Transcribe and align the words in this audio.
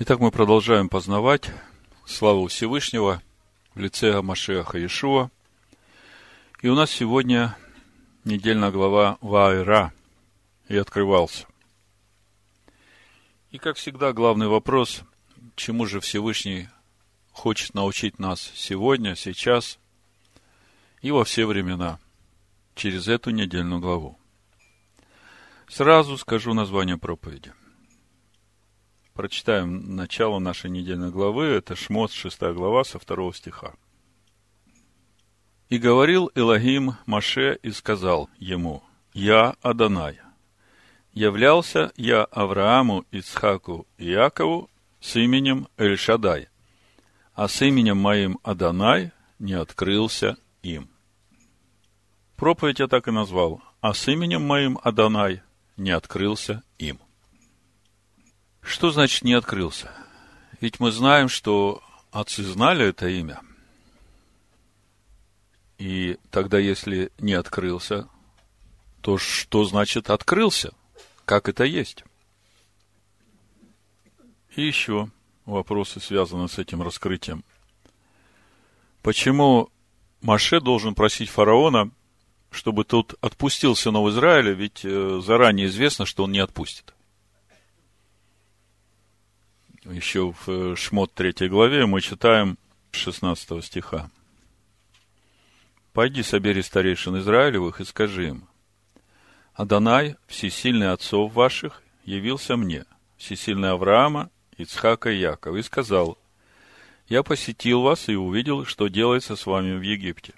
Итак, 0.00 0.20
мы 0.20 0.30
продолжаем 0.30 0.88
познавать 0.88 1.50
славу 2.06 2.46
Всевышнего 2.46 3.20
в 3.74 3.80
лице 3.80 4.22
Машеха 4.22 4.78
Иешуа. 4.78 5.28
И 6.62 6.68
у 6.68 6.76
нас 6.76 6.92
сегодня 6.92 7.58
недельная 8.22 8.70
глава 8.70 9.18
Вайра 9.20 9.92
и 10.68 10.76
открывался. 10.76 11.48
И, 13.50 13.58
как 13.58 13.76
всегда, 13.76 14.12
главный 14.12 14.46
вопрос, 14.46 15.02
чему 15.56 15.84
же 15.84 15.98
Всевышний 15.98 16.68
хочет 17.32 17.74
научить 17.74 18.20
нас 18.20 18.52
сегодня, 18.54 19.16
сейчас 19.16 19.80
и 21.02 21.10
во 21.10 21.24
все 21.24 21.44
времена, 21.44 21.98
через 22.76 23.08
эту 23.08 23.30
недельную 23.30 23.80
главу. 23.80 24.16
Сразу 25.66 26.16
скажу 26.18 26.54
название 26.54 26.98
проповеди– 26.98 27.52
Прочитаем 29.18 29.96
начало 29.96 30.38
нашей 30.38 30.70
недельной 30.70 31.10
главы. 31.10 31.46
Это 31.46 31.74
Шмот, 31.74 32.12
6 32.12 32.40
глава, 32.54 32.84
со 32.84 33.00
2 33.00 33.32
стиха. 33.32 33.74
«И 35.68 35.78
говорил 35.78 36.30
Элогим 36.36 36.94
Маше 37.04 37.58
и 37.64 37.72
сказал 37.72 38.30
ему, 38.38 38.84
«Я 39.12 39.56
Адонай, 39.60 40.20
являлся 41.12 41.90
я 41.96 42.26
Аврааму, 42.26 43.06
Ицхаку 43.10 43.88
и 43.96 44.08
Якову 44.08 44.70
с 45.00 45.16
именем 45.16 45.66
Эльшадай, 45.76 46.46
а 47.34 47.48
с 47.48 47.60
именем 47.60 47.96
моим 47.96 48.38
Адонай 48.44 49.10
не 49.40 49.54
открылся 49.54 50.36
им». 50.62 50.88
Проповедь 52.36 52.78
я 52.78 52.86
так 52.86 53.08
и 53.08 53.10
назвал, 53.10 53.62
а 53.80 53.94
с 53.94 54.06
именем 54.06 54.46
моим 54.46 54.78
Адонай 54.84 55.42
не 55.76 55.90
открылся 55.90 56.62
им. 56.78 57.00
Что 58.62 58.90
значит 58.90 59.24
не 59.24 59.32
открылся? 59.32 59.90
Ведь 60.60 60.80
мы 60.80 60.90
знаем, 60.90 61.28
что 61.28 61.82
отцы 62.10 62.42
знали 62.42 62.86
это 62.86 63.08
имя. 63.08 63.40
И 65.78 66.18
тогда, 66.30 66.58
если 66.58 67.12
не 67.18 67.34
открылся, 67.34 68.08
то 69.00 69.16
что 69.16 69.64
значит 69.64 70.10
открылся? 70.10 70.72
Как 71.24 71.48
это 71.48 71.64
есть? 71.64 72.04
И 74.56 74.62
еще 74.66 75.08
вопросы 75.44 76.00
связаны 76.00 76.48
с 76.48 76.58
этим 76.58 76.82
раскрытием. 76.82 77.44
Почему 79.02 79.70
Маше 80.20 80.60
должен 80.60 80.96
просить 80.96 81.30
фараона, 81.30 81.90
чтобы 82.50 82.84
тот 82.84 83.14
отпустил 83.20 83.76
сынов 83.76 84.08
Израиля, 84.08 84.52
ведь 84.52 84.80
э, 84.84 85.20
заранее 85.24 85.68
известно, 85.68 86.06
что 86.06 86.24
он 86.24 86.32
не 86.32 86.40
отпустит 86.40 86.92
еще 89.90 90.32
в 90.32 90.48
э, 90.48 90.76
Шмот 90.76 91.14
3 91.14 91.48
главе 91.48 91.86
мы 91.86 92.00
читаем 92.00 92.58
16 92.92 93.64
стиха. 93.64 94.10
«Пойди, 95.92 96.22
собери 96.22 96.62
старейшин 96.62 97.18
Израилевых 97.18 97.80
и 97.80 97.84
скажи 97.84 98.28
им, 98.28 98.48
Адонай, 99.58 100.16
всесильный 100.28 100.92
отцов 100.92 101.32
ваших, 101.32 101.82
явился 102.04 102.56
мне, 102.56 102.84
всесильный 103.16 103.70
Авраама, 103.70 104.30
Ицхака 104.56 105.10
и 105.10 105.18
Якова, 105.18 105.56
и 105.56 105.62
сказал, 105.62 106.16
«Я 107.08 107.24
посетил 107.24 107.82
вас 107.82 108.08
и 108.08 108.14
увидел, 108.14 108.64
что 108.64 108.86
делается 108.86 109.34
с 109.34 109.46
вами 109.46 109.76
в 109.76 109.82
Египте. 109.82 110.34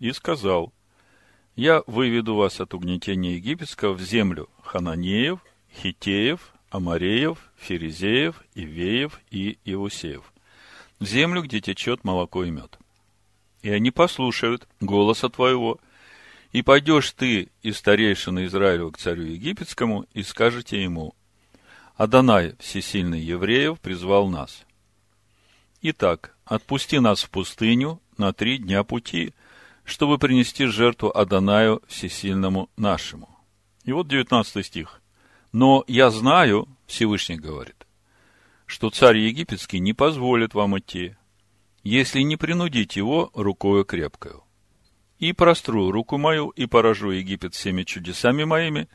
И 0.00 0.10
сказал, 0.10 0.72
«Я 1.54 1.84
выведу 1.86 2.34
вас 2.34 2.60
от 2.60 2.74
угнетения 2.74 3.36
египетского 3.36 3.92
в 3.92 4.00
землю 4.00 4.48
Хананеев, 4.62 5.38
Хитеев, 5.72 6.52
Амареев, 6.76 7.38
Ферезеев, 7.56 8.42
Ивеев 8.54 9.20
и 9.30 9.58
Иусеев, 9.64 10.30
в 10.98 11.06
землю, 11.06 11.40
где 11.42 11.62
течет 11.62 12.04
молоко 12.04 12.44
и 12.44 12.50
мед. 12.50 12.78
И 13.62 13.70
они 13.70 13.90
послушают 13.90 14.68
голоса 14.80 15.30
твоего, 15.30 15.80
и 16.52 16.60
пойдешь 16.60 17.12
ты 17.12 17.48
из 17.62 17.78
старейшины 17.78 18.44
Израилева 18.44 18.90
к 18.90 18.98
царю 18.98 19.22
египетскому, 19.22 20.04
и 20.12 20.22
скажете 20.22 20.82
ему, 20.82 21.14
Адонай, 21.94 22.54
всесильный 22.58 23.20
евреев, 23.20 23.80
призвал 23.80 24.28
нас. 24.28 24.62
Итак, 25.80 26.36
отпусти 26.44 26.98
нас 26.98 27.22
в 27.22 27.30
пустыню 27.30 28.02
на 28.18 28.34
три 28.34 28.58
дня 28.58 28.84
пути, 28.84 29.32
чтобы 29.84 30.18
принести 30.18 30.66
жертву 30.66 31.10
Адонаю 31.16 31.82
всесильному 31.88 32.68
нашему. 32.76 33.30
И 33.84 33.92
вот 33.92 34.08
19 34.08 34.66
стих. 34.66 35.00
Но 35.58 35.84
я 35.86 36.10
знаю, 36.10 36.68
Всевышний 36.86 37.36
говорит, 37.36 37.86
что 38.66 38.90
царь 38.90 39.16
египетский 39.16 39.78
не 39.78 39.94
позволит 39.94 40.52
вам 40.52 40.78
идти, 40.78 41.16
если 41.82 42.20
не 42.20 42.36
принудить 42.36 42.94
его 42.94 43.30
рукою 43.32 43.86
крепкою. 43.86 44.44
И 45.18 45.32
простру 45.32 45.90
руку 45.90 46.18
мою, 46.18 46.50
и 46.50 46.66
поражу 46.66 47.10
Египет 47.10 47.54
всеми 47.54 47.84
чудесами 47.84 48.44
моими, 48.44 48.86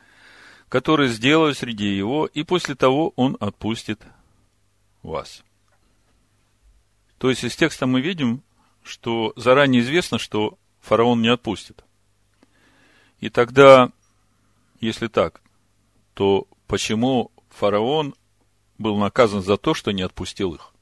которые 0.68 1.08
сделаю 1.08 1.52
среди 1.56 1.96
его, 1.96 2.26
и 2.26 2.44
после 2.44 2.76
того 2.76 3.12
он 3.16 3.36
отпустит 3.40 4.00
вас. 5.02 5.42
То 7.18 7.28
есть 7.28 7.42
из 7.42 7.56
текста 7.56 7.88
мы 7.88 8.00
видим, 8.00 8.40
что 8.84 9.32
заранее 9.34 9.82
известно, 9.82 10.16
что 10.16 10.56
фараон 10.80 11.22
не 11.22 11.28
отпустит. 11.28 11.82
И 13.18 13.30
тогда, 13.30 13.90
если 14.80 15.08
так, 15.08 15.42
то 16.14 16.46
почему 16.72 17.30
фараон 17.50 18.14
был 18.78 18.96
наказан 18.96 19.42
за 19.42 19.58
то, 19.58 19.74
что 19.74 19.90
не 19.90 20.00
отпустил 20.00 20.54
их? 20.54 20.72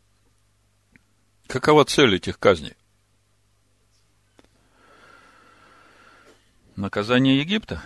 Какова 1.49 1.85
цель 1.85 2.15
этих 2.15 2.39
казней? 2.39 2.75
Наказание 6.77 7.41
Египта? 7.41 7.83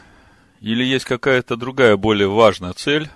Или 0.61 0.85
есть 0.85 1.07
какая-то 1.07 1.57
другая, 1.57 1.97
более 1.97 2.29
важная 2.29 2.75
цель 2.75 3.09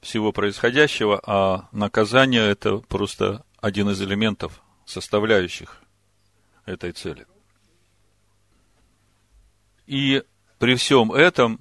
всего 0.00 0.30
происходящего, 0.30 1.20
а 1.26 1.68
наказание– 1.72 2.48
это 2.50 2.78
просто 2.78 3.44
один 3.60 3.90
из 3.90 4.00
элементов, 4.00 4.62
составляющих 4.84 5.80
этой 6.66 6.92
цели. 6.92 7.26
И 9.88 10.22
при 10.60 10.76
всем 10.76 11.10
этом 11.10 11.58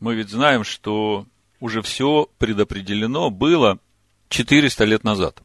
мы 0.00 0.16
ведь 0.16 0.30
знаем, 0.30 0.64
что 0.64 1.28
уже 1.64 1.80
все 1.80 2.28
предопределено 2.36 3.30
было 3.30 3.78
400 4.28 4.84
лет 4.84 5.02
назад. 5.02 5.42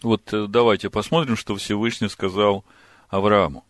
Вот 0.00 0.32
э, 0.32 0.46
давайте 0.48 0.88
посмотрим, 0.88 1.36
что 1.36 1.56
Всевышний 1.56 2.08
сказал 2.08 2.64
Аврааму. 3.10 3.66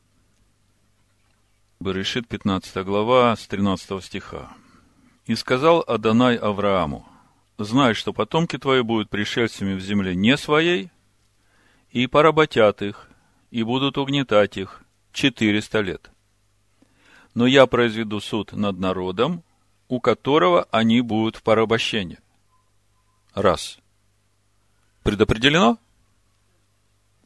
Берешит, 1.80 2.28
15 2.28 2.84
глава, 2.84 3.34
с 3.34 3.48
13 3.48 4.04
стиха. 4.04 4.52
«И 5.26 5.34
сказал 5.34 5.82
Адонай 5.88 6.36
Аврааму, 6.36 7.04
знай, 7.58 7.92
что 7.94 8.12
потомки 8.12 8.58
твои 8.58 8.82
будут 8.82 9.10
пришельцами 9.10 9.74
в 9.74 9.80
земле 9.80 10.14
не 10.14 10.36
своей, 10.36 10.92
и 11.90 12.06
поработят 12.06 12.80
их, 12.80 13.08
и 13.50 13.64
будут 13.64 13.98
угнетать 13.98 14.56
их 14.56 14.84
четыреста 15.12 15.80
лет. 15.80 16.12
Но 17.34 17.44
я 17.44 17.66
произведу 17.66 18.20
суд 18.20 18.52
над 18.52 18.78
народом, 18.78 19.42
у 19.92 20.00
которого 20.00 20.66
они 20.70 21.02
будут 21.02 21.36
в 21.36 21.42
порабощении. 21.42 22.18
Раз. 23.34 23.76
Предопределено? 25.02 25.76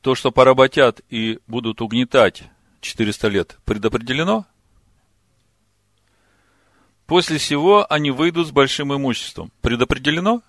То, 0.01 0.17
что 0.17 0.33
поработят 0.33 1.01
и 1.09 1.39
будут 1.47 1.81
угнетать 1.81 2.43
400 2.81 3.29
лет, 3.29 3.59
предопределено? 3.65 4.47
После 7.07 7.39
всего 7.39 7.87
они 7.89 8.11
выйдут 8.11 8.49
с 8.49 8.51
большим 8.51 8.93
имуществом. 8.93 9.53
Предопределено? 9.61 10.43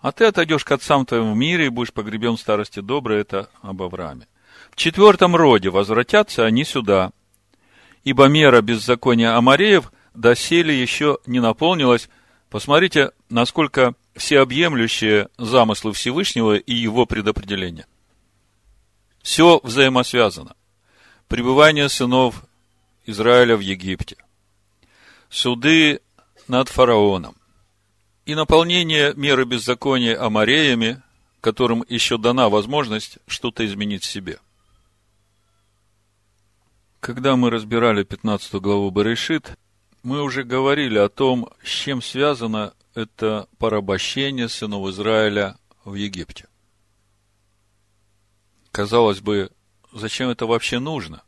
А 0.00 0.10
ты 0.10 0.24
отойдешь 0.24 0.64
к 0.64 0.72
отцам 0.72 1.06
твоим 1.06 1.32
в 1.32 1.36
мире 1.36 1.66
и 1.66 1.68
будешь 1.68 1.92
погребен 1.92 2.34
в 2.36 2.40
старости 2.40 2.80
доброй. 2.80 3.20
Это 3.20 3.50
об 3.62 3.80
Аврааме. 3.82 4.26
В 4.72 4.74
четвертом 4.74 5.36
роде 5.36 5.70
возвратятся 5.70 6.44
они 6.44 6.64
сюда. 6.64 7.12
Ибо 8.02 8.26
мера 8.26 8.62
беззакония 8.62 9.36
Амареев– 9.36 9.92
доселе 10.14 10.80
еще 10.80 11.18
не 11.26 11.40
наполнилась. 11.40 12.08
Посмотрите, 12.48 13.10
насколько 13.28 13.94
всеобъемлющие 14.16 15.28
замыслы 15.38 15.92
Всевышнего 15.92 16.56
и 16.56 16.72
его 16.72 17.04
предопределения. 17.06 17.86
Все 19.22 19.60
взаимосвязано. 19.62 20.54
Пребывание 21.28 21.88
сынов 21.88 22.44
Израиля 23.06 23.56
в 23.56 23.60
Египте. 23.60 24.16
Суды 25.28 26.00
над 26.46 26.68
фараоном. 26.68 27.34
И 28.26 28.34
наполнение 28.34 29.12
меры 29.14 29.44
беззакония 29.44 30.22
амареями, 30.22 31.02
которым 31.40 31.84
еще 31.88 32.18
дана 32.18 32.48
возможность 32.48 33.18
что-то 33.26 33.66
изменить 33.66 34.04
в 34.04 34.10
себе. 34.10 34.38
Когда 37.00 37.36
мы 37.36 37.50
разбирали 37.50 38.02
15 38.02 38.54
главу 38.54 38.90
Барышит, 38.90 39.58
Мы 40.04 40.22
уже 40.22 40.44
говорили 40.44 40.98
о 40.98 41.08
том, 41.08 41.48
с 41.62 41.68
чем 41.68 42.02
связано 42.02 42.74
это 42.94 43.48
порабощение 43.56 44.50
сынов 44.50 44.86
Израиля 44.90 45.56
в 45.82 45.94
Египте. 45.94 46.46
Казалось 48.70 49.20
бы, 49.20 49.50
зачем 49.92 50.28
это 50.28 50.44
вообще 50.44 50.78
нужно? 50.78 51.22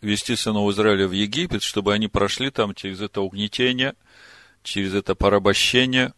Вести 0.00 0.34
сынов 0.34 0.72
Израиля 0.72 1.06
в 1.06 1.12
Египет, 1.12 1.62
чтобы 1.62 1.92
они 1.92 2.08
прошли 2.08 2.50
там 2.50 2.74
через 2.74 3.02
это 3.02 3.20
угнетение, 3.20 3.94
через 4.62 4.94
это 4.94 5.14
порабощение, 5.14 6.14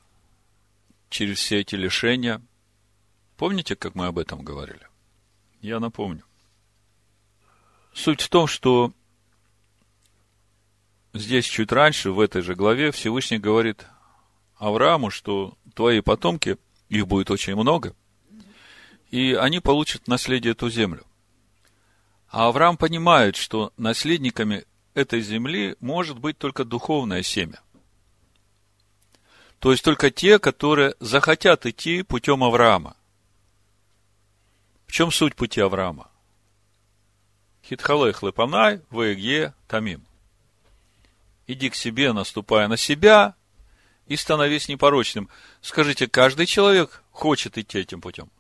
через 1.10 1.38
все 1.38 1.62
эти 1.62 1.74
лишения. 1.74 2.40
Помните, 3.36 3.74
как 3.74 3.96
мы 3.96 4.06
об 4.06 4.20
этом 4.20 4.44
говорили? 4.44 4.86
Я 5.62 5.80
напомню. 5.80 6.22
Суть 7.92 8.20
в 8.20 8.28
том, 8.28 8.46
что 8.46 8.92
здесь 11.18 11.44
чуть 11.44 11.72
раньше, 11.72 12.10
в 12.10 12.20
этой 12.20 12.42
же 12.42 12.54
главе, 12.54 12.90
Всевышний 12.90 13.38
говорит 13.38 13.86
Аврааму, 14.56 15.10
что 15.10 15.56
твои 15.74 16.00
потомки, 16.00 16.56
их 16.88 17.06
будет 17.06 17.30
очень 17.30 17.54
много, 17.54 17.94
и 19.10 19.34
они 19.34 19.60
получат 19.60 20.08
наследие 20.08 20.52
эту 20.52 20.70
землю. 20.70 21.04
А 22.28 22.48
Авраам 22.48 22.76
понимает, 22.76 23.36
что 23.36 23.72
наследниками 23.76 24.64
этой 24.94 25.20
земли 25.20 25.76
может 25.80 26.18
быть 26.18 26.38
только 26.38 26.64
духовное 26.64 27.22
семя. 27.22 27.60
То 29.58 29.72
есть 29.72 29.84
только 29.84 30.10
те, 30.10 30.38
которые 30.38 30.94
захотят 31.00 31.66
идти 31.66 32.02
путем 32.02 32.44
Авраама. 32.44 32.96
В 34.86 34.92
чем 34.92 35.10
суть 35.10 35.34
пути 35.34 35.60
Авраама? 35.60 36.10
Хитхалех 37.64 38.22
лепанай, 38.22 38.80
тамим 39.66 40.05
иди 41.46 41.70
к 41.70 41.74
себе, 41.74 42.12
наступая 42.12 42.68
на 42.68 42.76
себя, 42.76 43.34
и 44.06 44.16
становись 44.16 44.68
непорочным. 44.68 45.28
Скажите, 45.60 46.06
каждый 46.08 46.46
человек 46.46 47.02
хочет 47.10 47.58
идти 47.58 47.78
этим 47.78 48.00
путем? 48.00 48.30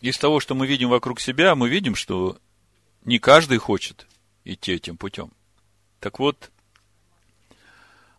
Из 0.00 0.18
того, 0.18 0.38
что 0.38 0.54
мы 0.54 0.66
видим 0.66 0.90
вокруг 0.90 1.20
себя, 1.20 1.54
мы 1.54 1.68
видим, 1.68 1.94
что 1.94 2.38
не 3.04 3.18
каждый 3.18 3.58
хочет 3.58 4.06
идти 4.44 4.72
этим 4.72 4.96
путем. 4.96 5.32
Так 5.98 6.18
вот, 6.18 6.50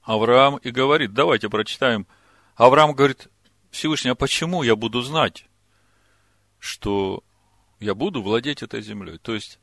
Авраам 0.01 0.57
и 0.57 0.71
говорит, 0.71 1.13
давайте 1.13 1.49
прочитаем. 1.49 2.07
Авраам 2.55 2.93
говорит, 2.93 3.27
Всевышний, 3.71 4.11
а 4.11 4.15
почему 4.15 4.63
я 4.63 4.75
буду 4.75 5.01
знать, 5.01 5.45
что 6.59 7.23
я 7.79 7.93
буду 7.93 8.21
владеть 8.21 8.63
этой 8.63 8.81
землей? 8.81 9.17
То 9.17 9.33
есть, 9.33 9.59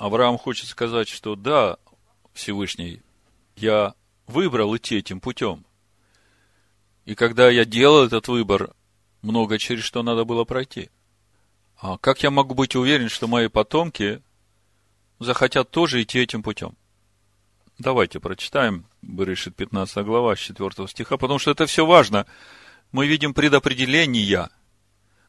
Авраам 0.00 0.38
хочет 0.38 0.66
сказать, 0.66 1.10
что 1.10 1.36
да, 1.36 1.76
Всевышний, 2.32 3.02
я 3.54 3.92
выбрал 4.26 4.74
идти 4.74 4.96
этим 4.96 5.20
путем. 5.20 5.66
И 7.04 7.14
когда 7.14 7.50
я 7.50 7.66
делал 7.66 8.06
этот 8.06 8.26
выбор, 8.26 8.72
много 9.20 9.58
через 9.58 9.84
что 9.84 10.02
надо 10.02 10.24
было 10.24 10.44
пройти. 10.44 10.88
А 11.76 11.98
как 11.98 12.22
я 12.22 12.30
могу 12.30 12.54
быть 12.54 12.76
уверен, 12.76 13.10
что 13.10 13.28
мои 13.28 13.48
потомки 13.48 14.22
захотят 15.18 15.70
тоже 15.70 16.02
идти 16.02 16.18
этим 16.18 16.42
путем? 16.42 16.78
Давайте 17.78 18.20
прочитаем 18.20 18.86
Берешит 19.02 19.54
15 19.54 20.02
глава 20.06 20.34
4 20.34 20.88
стиха, 20.88 21.18
потому 21.18 21.38
что 21.38 21.50
это 21.50 21.66
все 21.66 21.84
важно. 21.84 22.26
Мы 22.90 23.06
видим 23.06 23.34
предопределения, 23.34 24.48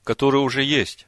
которые 0.05 0.43
уже 0.43 0.63
есть. 0.63 1.07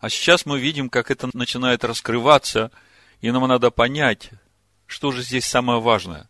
А 0.00 0.08
сейчас 0.08 0.46
мы 0.46 0.58
видим, 0.58 0.88
как 0.88 1.10
это 1.10 1.28
начинает 1.34 1.84
раскрываться, 1.84 2.72
и 3.20 3.30
нам 3.30 3.46
надо 3.46 3.70
понять, 3.70 4.30
что 4.86 5.12
же 5.12 5.22
здесь 5.22 5.44
самое 5.44 5.78
важное. 5.80 6.28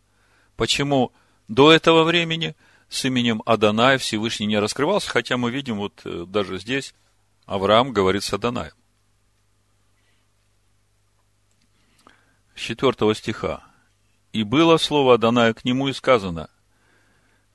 Почему 0.57 1.13
до 1.47 1.71
этого 1.71 2.03
времени 2.03 2.55
с 2.89 3.05
именем 3.05 3.41
Адонай 3.45 3.97
Всевышний 3.97 4.45
не 4.45 4.59
раскрывался, 4.59 5.09
хотя 5.09 5.37
мы 5.37 5.51
видим 5.51 5.77
вот 5.77 6.01
э, 6.03 6.25
даже 6.27 6.59
здесь 6.59 6.93
Авраам 7.45 7.93
говорит 7.93 8.25
с 8.25 8.33
Адонаем. 8.33 8.73
С 12.53 12.59
4 12.59 13.15
стиха. 13.15 13.63
«И 14.33 14.43
было 14.43 14.77
слово 14.77 15.15
Адоная 15.15 15.53
к 15.53 15.63
нему, 15.63 15.87
и 15.87 15.93
сказано, 15.93 16.49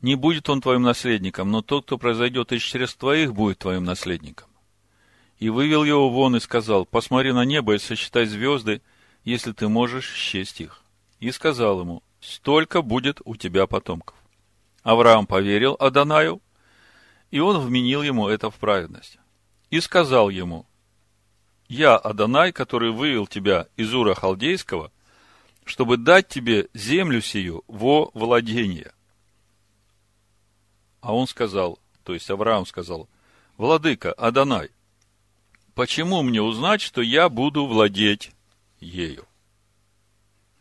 не 0.00 0.14
будет 0.14 0.48
он 0.48 0.62
твоим 0.62 0.82
наследником, 0.82 1.50
но 1.50 1.60
тот, 1.60 1.84
кто 1.84 1.98
произойдет 1.98 2.52
из 2.52 2.62
чресл 2.62 2.96
твоих, 2.98 3.34
будет 3.34 3.58
твоим 3.58 3.84
наследником 3.84 4.45
и 5.38 5.48
вывел 5.50 5.84
его 5.84 6.08
вон 6.08 6.36
и 6.36 6.40
сказал, 6.40 6.86
посмотри 6.86 7.32
на 7.32 7.44
небо 7.44 7.74
и 7.74 7.78
сосчитай 7.78 8.26
звезды, 8.26 8.80
если 9.24 9.52
ты 9.52 9.68
можешь 9.68 10.12
счесть 10.12 10.60
их. 10.60 10.82
И 11.20 11.30
сказал 11.30 11.80
ему, 11.80 12.02
столько 12.20 12.82
будет 12.82 13.20
у 13.24 13.36
тебя 13.36 13.66
потомков. 13.66 14.16
Авраам 14.82 15.26
поверил 15.26 15.76
Адонаю, 15.78 16.40
и 17.30 17.40
он 17.40 17.58
вменил 17.58 18.02
ему 18.02 18.28
это 18.28 18.50
в 18.50 18.54
праведность. 18.56 19.18
И 19.70 19.80
сказал 19.80 20.28
ему, 20.28 20.64
я 21.68 21.96
Адонай, 21.96 22.52
который 22.52 22.92
вывел 22.92 23.26
тебя 23.26 23.66
из 23.76 23.92
Ура 23.92 24.14
Халдейского, 24.14 24.92
чтобы 25.64 25.96
дать 25.96 26.28
тебе 26.28 26.68
землю 26.72 27.20
сию 27.20 27.64
во 27.66 28.10
владение. 28.14 28.92
А 31.00 31.14
он 31.14 31.26
сказал, 31.26 31.80
то 32.04 32.14
есть 32.14 32.30
Авраам 32.30 32.64
сказал, 32.66 33.08
Владыка, 33.56 34.12
Адонай, 34.12 34.70
почему 35.76 36.22
мне 36.22 36.42
узнать, 36.42 36.80
что 36.80 37.02
я 37.02 37.28
буду 37.28 37.66
владеть 37.66 38.32
ею? 38.80 39.28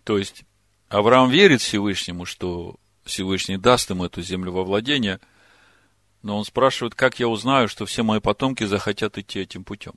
То 0.03 0.19
есть, 0.19 0.43
Авраам 0.89 1.31
верит 1.31 1.61
Всевышнему, 1.61 2.25
что 2.25 2.75
Всевышний 3.05 3.57
даст 3.57 3.89
ему 3.89 4.05
эту 4.05 4.21
землю 4.21 4.51
во 4.51 4.63
владение, 4.63 5.19
но 6.21 6.37
он 6.37 6.43
спрашивает, 6.43 6.95
как 6.95 7.19
я 7.19 7.27
узнаю, 7.29 7.69
что 7.69 7.85
все 7.85 8.03
мои 8.03 8.19
потомки 8.19 8.65
захотят 8.65 9.17
идти 9.17 9.39
этим 9.39 9.63
путем? 9.63 9.93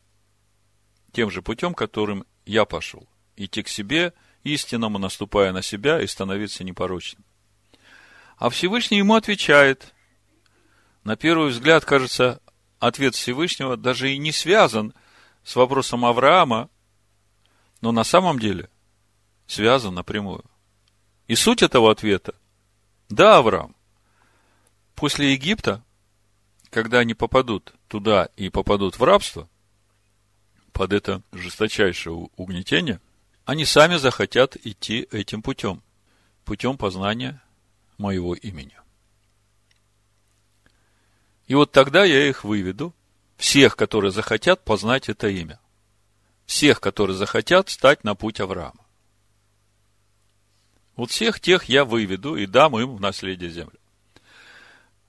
Тем 1.12 1.31
же 1.31 1.43
путем, 1.43 1.75
которым 1.75 2.25
я 2.47 2.65
пошел. 2.65 3.06
Идти 3.37 3.62
к 3.62 3.69
себе, 3.69 4.15
истинному, 4.44 4.99
наступая 4.99 5.53
на 5.53 5.62
себя 5.62 6.00
и 6.00 6.06
становиться 6.06 6.62
непорочным. 6.62 7.25
А 8.37 8.50
Всевышний 8.50 8.99
ему 8.99 9.15
отвечает. 9.15 9.94
На 11.03 11.17
первый 11.17 11.50
взгляд, 11.50 11.85
кажется, 11.85 12.41
ответ 12.79 13.17
Всевышнего 13.17 13.76
даже 13.76 14.12
и 14.12 14.19
не 14.19 14.31
связан– 14.31 14.94
с 15.48 15.56
вопросом 15.56 16.04
Авраама, 16.04 16.68
но 17.80 17.90
на 17.90 18.04
самом 18.04 18.38
деле 18.38 18.68
связан 19.46 19.94
напрямую. 19.94 20.44
И 21.26 21.34
суть 21.36 21.62
этого 21.62 21.90
ответа– 21.90 22.34
да, 23.08 23.38
Авраам, 23.38 23.74
после 24.94 25.32
Египта, 25.32 25.82
когда 26.69 26.98
они 26.98 27.14
попадут 27.14 27.72
туда 27.88 28.28
и 28.36 28.50
попадут 28.50 28.98
в 28.98 29.02
рабство, 29.02 29.48
под 30.72 30.93
это 30.93 31.22
жесточайшее 31.32 32.28
угнетение, 32.36 33.00
они 33.46 33.64
сами 33.64 33.96
захотят 33.96 34.55
идти 34.56 35.08
этим 35.10 35.40
путем, 35.40 35.82
путем 36.44 36.76
познания 36.76 37.43
моего 37.96 38.34
имени. 38.34 38.76
И 41.46 41.55
вот 41.55 41.72
тогда 41.72 42.05
я 42.05 42.28
их 42.28 42.44
выведу 42.44 42.94
всех, 43.38 43.76
которые 43.76 44.10
захотят 44.10 44.62
познать 44.64 45.08
это 45.08 45.28
имя. 45.28 45.58
Всех, 46.44 46.80
которые 46.80 47.16
захотят 47.16 47.70
стать 47.70 48.04
на 48.04 48.14
путь 48.14 48.40
Авраама. 48.40 48.84
Вот 50.96 51.10
всех 51.10 51.40
тех 51.40 51.64
я 51.64 51.84
выведу 51.84 52.34
и 52.34 52.46
дам 52.46 52.78
им 52.78 52.96
в 52.96 53.00
наследие 53.00 53.50
землю. 53.50 53.78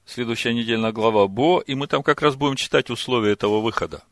Следующая 0.05 0.53
недельная 0.53 0.91
глава 0.91 1.27
Бо, 1.27 1.59
и 1.59 1.74
мы 1.75 1.88
там 1.88 2.03
как 2.03 2.21
раз 2.21 2.36
будем 2.36 2.55
читать 2.55 2.89
условия 2.89 3.31
этого 3.31 3.62
выхода. 3.62 4.03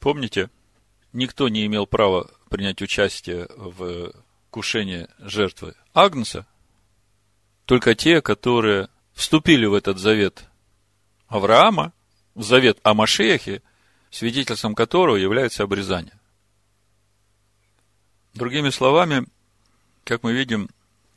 Помните, 0.00 0.50
никто 1.12 1.48
не 1.48 1.66
имел 1.66 1.86
права 1.86 2.28
принять 2.48 2.82
участие 2.82 3.48
в 3.56 4.12
кушении 4.50 5.06
жертвы 5.18 5.74
Агнца, 5.94 6.46
только 7.64 7.94
те, 7.94 8.22
которые 8.22 8.88
вступили 9.14 9.66
в 9.66 9.74
этот 9.74 9.98
завет 9.98 10.44
Авраама 11.28 11.92
завет 12.36 12.78
о 12.82 12.94
Машехе, 12.94 13.62
свидетельством 14.10 14.74
которого 14.74 15.16
является 15.16 15.64
обрезание. 15.64 16.18
Другими 18.34 18.70
словами, 18.70 19.26
как 20.04 20.22
мы 20.22 20.32
видим 20.32 20.68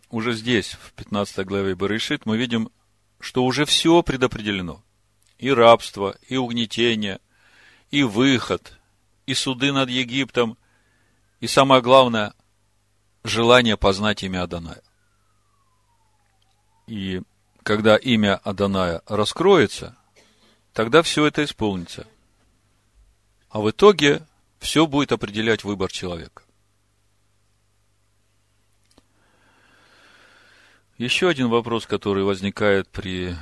уже 0.10 0.34
здесь, 0.34 0.74
в 0.82 0.94
15 0.94 1.46
главе 1.46 1.76
Барышит, 1.76 2.26
мы 2.26 2.38
видим, 2.38 2.72
что 3.20 3.44
уже 3.44 3.66
все 3.66 4.02
предопределено. 4.02 4.82
И 5.38 5.52
рабство, 5.52 6.18
и 6.28 6.38
угнетение, 6.38 7.20
и 7.92 8.04
выход, 8.04 8.74
и 9.26 9.34
суды 9.34 9.72
над 9.72 9.90
Египтом, 9.90 10.58
и 11.40 11.48
самое 11.48 11.82
главное, 11.82 12.34
желание 13.24 13.78
познать 13.78 14.24
имя 14.24 14.44
Аданая. 14.44 14.82
И 16.88 17.22
когда 17.64 17.98
имя 17.98 18.38
Аданая 18.38 19.02
раскроется, 19.06 19.99
тогда 20.80 21.02
все 21.02 21.26
это 21.26 21.44
исполнится. 21.44 22.08
А 23.50 23.60
в 23.60 23.70
итоге 23.70 24.26
все 24.60 24.88
будет 24.88 25.12
определять 25.12 25.66
выбор 25.66 25.92
человека. 25.92 26.44
Еще 30.98 31.28
один 31.28 31.50
вопрос, 31.50 31.86
который 31.86 32.24
возникает 32.24 32.88
при 32.88 33.36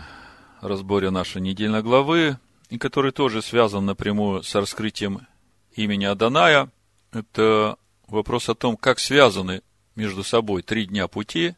разборе 0.62 1.12
нашей 1.12 1.40
недельной 1.40 1.84
главы, 1.84 2.40
и 2.72 2.80
который 2.80 3.12
тоже 3.12 3.44
связан 3.44 3.86
напрямую 3.86 4.42
с 4.42 4.56
раскрытием 4.56 5.28
имени 5.74 6.06
Аданая, 6.06 6.72
это 7.12 7.78
вопрос 8.08 8.50
о 8.50 8.56
том, 8.56 8.78
как 8.78 8.98
связаны 8.98 9.62
между 9.94 10.24
собой 10.24 10.64
три 10.64 10.88
дня 10.88 11.08
пути, 11.08 11.54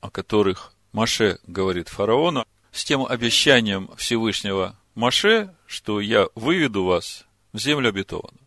о 0.00 0.12
которых 0.12 0.72
Маше 0.92 1.40
говорит 1.48 1.88
фараону, 1.88 2.46
с 2.72 2.84
тем 2.84 3.04
обещанием 3.04 3.90
Всевышнего 3.96 4.76
Маше, 4.94 5.54
что 5.66 6.00
я 6.00 6.28
выведу 6.34 6.84
вас 6.84 7.26
в 7.52 7.58
землю 7.58 7.88
обетованную. 7.88 8.46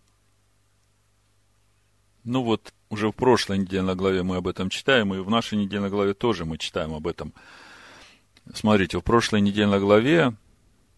Ну 2.24 2.44
вот, 2.44 2.74
уже 2.90 3.10
в 3.10 3.14
прошлой 3.14 3.58
недельной 3.60 3.96
главе 3.96 4.24
мы 4.24 4.38
об 4.38 4.48
этом 4.48 4.70
читаем, 4.70 5.14
и 5.14 5.20
в 5.20 5.30
нашей 5.30 5.58
недельной 5.58 5.90
главе 5.90 6.14
тоже 6.14 6.46
мы 6.46 6.58
читаем 6.58 6.94
об 6.94 7.08
этом. 7.08 7.34
Смотрите, 8.54 8.98
в 8.98 9.02
прошлой 9.02 9.42
недельной 9.42 9.80
главе, 9.80 10.34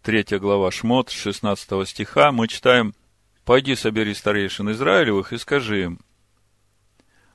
третья 0.02 0.38
глава 0.38 0.70
Шмот, 0.70 1.10
16 1.10 1.88
стиха, 1.88 2.32
мы 2.32 2.48
читаем 2.48 2.94
«Пойди, 3.44 3.74
собери 3.74 4.14
старейшин 4.14 4.70
Израилевых 4.70 5.32
и 5.32 5.38
скажи 5.38 5.84
им, 5.84 6.00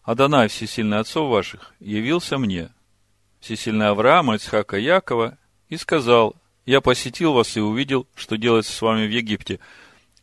Адонай, 0.03 0.47
всесильный 0.47 0.99
отцов 0.99 1.29
ваших, 1.29 1.73
явился 1.79 2.37
мне, 2.37 2.69
всесильный 3.39 3.89
Авраама, 3.89 4.35
Ицхака 4.35 4.77
Якова, 4.77 5.37
и 5.71 5.77
сказал, 5.77 6.35
я 6.65 6.81
посетил 6.81 7.33
вас 7.33 7.55
и 7.55 7.61
увидел, 7.61 8.05
что 8.13 8.37
делается 8.37 8.73
с 8.73 8.81
вами 8.81 9.07
в 9.07 9.09
Египте, 9.09 9.59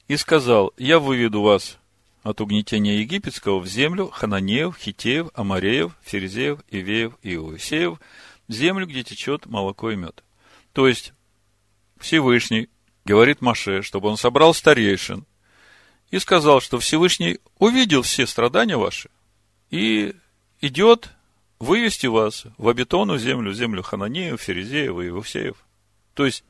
и 0.07 0.17
сказал, 0.17 0.75
я 0.77 1.01
выведу 1.01 1.41
вас 1.41 1.79
от 2.23 2.43
угнетения 2.43 3.01
египетского 3.01 3.59
в 3.59 3.67
землю 3.67 4.11
Хананеев, 4.11 4.77
Хитеев, 4.77 5.29
Амареев, 5.35 5.93
Ферзеев, 6.03 6.61
Ивеев 6.71 7.15
и 7.23 7.35
Иосеев, 7.35 7.99
землю, 8.47 8.87
где 8.87 9.03
течет 9.03 9.47
молоко 9.47 9.91
и 9.91 9.97
мед. 9.97 10.23
То 10.75 10.87
есть, 10.87 11.15
Всевышний 11.97 12.69
говорит 13.07 13.41
Маше, 13.41 13.81
чтобы 13.81 14.11
он 14.11 14.19
собрал 14.19 14.53
старейшин, 14.53 15.25
и 16.11 16.19
сказал, 16.19 16.61
что 16.61 16.79
Всевышний 16.79 17.39
увидел 17.59 18.03
все 18.03 18.27
страдания 18.27 18.77
ваши 18.77 19.09
и 19.71 20.15
идет 20.61 21.11
вывести 21.59 22.07
вас 22.07 22.45
в 22.57 22.69
обетонную 22.69 23.19
землю, 23.19 23.53
землю 23.53 23.83
Хананеев, 23.83 24.41
Ферезеев 24.41 24.99
и 24.99 25.09
Иосеев. 25.09 25.57
То 26.15 26.27
есть, 26.27 26.45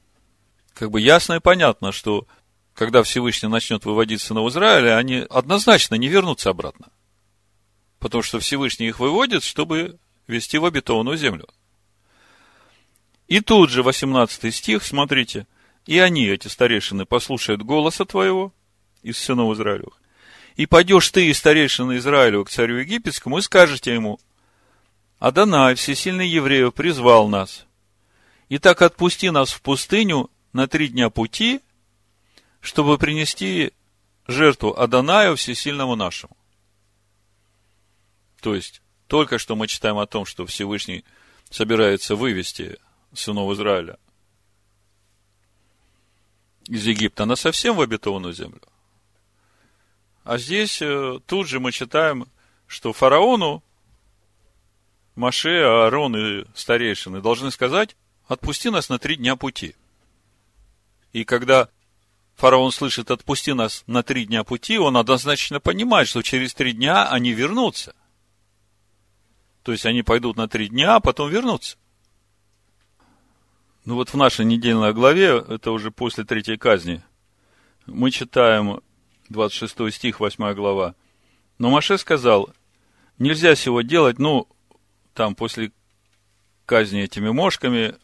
как 0.75 0.91
бы 0.91 1.01
ясно 1.01 1.35
и 1.35 1.41
понятно, 1.41 1.93
что 1.93 2.27
когда 2.75 3.03
Всевышний 3.03 3.49
начнет 3.49 3.85
выводить 3.85 4.21
сынов 4.21 4.51
Израиля, 4.51 4.97
они 4.97 5.27
однозначно 5.29 5.97
не 5.97 6.09
вернутся 6.09 6.51
обратно. 6.51 6.89
Потому 7.99 8.23
что 8.23 8.39
Всевышний 8.39 8.87
их 8.87 9.01
выводит, 9.01 9.43
чтобы 9.43 9.99
вести 10.27 10.59
в 10.59 10.65
обетованную 10.65 11.17
землю. 11.17 11.49
И 13.27 13.41
тут 13.41 13.71
же 13.71 13.83
18 13.83 14.55
стих, 14.55 14.85
смотрите, 14.85 15.47
и 15.87 15.99
они, 15.99 16.27
эти 16.27 16.49
старейшины, 16.49 17.05
послушают 17.05 17.63
голоса 17.63 18.05
твоего 18.05 18.53
из 19.03 19.19
сынов 19.19 19.55
Израилевых. 19.55 20.01
И 20.57 20.67
пойдешь 20.67 21.11
ты 21.11 21.29
и 21.29 21.35
старейшины 21.35 21.97
Израилю 21.97 22.45
к 22.45 22.51
царю 22.51 22.77
египетскому 22.79 23.39
и 23.39 23.43
скажете 23.43 23.93
ему, 23.93 24.19
Адонай, 25.19 25.75
всесильный 25.75 26.29
евреев, 26.29 26.75
призвал 26.75 27.29
нас. 27.29 27.67
И 28.49 28.59
так 28.59 28.83
отпусти 28.83 29.31
нас 29.31 29.51
в 29.51 29.61
пустыню 29.63 30.31
на 30.53 30.69
три 30.69 30.89
дня 30.89 31.11
пути, 31.11 31.61
чтобы 32.61 32.99
принести 32.99 33.73
жертву 34.27 34.79
Адонаю 34.79 35.37
всесильному 35.37 35.97
нашему. 35.97 36.37
То 38.41 38.55
есть, 38.55 38.81
только 39.09 39.39
что 39.39 39.57
мы 39.57 39.67
читаем 39.67 39.99
о 39.99 40.07
том, 40.07 40.25
что 40.25 40.47
Всевышний 40.47 41.05
собирается 41.51 42.15
вывести 42.15 42.79
сынов 43.13 43.53
Израиля 43.53 43.99
из 46.69 46.87
Египта 46.87 47.25
на 47.25 47.35
совсем 47.35 47.77
в 47.77 47.81
обетованную 47.81 48.35
землю. 48.35 48.61
А 50.25 50.37
здесь 50.37 50.83
э, 50.83 51.19
тут 51.27 51.49
же 51.49 51.59
мы 51.59 51.73
читаем, 51.73 52.29
что 52.67 52.93
фараону 52.93 53.63
Маше, 55.19 55.65
Аарон 55.65 56.17
и 56.17 56.45
старейшины 56.55 57.21
должны 57.21 57.51
сказать, 57.51 57.97
отпусти 58.29 58.71
нас 58.71 58.89
на 58.89 59.01
три 59.01 59.17
дня 59.17 59.35
пути. 59.35 59.75
И 61.13 61.25
когда 61.25 61.69
фараон 62.37 62.71
слышит, 62.71 63.11
отпусти 63.11 63.53
нас 63.53 63.83
на 63.89 64.05
три 64.05 64.27
дня 64.27 64.45
пути, 64.45 64.79
он 64.79 64.97
однозначно 64.97 65.59
понимает, 65.59 66.07
что 66.07 66.23
через 66.23 66.55
три 66.55 66.73
дня 66.73 67.11
они 67.11 67.33
вернутся. 67.33 67.97
То 69.65 69.73
есть 69.73 69.87
они 69.87 70.05
пойдут 70.05 70.37
на 70.37 70.47
три 70.47 70.69
дня, 70.69 70.95
а 70.95 71.01
потом 71.01 71.31
вернутся. 71.31 71.79
Ну 73.85 73.97
вот 73.97 74.11
в 74.11 74.15
нашей 74.15 74.45
недельной 74.45 74.93
главе, 74.93 75.39
это 75.49 75.73
уже 75.73 75.91
после 75.91 76.23
третьей 76.23 76.59
казни, 76.59 77.03
мы 77.87 78.13
читаем 78.13 78.83
26 79.31 79.93
стих, 79.93 80.21
8 80.21 80.55
глава. 80.55 80.95
Но 81.59 81.71
Маше 81.71 81.99
сказал, 81.99 82.51
нельзя 83.19 83.57
всего 83.57 83.81
делать, 83.81 84.21
ну, 84.21 84.47
там 85.19 85.35
после 85.35 85.73
казни 86.65 87.01
этими 87.03 87.31
мошками, 87.31 87.97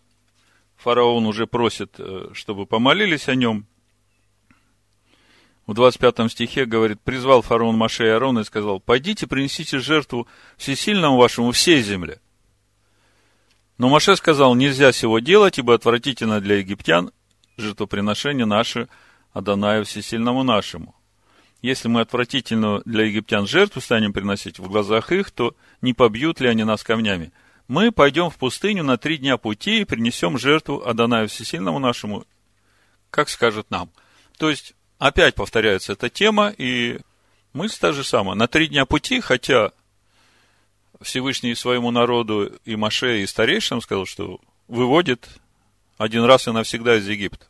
фараон 0.75 1.27
уже 1.27 1.47
просит, 1.47 1.95
э, 1.99 2.31
чтобы 2.33 2.67
помолились 2.67 3.29
о 3.29 3.37
нем 3.37 3.69
в 5.69 5.75
25 5.75 6.29
стихе 6.29 6.65
говорит, 6.65 7.01
призвал 7.01 7.41
фараон 7.41 7.77
Маше 7.77 8.07
и 8.07 8.09
Аарона 8.09 8.41
и 8.41 8.45
сказал, 8.45 8.81
пойдите, 8.81 9.29
принесите 9.29 9.79
жертву 9.79 10.27
всесильному 10.57 11.17
вашему 11.17 11.53
всей 11.53 11.83
земле. 11.83 12.21
Но 13.79 13.89
Маше 13.89 14.17
сказал, 14.17 14.57
нельзя 14.57 14.91
всего 14.91 15.21
делать, 15.21 15.57
ибо 15.61 15.75
отвратительно 15.75 16.41
для 16.41 16.57
египтян 16.57 17.13
жертвоприношение 17.57 18.45
наше 18.45 18.89
Адонаю 19.33 19.85
всесильному 19.85 20.43
нашему. 20.43 20.97
Если 21.65 21.89
мы 21.89 22.03
отвратительную 22.03 22.83
для 22.85 23.05
египтян 23.05 23.47
жертву 23.47 23.81
станем 23.81 24.13
приносить 24.13 24.59
в 24.59 24.69
глазах 24.69 25.11
их, 25.13 25.31
то 25.31 25.57
не 25.81 25.95
побьют 25.95 26.39
ли 26.39 26.49
они 26.49 26.63
нас 26.63 26.83
камнями? 26.83 27.33
Мы 27.69 27.91
пойдем 27.91 28.29
в 28.29 28.37
пустыню 28.37 28.85
на 28.85 28.99
три 28.99 29.17
дня 29.17 29.39
пути 29.39 29.81
и 29.81 29.85
принесем 29.87 30.37
жертву 30.37 30.87
Адонаю 30.87 31.27
всесильному 31.27 31.79
нашему, 31.79 32.27
как 33.09 33.31
скажет 33.31 33.71
нам. 33.71 33.89
То 34.37 34.51
есть, 34.51 34.75
опять 34.99 35.37
повторяется 35.37 35.95
эта 35.95 36.11
тема, 36.11 36.51
и 36.51 37.01
мысль 37.55 37.79
та 37.81 37.93
же 37.93 38.05
самая. 38.05 38.35
На 38.35 38.47
три 38.47 38.67
дня 38.67 38.85
пути, 38.85 39.23
хотя 39.23 39.73
Всевышний 41.01 41.55
своему 41.55 41.91
народу 41.91 42.53
и 42.67 42.77
Маше, 42.77 43.23
и 43.23 43.27
старейшинам 43.27 43.81
сказал, 43.81 44.05
что 44.05 44.39
выводит 44.69 45.31
один 45.97 46.25
раз 46.25 46.47
и 46.47 46.51
навсегда 46.51 46.97
из 46.97 47.09
Египта. 47.09 47.47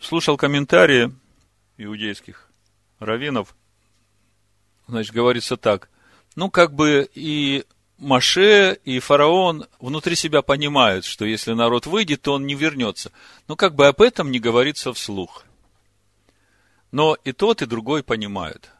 Слушал 0.00 0.36
комментарии 0.36 1.12
иудейских 1.78 2.48
раввинов, 2.98 3.54
значит, 4.88 5.14
говорится 5.14 5.56
так. 5.56 5.90
Ну, 6.34 6.50
как 6.50 6.74
бы 6.74 7.08
и 7.14 7.64
Маше 7.98 8.78
и 8.84 8.98
фараон 8.98 9.66
внутри 9.80 10.16
себя 10.16 10.42
понимают, 10.42 11.06
что 11.06 11.24
если 11.24 11.52
народ 11.52 11.86
выйдет, 11.86 12.22
то 12.22 12.34
он 12.34 12.46
не 12.46 12.54
вернется. 12.54 13.10
Но 13.48 13.56
как 13.56 13.74
бы 13.74 13.86
об 13.86 14.02
этом 14.02 14.30
не 14.30 14.38
говорится 14.38 14.92
вслух. 14.92 15.44
Но 16.92 17.16
и 17.24 17.32
тот, 17.32 17.62
и 17.62 17.66
другой 17.66 18.02
понимают. 18.02 18.70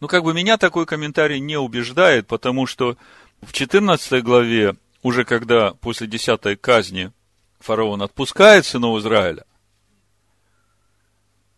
Ну, 0.00 0.08
как 0.08 0.22
бы 0.22 0.34
меня 0.34 0.58
такой 0.58 0.84
комментарий 0.84 1.40
не 1.40 1.56
убеждает, 1.56 2.26
потому 2.26 2.66
что 2.66 2.98
в 3.40 3.52
14 3.52 4.22
главе, 4.22 4.76
уже 5.02 5.24
когда 5.24 5.72
после 5.72 6.06
10 6.06 6.60
казни 6.60 7.12
фараон 7.58 8.02
отпускает 8.02 8.66
сынов 8.66 8.98
Израиля, 8.98 9.46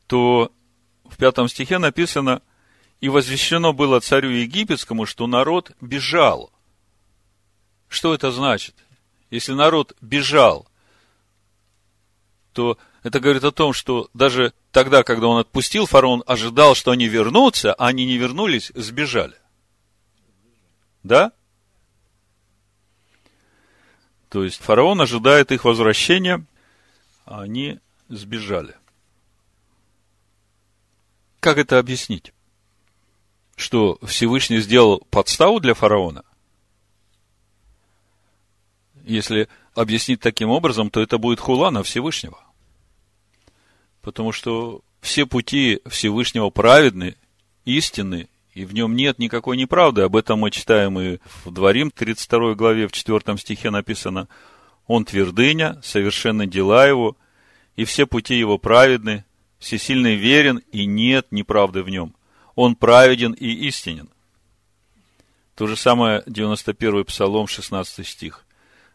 то 0.08 0.50
в 1.04 1.16
пятом 1.16 1.48
стихе 1.48 1.78
написано, 1.78 2.42
и 3.00 3.08
возвещено 3.08 3.72
было 3.72 4.00
царю 4.00 4.30
египетскому, 4.30 5.06
что 5.06 5.28
народ 5.28 5.70
бежал– 5.80 6.50
что 7.88 8.14
это 8.14 8.30
значит? 8.30 8.74
Если 9.30 9.52
народ 9.52 9.96
бежал, 10.00 10.68
то 12.52 12.78
это 13.02 13.20
говорит 13.20 13.44
о 13.44 13.52
том, 13.52 13.72
что 13.72 14.10
даже 14.14 14.52
тогда, 14.72 15.02
когда 15.02 15.26
он 15.26 15.38
отпустил, 15.38 15.86
фараон 15.86 16.22
ожидал, 16.26 16.74
что 16.74 16.90
они 16.90 17.08
вернутся, 17.08 17.72
а 17.74 17.88
они 17.88 18.04
не 18.04 18.18
вернулись, 18.18 18.70
сбежали. 18.74 19.36
Да? 21.02 21.32
То 24.28 24.44
есть 24.44 24.60
фараон 24.60 25.00
ожидает 25.00 25.52
их 25.52 25.64
возвращения, 25.64 26.44
а 27.24 27.42
они 27.42 27.78
сбежали. 28.08 28.76
Как 31.40 31.58
это 31.58 31.78
объяснить? 31.78 32.32
Что 33.56 33.98
Всевышний 34.02 34.60
сделал 34.60 35.04
подставу 35.10 35.60
для 35.60 35.74
фараона? 35.74 36.24
Если 39.04 39.48
объяснить 39.74 40.20
таким 40.20 40.50
образом, 40.50 40.90
то 40.90 41.00
это 41.00 41.18
будет 41.18 41.40
хула 41.40 41.70
на 41.70 41.82
Всевышнего. 41.82 42.38
Потому 44.02 44.32
что 44.32 44.82
все 45.00 45.26
пути 45.26 45.80
Всевышнего 45.86 46.50
праведны, 46.50 47.16
истинны 47.64 48.28
и 48.54 48.64
в 48.64 48.74
нем 48.74 48.96
нет 48.96 49.18
никакой 49.18 49.56
неправды. 49.56 50.02
Об 50.02 50.16
этом 50.16 50.40
мы 50.40 50.50
читаем 50.50 50.98
и 50.98 51.18
в 51.44 51.50
Дворим, 51.50 51.90
32 51.90 52.54
главе, 52.54 52.88
в 52.88 52.92
4 52.92 53.38
стихе 53.38 53.70
написано, 53.70 54.28
«Он 54.86 55.04
твердыня, 55.04 55.80
совершенны 55.82 56.46
дела 56.46 56.86
его, 56.86 57.16
и 57.76 57.84
все 57.84 58.06
пути 58.06 58.36
его 58.36 58.58
праведны, 58.58 59.24
всесильный 59.58 60.16
верен, 60.16 60.58
и 60.72 60.86
нет 60.86 61.28
неправды 61.30 61.82
в 61.82 61.88
нем. 61.88 62.14
Он 62.54 62.74
праведен 62.76 63.32
и 63.32 63.48
истинен». 63.68 64.08
То 65.54 65.66
же 65.66 65.76
самое 65.76 66.22
91 66.26 67.04
Псалом, 67.04 67.46
16 67.46 68.06
стих. 68.06 68.44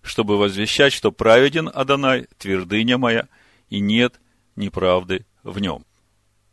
«Чтобы 0.02 0.38
возвещать, 0.38 0.94
что 0.94 1.12
праведен 1.12 1.70
Адонай, 1.74 2.28
твердыня 2.38 2.98
моя, 2.98 3.28
и 3.70 3.80
нет 3.80 4.20
неправды 4.56 5.26
в 5.44 5.60
нем». 5.60 5.86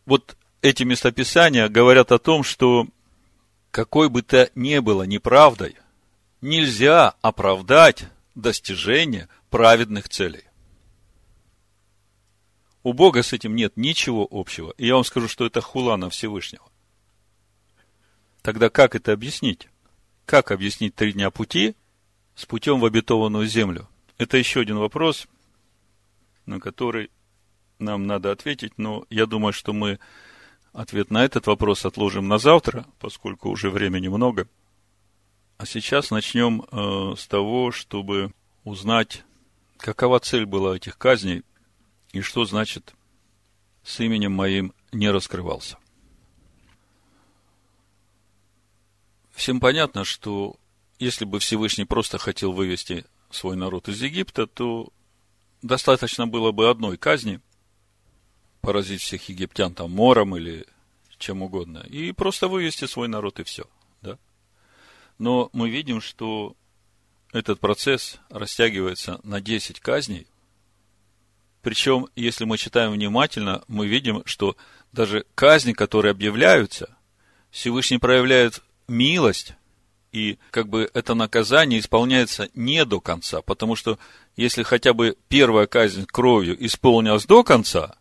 Вот 0.06 0.36
эти 0.62 0.82
местописания 0.82 1.68
говорят 1.68 2.12
о 2.12 2.18
том, 2.18 2.42
что 2.42 2.86
какой 3.70 4.08
бы 4.08 4.22
то 4.22 4.50
ни 4.54 4.78
было 4.78 5.04
неправдой, 5.04 5.76
нельзя 6.40 7.14
оправдать 7.22 8.06
достижение 8.34 9.28
праведных 9.48 10.08
целей. 10.08 10.44
У 12.82 12.92
Бога 12.92 13.22
с 13.22 13.32
этим 13.32 13.54
нет 13.54 13.76
ничего 13.76 14.26
общего. 14.30 14.72
И 14.78 14.86
я 14.86 14.94
вам 14.94 15.04
скажу, 15.04 15.28
что 15.28 15.46
это 15.46 15.60
хула 15.60 15.96
на 15.96 16.08
Всевышнего. 16.10 16.64
Тогда 18.42 18.70
как 18.70 18.94
это 18.94 19.12
объяснить? 19.12 19.68
Как 20.24 20.50
объяснить 20.50 20.94
три 20.94 21.12
дня 21.12 21.30
пути 21.30 21.74
с 22.34 22.46
путем 22.46 22.80
в 22.80 22.84
обетованную 22.84 23.46
землю? 23.46 23.88
Это 24.16 24.38
еще 24.38 24.60
один 24.60 24.78
вопрос, 24.78 25.26
на 26.46 26.58
который 26.60 27.10
нам 27.78 28.06
надо 28.06 28.30
ответить, 28.30 28.72
но 28.78 29.04
я 29.10 29.26
думаю, 29.26 29.52
что 29.52 29.72
мы 29.72 29.98
Ответ 30.72 31.10
на 31.10 31.24
этот 31.24 31.46
вопрос 31.46 31.84
отложим 31.84 32.28
на 32.28 32.38
завтра, 32.38 32.86
поскольку 33.00 33.50
уже 33.50 33.70
времени 33.70 34.08
много. 34.08 34.48
А 35.58 35.66
сейчас 35.66 36.10
начнем 36.10 36.62
э, 36.62 37.14
с 37.16 37.26
того, 37.26 37.72
чтобы 37.72 38.32
узнать, 38.62 39.24
какова 39.78 40.20
цель 40.20 40.46
была 40.46 40.76
этих 40.76 40.96
казней 40.96 41.42
и 42.12 42.20
что 42.20 42.44
значит 42.44 42.94
с 43.82 44.00
именем 44.00 44.32
моим 44.32 44.72
не 44.92 45.10
раскрывался. 45.10 45.78
Всем 49.32 49.60
понятно, 49.60 50.04
что 50.04 50.56
если 50.98 51.24
бы 51.24 51.38
Всевышний 51.38 51.84
просто 51.84 52.18
хотел 52.18 52.52
вывести 52.52 53.06
свой 53.30 53.56
народ 53.56 53.88
из 53.88 54.02
Египта, 54.02 54.46
то 54.46 54.92
достаточно 55.62 56.26
было 56.26 56.52
бы 56.52 56.68
одной 56.68 56.96
казни– 56.96 57.40
поразить 58.60 59.00
всех 59.00 59.28
египтян 59.28 59.74
там 59.74 59.90
мором 59.90 60.36
или 60.36 60.66
чем 61.18 61.42
угодно, 61.42 61.78
и 61.88 62.12
просто 62.12 62.48
вывести 62.48 62.86
свой 62.86 63.08
народ 63.08 63.40
и 63.40 63.44
все. 63.44 63.64
Да? 64.00 64.18
Но 65.18 65.50
мы 65.52 65.68
видим, 65.68 66.00
что 66.00 66.56
этот 67.32 67.60
процесс 67.60 68.18
растягивается 68.30 69.20
на 69.22 69.40
10 69.40 69.80
казней. 69.80 70.26
Причем, 71.62 72.06
если 72.16 72.44
мы 72.44 72.58
читаем 72.58 72.92
внимательно, 72.92 73.62
мы 73.68 73.86
видим, 73.86 74.22
что 74.24 74.56
даже 74.92 75.26
казни, 75.34 75.72
которые 75.72 76.12
объявляются, 76.12 76.96
Всевышний 77.50 77.98
проявляет 77.98 78.62
милость, 78.88 79.54
и 80.12 80.38
как 80.50 80.68
бы 80.68 80.90
это 80.94 81.14
наказание 81.14 81.78
исполняется 81.78 82.48
не 82.54 82.84
до 82.84 83.00
конца, 83.00 83.42
потому 83.42 83.76
что 83.76 83.98
если 84.36 84.62
хотя 84.62 84.92
бы 84.92 85.16
первая 85.28 85.66
казнь 85.66 86.06
кровью 86.06 86.56
исполнилась 86.64 87.26
до 87.26 87.44
конца, 87.44 87.96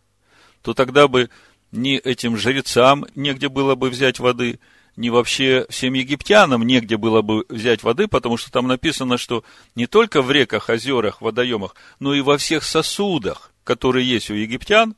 то 0.62 0.74
тогда 0.74 1.08
бы 1.08 1.30
ни 1.72 1.98
этим 1.98 2.38
жрецам 2.38 3.06
негде 3.16 3.50
было 3.50 3.76
бы 3.76 3.90
взять 3.90 4.20
воды, 4.20 4.60
ни 5.00 5.08
вообще 5.08 5.66
всем 5.70 5.94
египтянам 5.94 6.64
негде 6.64 6.98
было 6.98 7.22
бы 7.22 7.46
взять 7.48 7.84
воды, 7.84 8.10
потому 8.10 8.36
что 8.36 8.52
там 8.52 8.68
написано, 8.68 9.18
что 9.18 9.46
не 9.74 9.88
только 9.88 10.22
в 10.22 10.30
реках, 10.30 10.68
озерах, 10.68 11.22
водоемах, 11.22 11.74
но 12.00 12.14
и 12.14 12.20
во 12.20 12.38
всех 12.38 12.66
сосудах, 12.66 13.54
которые 13.64 14.06
есть 14.06 14.30
у 14.30 14.34
египтян, 14.34 14.98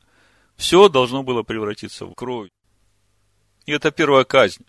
все 0.56 0.90
должно 0.90 1.22
было 1.22 1.44
превратиться 1.44 2.08
в 2.08 2.16
кровь. 2.16 2.50
И 3.68 3.74
это 3.74 3.92
первая 3.92 4.24
казнь. 4.24 4.66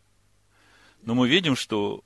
Но 1.00 1.14
мы 1.14 1.30
видим, 1.30 1.57
что 1.57 2.04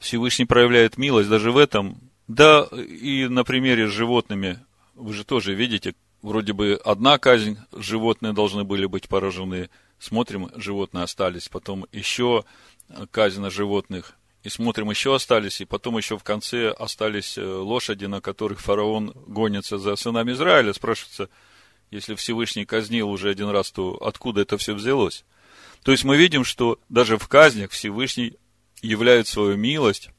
Всевышний 0.00 0.44
проявляет 0.44 0.98
милость 0.98 1.28
даже 1.28 1.52
в 1.52 1.58
этом. 1.58 2.10
Да, 2.26 2.64
и 2.72 3.28
на 3.28 3.44
примере 3.44 3.86
с 3.86 3.92
животными, 3.92 4.58
вы 4.96 5.12
же 5.12 5.22
тоже 5.22 5.54
видите, 5.54 5.94
вроде 6.22 6.52
бы 6.52 6.80
одна 6.84 7.18
казнь, 7.18 7.58
животные 7.72 8.32
должны 8.32 8.64
были 8.64 8.86
быть 8.86 9.08
поражены. 9.08 9.70
Смотрим, 9.98 10.50
животные 10.54 11.04
остались. 11.04 11.48
Потом 11.48 11.86
еще 11.92 12.44
казнь 13.10 13.40
на 13.40 13.50
животных. 13.50 14.14
И 14.44 14.48
смотрим, 14.48 14.90
еще 14.90 15.14
остались. 15.14 15.60
И 15.60 15.64
потом 15.64 15.96
еще 15.98 16.16
в 16.16 16.22
конце 16.22 16.70
остались 16.70 17.36
э, 17.36 17.44
лошади, 17.44 18.06
на 18.06 18.20
которых 18.20 18.60
фараон 18.60 19.12
гонится 19.26 19.78
за 19.78 19.96
сынами 19.96 20.32
Израиля. 20.32 20.72
Спрашивается, 20.72 21.28
если 21.90 22.14
Всевышний 22.14 22.64
казнил 22.64 23.10
уже 23.10 23.30
один 23.30 23.48
раз, 23.48 23.70
то 23.70 23.94
откуда 23.96 24.42
это 24.42 24.56
все 24.56 24.74
взялось? 24.74 25.24
То 25.82 25.92
есть 25.92 26.04
мы 26.04 26.16
видим, 26.16 26.44
что 26.44 26.78
даже 26.88 27.18
в 27.18 27.28
казнях 27.28 27.70
Всевышний 27.70 28.36
являет 28.82 29.26
свою 29.26 29.56
милость 29.56 30.10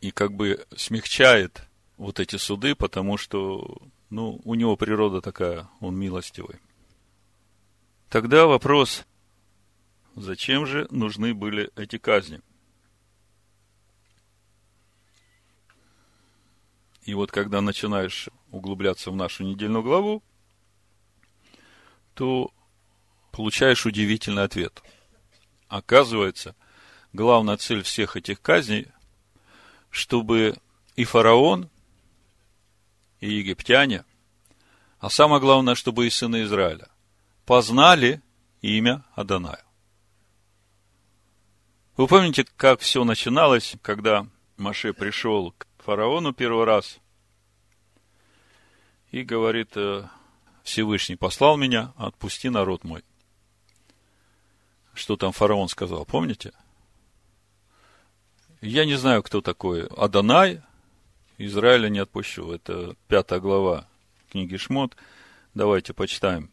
и 0.00 0.10
как 0.10 0.32
бы 0.32 0.64
смягчает 0.76 1.62
вот 1.96 2.18
эти 2.18 2.36
суды, 2.36 2.74
потому 2.74 3.16
что 3.16 3.78
ну, 4.10 4.40
у 4.44 4.54
него 4.54 4.76
природа 4.76 5.20
такая, 5.20 5.68
он 5.80 5.96
милостивый. 5.96 6.60
Тогда 8.08 8.46
вопрос, 8.46 9.06
зачем 10.16 10.66
же 10.66 10.88
нужны 10.90 11.32
были 11.32 11.70
эти 11.76 11.96
казни? 11.96 12.40
И 17.04 17.14
вот 17.14 17.30
когда 17.30 17.60
начинаешь 17.60 18.28
углубляться 18.50 19.12
в 19.12 19.16
нашу 19.16 19.44
недельную 19.44 19.84
главу, 19.84 20.22
то 22.14 22.52
получаешь 23.30 23.86
удивительный 23.86 24.42
ответ. 24.42 24.82
Оказывается, 25.68 26.56
главная 27.12 27.56
цель 27.56 27.82
всех 27.82 28.16
этих 28.16 28.42
казней, 28.42 28.88
чтобы 29.88 30.56
и 30.96 31.04
фараон, 31.04 31.70
и 33.20 33.32
египтяне, 33.32 34.04
а 34.98 35.10
самое 35.10 35.40
главное, 35.40 35.74
чтобы 35.74 36.06
и 36.06 36.10
сыны 36.10 36.42
Израиля 36.42 36.88
познали 37.46 38.22
имя 38.60 39.04
Адоная. 39.14 39.64
Вы 41.96 42.06
помните, 42.06 42.44
как 42.56 42.80
все 42.80 43.04
начиналось, 43.04 43.76
когда 43.82 44.26
Маше 44.56 44.92
пришел 44.92 45.52
к 45.52 45.66
фараону 45.78 46.32
первый 46.32 46.64
раз 46.64 46.98
и 49.10 49.22
говорит, 49.22 49.72
«Э, 49.76 50.06
Всевышний 50.62 51.16
послал 51.16 51.56
меня, 51.56 51.92
отпусти 51.96 52.48
народ 52.48 52.84
мой. 52.84 53.02
Что 54.94 55.16
там 55.16 55.32
фараон 55.32 55.68
сказал, 55.68 56.04
помните? 56.04 56.52
Я 58.60 58.84
не 58.84 58.94
знаю, 58.94 59.22
кто 59.22 59.40
такой 59.40 59.86
Адонай, 59.86 60.62
Израиля 61.46 61.88
не 61.88 62.00
отпущу. 62.00 62.52
Это 62.52 62.94
пятая 63.08 63.40
глава 63.40 63.88
книги 64.30 64.56
Шмот. 64.58 64.94
Давайте 65.54 65.94
почитаем. 65.94 66.50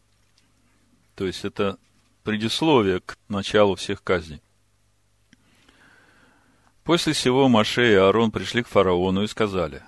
То 1.14 1.26
есть 1.26 1.44
это 1.44 1.78
предисловие 2.24 3.00
к 3.00 3.18
началу 3.28 3.74
всех 3.74 4.02
казней. 4.02 4.40
После 6.84 7.12
всего 7.12 7.48
Маше 7.50 7.92
и 7.92 7.96
Аарон 7.96 8.30
пришли 8.30 8.62
к 8.62 8.68
фараону 8.68 9.22
и 9.22 9.26
сказали, 9.26 9.82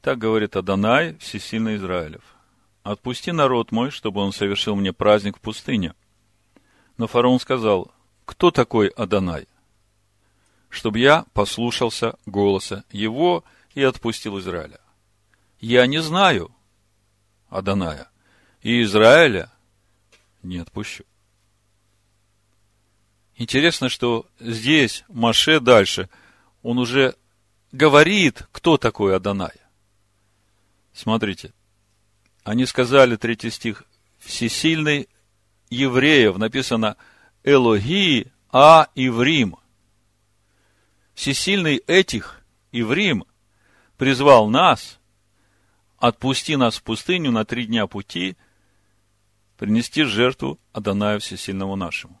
так 0.00 0.18
говорит 0.18 0.56
Адонай, 0.56 1.16
всесильный 1.18 1.76
Израилев, 1.76 2.22
отпусти 2.82 3.30
народ 3.30 3.70
мой, 3.70 3.92
чтобы 3.92 4.20
он 4.20 4.32
совершил 4.32 4.74
мне 4.74 4.92
праздник 4.92 5.36
в 5.36 5.40
пустыне. 5.40 5.94
Но 6.96 7.06
фараон 7.06 7.38
сказал, 7.38 7.92
кто 8.24 8.50
такой 8.50 8.88
Адонай? 8.88 9.46
Чтобы 10.68 10.98
я 10.98 11.24
послушался 11.32 12.16
голоса 12.26 12.84
его 12.90 13.44
и 13.74 13.82
отпустил 13.82 14.38
Израиля. 14.38 14.80
Я 15.60 15.86
не 15.86 16.00
знаю 16.00 16.54
Аданая, 17.48 18.10
и 18.62 18.82
Израиля 18.82 19.50
не 20.42 20.58
отпущу. 20.58 21.04
Интересно, 23.36 23.88
что 23.88 24.26
здесь 24.40 25.04
Маше 25.08 25.60
дальше, 25.60 26.08
он 26.62 26.78
уже 26.78 27.16
говорит, 27.72 28.46
кто 28.52 28.76
такой 28.76 29.16
Адонай. 29.16 29.52
Смотрите, 30.92 31.52
они 32.42 32.66
сказали, 32.66 33.16
третий 33.16 33.50
стих, 33.50 33.84
всесильный 34.18 35.08
евреев, 35.70 36.36
написано 36.36 36.96
Элоги 37.44 38.32
А 38.50 38.88
Иврим– 38.94 39.56
всесильный 41.18 41.78
этих 41.88 42.44
и 42.70 42.84
в 42.84 42.92
Рим 42.92 43.24
призвал 43.96 44.48
нас, 44.48 45.00
отпусти 45.96 46.54
нас 46.54 46.76
в 46.76 46.84
пустыню 46.84 47.32
на 47.32 47.44
три 47.44 47.66
дня 47.66 47.88
пути, 47.88 48.36
принести 49.56 50.04
жертву 50.04 50.60
Адонаю 50.72 51.18
Всесильному 51.18 51.74
нашему. 51.74 52.20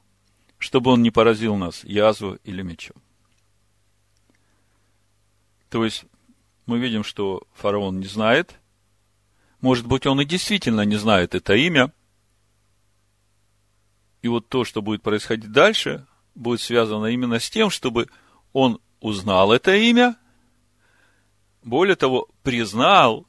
чтобы 0.60 0.90
он 0.90 1.02
не 1.02 1.12
поразил 1.12 1.54
нас 1.54 1.84
язву 1.84 2.40
или 2.42 2.62
мечом. 2.62 2.96
То 5.70 5.84
есть, 5.84 6.04
мы 6.66 6.80
видим, 6.80 7.04
что 7.04 7.46
фараон 7.52 8.00
не 8.00 8.06
знает. 8.06 8.58
Может 9.60 9.86
быть, 9.86 10.06
он 10.06 10.20
и 10.20 10.24
действительно 10.24 10.80
не 10.80 10.96
знает 10.96 11.36
это 11.36 11.54
имя. 11.54 11.92
И 14.22 14.26
вот 14.26 14.48
то, 14.48 14.64
что 14.64 14.82
будет 14.82 15.02
происходить 15.02 15.52
дальше, 15.52 16.08
будет 16.34 16.60
связано 16.60 17.06
именно 17.06 17.38
с 17.38 17.48
тем, 17.48 17.70
чтобы 17.70 18.08
он 18.52 18.80
узнал 19.00 19.52
это 19.52 19.74
имя, 19.74 20.16
более 21.62 21.96
того, 21.96 22.28
признал, 22.42 23.26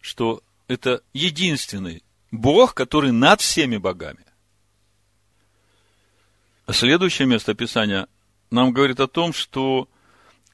что 0.00 0.42
это 0.66 1.02
единственный 1.12 2.02
Бог, 2.30 2.74
который 2.74 3.12
над 3.12 3.40
всеми 3.40 3.76
богами. 3.76 4.24
Следующее 6.70 7.26
место 7.26 7.54
Писания 7.54 8.08
нам 8.50 8.72
говорит 8.72 9.00
о 9.00 9.08
том, 9.08 9.32
что 9.32 9.88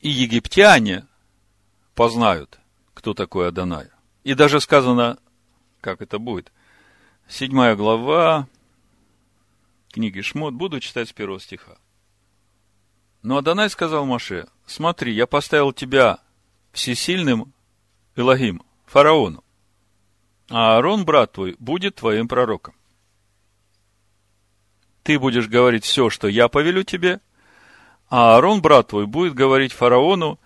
и 0.00 0.08
египтяне 0.08 1.06
познают, 1.94 2.58
кто 2.92 3.14
такой 3.14 3.48
Адонай. 3.48 3.88
И 4.22 4.34
даже 4.34 4.60
сказано, 4.60 5.18
как 5.80 6.02
это 6.02 6.18
будет. 6.18 6.52
Седьмая 7.28 7.74
глава 7.74 8.48
книги 9.90 10.20
Шмот, 10.20 10.54
буду 10.54 10.80
читать 10.80 11.08
с 11.08 11.12
первого 11.12 11.40
стиха. 11.40 11.78
Но 13.24 13.38
Адонай 13.38 13.70
сказал 13.70 14.04
Маше, 14.04 14.46
смотри, 14.66 15.14
я 15.14 15.26
поставил 15.26 15.72
тебя 15.72 16.18
всесильным 16.72 17.54
Элогим, 18.16 18.62
фараону, 18.84 19.42
а 20.50 20.76
Аарон, 20.76 21.06
брат 21.06 21.32
твой, 21.32 21.56
будет 21.58 21.94
твоим 21.96 22.28
пророком. 22.28 22.74
Ты 25.02 25.18
будешь 25.18 25.48
говорить 25.48 25.84
все, 25.84 26.10
что 26.10 26.28
я 26.28 26.48
повелю 26.48 26.82
тебе, 26.82 27.20
а 28.10 28.34
Аарон, 28.34 28.60
брат 28.60 28.88
твой, 28.88 29.06
будет 29.06 29.32
говорить 29.32 29.72
фараону, 29.72 30.38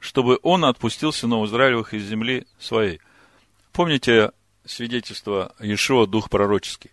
чтобы 0.00 0.40
он 0.42 0.64
отпустил 0.64 1.12
сынов 1.12 1.46
Израилевых 1.46 1.94
из 1.94 2.02
земли 2.06 2.44
своей. 2.58 3.00
Помните 3.70 4.32
свидетельство 4.64 5.54
Иешуа, 5.60 6.08
дух 6.08 6.28
пророческий? 6.28 6.90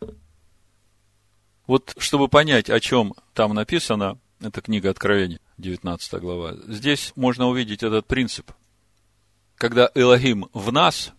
Вот, 1.66 1.96
чтобы 1.98 2.28
понять, 2.28 2.70
о 2.70 2.80
чем 2.80 3.16
там 3.34 3.56
написано, 3.56 4.20
это 4.40 4.62
книга 4.62 4.90
Откровения, 4.90 5.40
19 5.58 6.14
глава, 6.22 6.56
здесь 6.68 7.12
можно 7.16 7.48
увидеть 7.48 7.84
этот 7.84 8.06
принцип. 8.06 8.52
Когда 9.56 9.90
Элогим 9.96 10.50
в 10.54 10.72
нас, 10.72 11.12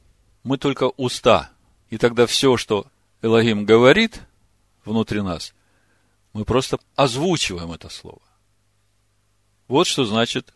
мы 0.45 0.59
только 0.59 0.85
уста. 0.97 1.51
И 1.91 1.99
тогда 1.99 2.27
все, 2.27 2.57
что 2.57 2.87
Элогим 3.23 3.65
говорит 3.65 4.23
внутри 4.85 5.23
нас, 5.23 5.55
мы 6.33 6.45
просто 6.45 6.79
озвучиваем 6.95 7.73
это 7.73 7.89
слово. 7.89 8.23
Вот 9.67 9.87
что 9.87 10.05
значит 10.05 10.55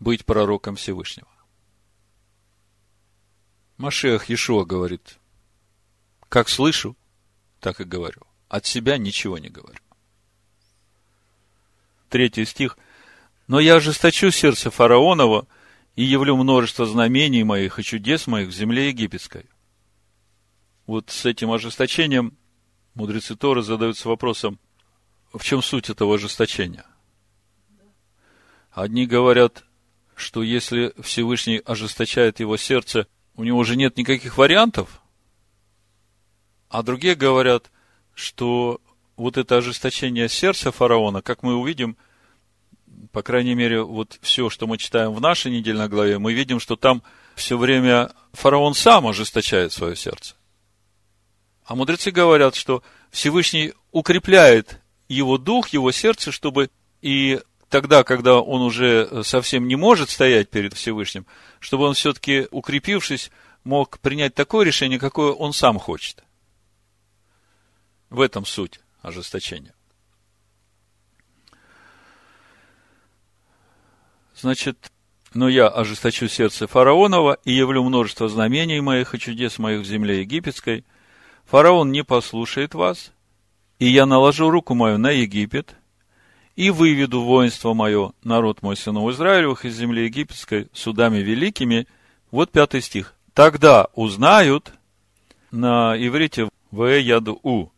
быть 0.00 0.24
пророком 0.24 0.76
Всевышнего. 0.76 1.28
Машех 3.76 4.28
Иешуа 4.28 4.64
говорит, 4.64 5.18
как 6.28 6.48
слышу, 6.48 6.96
так 7.60 7.80
и 7.80 7.84
говорю. 7.84 8.22
От 8.48 8.66
себя 8.66 8.98
ничего 8.98 9.38
не 9.38 9.48
говорю. 9.48 9.80
Третий 12.08 12.44
стих. 12.44 12.78
Но 13.46 13.60
я 13.60 13.76
ожесточу 13.76 14.30
сердце 14.30 14.70
фараонова 14.70 15.46
и 15.94 16.04
явлю 16.04 16.36
множество 16.36 16.86
знамений 16.86 17.44
моих 17.44 17.78
и 17.78 17.82
чудес 17.82 18.26
моих 18.26 18.48
в 18.48 18.52
земле 18.52 18.88
египетской. 18.88 19.46
Вот 20.86 21.10
с 21.10 21.24
этим 21.24 21.50
ожесточением 21.50 22.36
мудрецы 22.94 23.34
Торы 23.34 23.62
задаются 23.62 24.08
вопросом, 24.08 24.58
в 25.32 25.42
чем 25.42 25.62
суть 25.62 25.90
этого 25.90 26.14
ожесточения? 26.14 26.86
Одни 28.70 29.06
говорят, 29.06 29.64
что 30.14 30.42
если 30.42 30.94
Всевышний 31.00 31.58
ожесточает 31.64 32.40
его 32.40 32.56
сердце, 32.56 33.06
у 33.34 33.44
него 33.44 33.58
уже 33.58 33.76
нет 33.76 33.96
никаких 33.96 34.38
вариантов, 34.38 35.02
а 36.68 36.82
другие 36.82 37.14
говорят, 37.14 37.70
что 38.14 38.80
вот 39.16 39.36
это 39.38 39.56
ожесточение 39.56 40.28
сердца 40.28 40.70
фараона, 40.70 41.22
как 41.22 41.42
мы 41.42 41.54
увидим, 41.54 41.96
по 43.12 43.22
крайней 43.22 43.54
мере, 43.54 43.82
вот 43.82 44.18
все, 44.20 44.50
что 44.50 44.66
мы 44.66 44.78
читаем 44.78 45.12
в 45.12 45.20
нашей 45.20 45.50
недельной 45.50 45.88
главе, 45.88 46.18
мы 46.18 46.34
видим, 46.34 46.60
что 46.60 46.76
там 46.76 47.02
все 47.34 47.56
время 47.56 48.12
фараон 48.32 48.74
сам 48.74 49.06
ожесточает 49.06 49.72
свое 49.72 49.96
сердце. 49.96 50.34
А 51.64 51.74
мудрецы 51.74 52.10
говорят, 52.10 52.54
что 52.54 52.82
Всевышний 53.10 53.72
укрепляет 53.90 54.80
его 55.08 55.38
дух, 55.38 55.70
его 55.70 55.90
сердце, 55.92 56.30
чтобы 56.30 56.70
и 57.02 57.40
тогда, 57.68 58.04
когда 58.04 58.40
он 58.40 58.62
уже 58.62 59.22
совсем 59.24 59.66
не 59.66 59.76
может 59.76 60.10
стоять 60.10 60.50
перед 60.50 60.74
Всевышним, 60.74 61.26
чтобы 61.58 61.84
он 61.84 61.94
все-таки, 61.94 62.46
укрепившись, 62.50 63.30
мог 63.64 63.98
принять 63.98 64.34
такое 64.34 64.64
решение, 64.64 64.98
какое 64.98 65.32
он 65.32 65.52
сам 65.52 65.78
хочет. 65.78 66.22
В 68.10 68.20
этом 68.20 68.46
суть 68.46 68.80
ожесточения. 69.06 69.72
Значит, 74.34 74.90
но 75.32 75.48
я 75.48 75.68
ожесточу 75.68 76.28
сердце 76.28 76.66
фараонова 76.66 77.38
и 77.44 77.52
явлю 77.52 77.84
множество 77.84 78.28
знамений 78.28 78.80
моих 78.80 79.14
и 79.14 79.18
чудес 79.18 79.58
моих 79.58 79.82
в 79.82 79.84
земле 79.84 80.20
египетской. 80.20 80.84
Фараон 81.44 81.92
не 81.92 82.02
послушает 82.02 82.74
вас, 82.74 83.12
и 83.78 83.86
я 83.86 84.06
наложу 84.06 84.50
руку 84.50 84.74
мою 84.74 84.98
на 84.98 85.10
Египет, 85.10 85.76
и 86.56 86.70
выведу 86.70 87.22
воинство 87.22 87.74
мое, 87.74 88.12
народ 88.24 88.62
мой 88.62 88.76
сынов 88.76 89.10
Израилевых 89.12 89.64
из 89.64 89.76
земли 89.76 90.04
египетской, 90.04 90.68
судами 90.72 91.18
великими. 91.18 91.86
Вот 92.32 92.50
пятый 92.50 92.80
стих. 92.80 93.14
Тогда 93.34 93.86
узнают, 93.94 94.72
на 95.52 95.94
иврите 95.96 96.48
в 96.70 96.98
яду 96.98 97.38
у, 97.42 97.68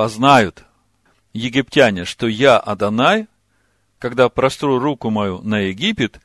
познают 0.00 0.64
египтяне, 1.34 2.06
что 2.06 2.26
я 2.26 2.56
Адонай, 2.58 3.26
когда 3.98 4.30
простру 4.30 4.78
руку 4.78 5.10
мою 5.10 5.42
на 5.42 5.58
Египет 5.58 6.22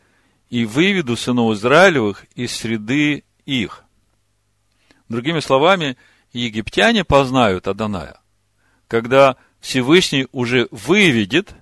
и 0.50 0.64
выведу 0.64 1.18
сынов 1.18 1.58
Израилевых 1.58 2.26
из 2.36 2.56
среды 2.56 3.26
их. 3.46 3.84
Другими 5.10 5.42
словами, 5.42 5.98
египтяне 6.32 7.04
познают 7.04 7.68
Аданая, 7.68 8.22
когда 8.88 9.36
Всевышний 9.60 10.30
уже 10.32 10.70
выведет 10.72 11.54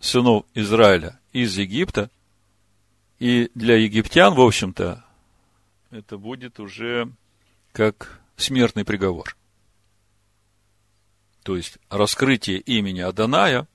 сынов 0.00 0.46
Израиля 0.54 1.20
из 1.34 1.58
Египта, 1.58 2.08
и 3.18 3.50
для 3.54 3.76
египтян, 3.76 4.32
в 4.32 4.40
общем-то, 4.40 5.04
это 5.90 6.16
будет 6.16 6.58
уже 6.58 7.12
как 7.72 8.18
смертный 8.38 8.86
приговор. 8.86 9.36
То 11.42 11.56
есть 11.56 11.78
раскрытие 11.88 12.58
имени 12.58 13.00
Аданая, 13.00 13.66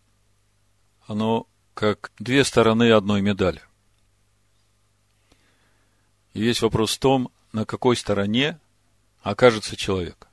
оно 1.05 1.47
как 1.73 2.11
две 2.17 2.43
стороны 2.43 2.91
одной 2.91 3.21
медали. 3.21 3.61
И 6.33 6.41
весь 6.41 6.61
вопрос 6.61 6.95
в 6.95 6.99
том, 6.99 7.31
на 7.51 7.65
какой 7.65 7.95
стороне 7.95 8.59
окажется 9.21 9.75
человек. 9.75 10.27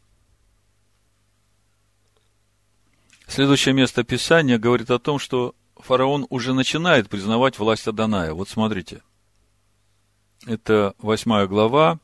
Следующее 3.26 3.74
место 3.74 4.04
Писания 4.04 4.58
говорит 4.58 4.90
о 4.90 4.98
том, 4.98 5.18
что 5.18 5.54
фараон 5.76 6.26
уже 6.30 6.54
начинает 6.54 7.08
признавать 7.08 7.58
власть 7.58 7.88
Аданая. 7.88 8.32
Вот 8.32 8.48
смотрите. 8.48 9.02
Это 10.46 10.94
восьмая 10.98 11.46
глава, 11.46 11.98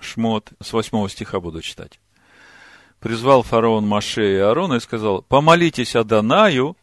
Шмот, 0.00 0.52
с 0.60 0.72
восьмого 0.72 1.08
стиха 1.08 1.40
буду 1.40 1.62
читать 1.62 1.98
призвал 3.06 3.44
фараон 3.44 3.86
Маше 3.86 4.34
и 4.34 4.36
Аарона 4.38 4.74
и 4.74 4.80
сказал, 4.80 5.22
помолитесь 5.22 5.94
Адонаю, 5.94 6.76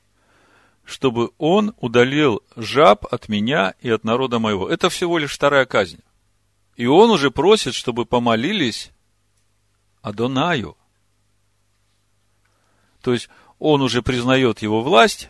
чтобы 0.86 1.32
он 1.38 1.76
удалил 1.82 2.42
жаб 2.56 3.06
от 3.14 3.28
меня 3.28 3.74
и 3.82 3.90
от 3.90 4.06
народа 4.06 4.40
моего. 4.40 4.70
Это 4.70 4.90
всего 4.90 5.18
лишь 5.18 5.34
вторая 5.34 5.66
казнь. 5.66 6.00
И 6.78 6.86
он 6.86 7.10
уже 7.10 7.30
просит, 7.30 7.74
чтобы 7.74 8.06
помолились 8.06 8.94
Адонаю. 10.02 10.78
То 13.02 13.12
есть, 13.12 13.28
он 13.60 13.82
уже 13.82 14.02
признает 14.02 14.62
его 14.62 14.82
власть 14.82 15.30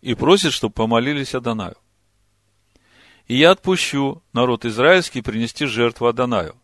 и 0.00 0.16
просит, 0.16 0.52
чтобы 0.52 0.74
помолились 0.74 1.36
Адонаю. 1.36 1.76
И 3.28 3.36
я 3.36 3.52
отпущу 3.52 4.20
народ 4.32 4.64
израильский 4.64 5.22
принести 5.22 5.66
жертву 5.66 6.08
Адонаю. 6.08 6.56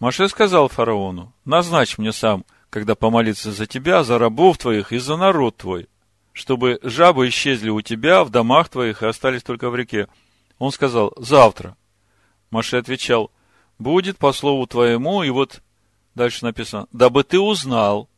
Маше 0.00 0.28
сказал 0.28 0.66
фараону, 0.66 1.32
назначь 1.44 1.96
мне 1.96 2.12
сам 2.12 2.44
когда 2.72 2.94
помолиться 2.94 3.52
за 3.52 3.66
тебя, 3.66 4.02
за 4.02 4.18
рабов 4.18 4.56
твоих 4.56 4.92
и 4.92 4.98
за 4.98 5.18
народ 5.18 5.58
твой, 5.58 5.90
чтобы 6.32 6.80
жабы 6.82 7.28
исчезли 7.28 7.68
у 7.68 7.82
тебя 7.82 8.24
в 8.24 8.30
домах 8.30 8.70
твоих 8.70 9.02
и 9.02 9.06
остались 9.06 9.42
только 9.42 9.68
в 9.68 9.76
реке. 9.76 10.08
Он 10.56 10.72
сказал, 10.72 11.12
завтра. 11.18 11.76
Маше 12.50 12.78
отвечал, 12.78 13.30
будет 13.78 14.16
по 14.16 14.32
слову 14.32 14.66
твоему, 14.66 15.22
и 15.22 15.28
вот 15.28 15.60
дальше 16.14 16.46
написано, 16.46 16.86
дабы 16.92 17.24
ты 17.24 17.38
узнал, 17.38 18.08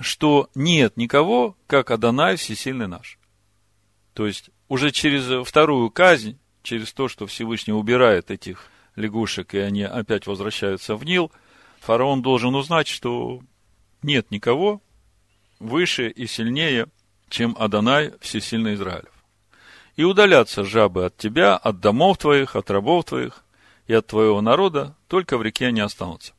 что 0.00 0.48
нет 0.54 0.96
никого, 0.96 1.54
как 1.66 1.90
Адонай 1.90 2.36
Всесильный 2.36 2.88
наш. 2.88 3.18
То 4.14 4.26
есть, 4.26 4.48
уже 4.68 4.90
через 4.90 5.46
вторую 5.46 5.90
казнь, 5.90 6.38
через 6.62 6.94
то, 6.94 7.08
что 7.08 7.26
Всевышний 7.26 7.74
убирает 7.74 8.30
этих 8.30 8.70
лягушек, 8.96 9.52
и 9.52 9.58
они 9.58 9.82
опять 9.82 10.26
возвращаются 10.26 10.96
в 10.96 11.04
Нил, 11.04 11.30
фараон 11.80 12.22
должен 12.22 12.54
узнать, 12.54 12.88
что 12.88 13.42
нет 14.02 14.30
никого 14.30 14.80
выше 15.58 16.08
и 16.08 16.26
сильнее, 16.26 16.88
чем 17.28 17.56
Адонай 17.58 18.12
Всесильный 18.20 18.74
Израилев. 18.74 19.12
И 19.96 20.04
удалятся 20.04 20.64
жабы 20.64 21.06
от 21.06 21.16
тебя, 21.16 21.56
от 21.56 21.80
домов 21.80 22.18
твоих, 22.18 22.56
от 22.56 22.70
рабов 22.70 23.04
твоих 23.04 23.44
и 23.86 23.94
от 23.94 24.06
твоего 24.06 24.40
народа, 24.40 24.96
только 25.06 25.38
в 25.38 25.42
реке 25.42 25.68
они 25.68 25.80
останутся. 25.80 26.32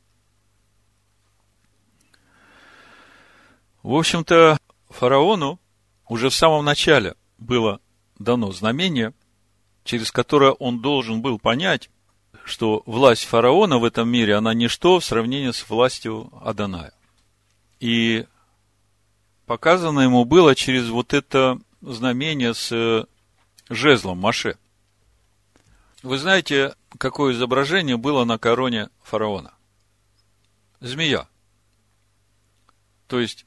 В 3.82 3.94
общем-то, 3.94 4.58
фараону 4.88 5.60
уже 6.08 6.30
в 6.30 6.34
самом 6.34 6.64
начале 6.64 7.14
было 7.38 7.80
дано 8.18 8.50
знамение, 8.52 9.12
через 9.84 10.10
которое 10.10 10.52
он 10.52 10.80
должен 10.80 11.20
был 11.20 11.38
понять, 11.38 11.90
что 12.44 12.82
власть 12.86 13.24
фараона 13.24 13.78
в 13.78 13.84
этом 13.84 14.08
мире, 14.08 14.36
она 14.36 14.54
ничто 14.54 15.00
в 15.00 15.04
сравнении 15.04 15.50
с 15.50 15.68
властью 15.68 16.30
Аданая. 16.42 16.92
И 17.84 18.26
показано 19.44 20.00
ему 20.00 20.24
было 20.24 20.54
через 20.54 20.88
вот 20.88 21.12
это 21.12 21.60
знамение 21.82 22.54
с 22.54 23.06
жезлом 23.68 24.20
Маше. 24.20 24.56
Вы 26.02 26.16
знаете, 26.16 26.74
какое 26.96 27.34
изображение 27.34 27.98
было 27.98 28.24
на 28.24 28.38
короне 28.38 28.88
фараона? 29.02 29.52
Змея. 30.80 31.28
То 33.06 33.20
есть, 33.20 33.44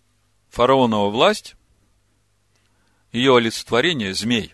фараонова 0.49 1.09
власть, 1.09 1.55
ее 3.11 3.35
олицетворение– 3.37 4.13
змей. 4.13 4.53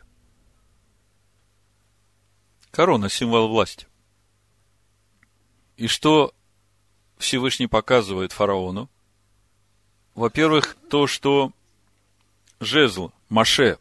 Корона– 2.71 3.09
символ 3.09 3.49
власти. 3.49 3.85
И 5.75 5.87
что 5.87 6.33
Всевышний 7.17 7.67
показывает 7.67 8.31
фараону? 8.31 8.89
Во-первых, 10.15 10.77
то, 10.89 11.07
что 11.07 11.51
жезл, 12.59 13.11
Маше, 13.29 13.77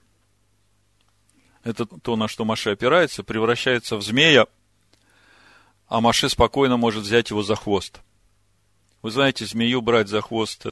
это 1.62 1.86
то, 1.86 2.16
на 2.16 2.28
что 2.28 2.44
Маше 2.44 2.70
опирается, 2.70 3.22
превращается 3.22 3.96
в 3.96 4.02
змея, 4.02 4.46
а 5.88 6.00
Маше 6.00 6.28
спокойно 6.28 6.76
может 6.76 7.04
взять 7.04 7.30
его 7.30 7.42
за 7.42 7.54
хвост. 7.54 8.00
Вы 9.02 9.10
знаете, 9.10 9.44
змею 9.44 9.82
брать 9.82 10.08
за 10.08 10.20
хвост 10.22 10.66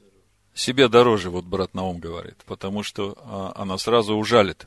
себе 0.55 0.89
дороже, 0.89 1.31
вот 1.31 1.45
брат 1.45 1.75
Наум 1.75 1.99
говорит, 1.99 2.39
потому 2.47 2.83
что 2.83 3.17
а, 3.21 3.53
она 3.57 3.77
сразу 3.79 4.15
ужалит. 4.15 4.67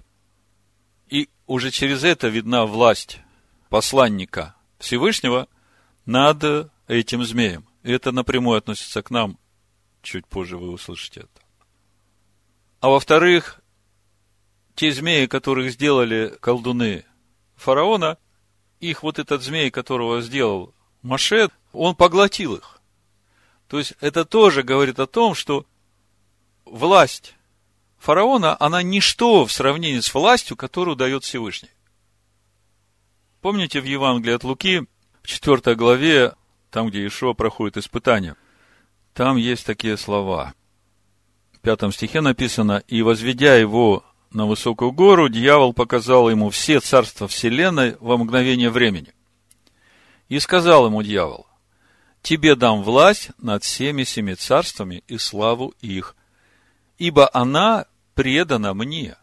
И 1.10 1.30
уже 1.48 1.72
через 1.72 2.04
это 2.04 2.28
видна 2.28 2.66
власть 2.66 3.20
посланника 3.70 4.56
Всевышнего 4.80 5.48
над 6.06 6.70
этим 6.88 7.24
змеем. 7.24 7.66
И 7.84 7.92
это 7.92 8.12
напрямую 8.12 8.58
относится 8.58 9.02
к 9.02 9.12
нам. 9.12 9.38
Чуть 10.04 10.28
позже 10.28 10.58
вы 10.58 10.70
услышите 10.70 11.22
это. 11.22 11.42
А 12.82 12.90
во-вторых, 12.90 13.62
те 14.76 14.92
змеи, 14.92 15.28
которых 15.28 15.72
сделали 15.72 16.38
колдуны 16.42 17.06
фараона, 17.56 18.18
их 18.82 19.02
вот 19.02 19.18
этот 19.18 19.42
змей, 19.42 19.72
которого 19.72 20.22
сделал 20.22 20.76
Маше, 21.02 21.50
он 21.72 21.96
поглотил 21.96 22.56
их. 22.56 22.82
То 23.70 23.80
есть 23.80 23.94
это 24.02 24.26
тоже 24.26 24.62
говорит 24.62 25.00
о 25.00 25.08
том, 25.08 25.36
что 25.36 25.66
власть 26.66 27.34
фараона, 27.98 28.58
она 28.60 28.84
ничто 28.84 29.46
в 29.46 29.54
сравнении 29.54 30.02
с 30.02 30.14
властью, 30.14 30.58
которую 30.58 30.98
дает 30.98 31.24
Всевышний. 31.24 31.72
Помните 33.40 33.80
в 33.80 33.86
Евангелии 33.86 34.36
от 34.36 34.44
Луки, 34.44 34.86
в 35.22 35.28
4 35.28 35.76
главе, 35.76 36.34
там, 36.72 36.90
где 36.90 37.08
Ишуа 37.08 37.34
проходит 37.34 37.78
испытание, 37.78 38.36
там 39.14 39.38
есть 39.38 39.66
такие 39.66 39.98
слова. 39.98 40.54
В 41.54 41.60
пятом 41.60 41.92
стихе 41.92 42.22
написано, 42.22 42.84
«И 42.88 43.02
возведя 43.02 43.56
его 43.56 44.04
на 44.34 44.48
высокую 44.48 44.92
гору, 44.92 45.30
дьявол 45.30 45.74
показал 45.74 46.30
ему 46.30 46.50
все 46.50 46.80
царства 46.80 47.28
вселенной 47.28 47.96
во 48.00 48.18
мгновение 48.18 48.70
времени. 48.70 49.14
И 50.28 50.40
сказал 50.40 50.88
ему 50.88 51.04
дьявол, 51.04 51.48
тебе 52.22 52.56
дам 52.56 52.82
власть 52.82 53.30
над 53.38 53.64
всеми 53.64 54.04
семи 54.04 54.34
царствами 54.34 55.04
и 55.08 55.18
славу 55.18 55.74
их, 55.82 56.16
ибо 56.98 57.30
она 57.34 57.86
предана 58.16 58.74
мне. 58.74 59.16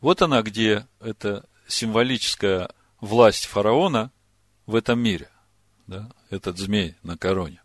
Вот 0.00 0.22
она 0.22 0.42
где 0.42 0.86
эта 1.00 1.44
символическая 1.66 2.70
власть 3.00 3.46
фараона 3.46 4.12
в 4.66 4.76
этом 4.76 5.00
мире. 5.00 5.31
Да? 5.92 6.08
Этот 6.30 6.56
змей 6.56 6.94
на 7.02 7.18
короне. 7.18 7.60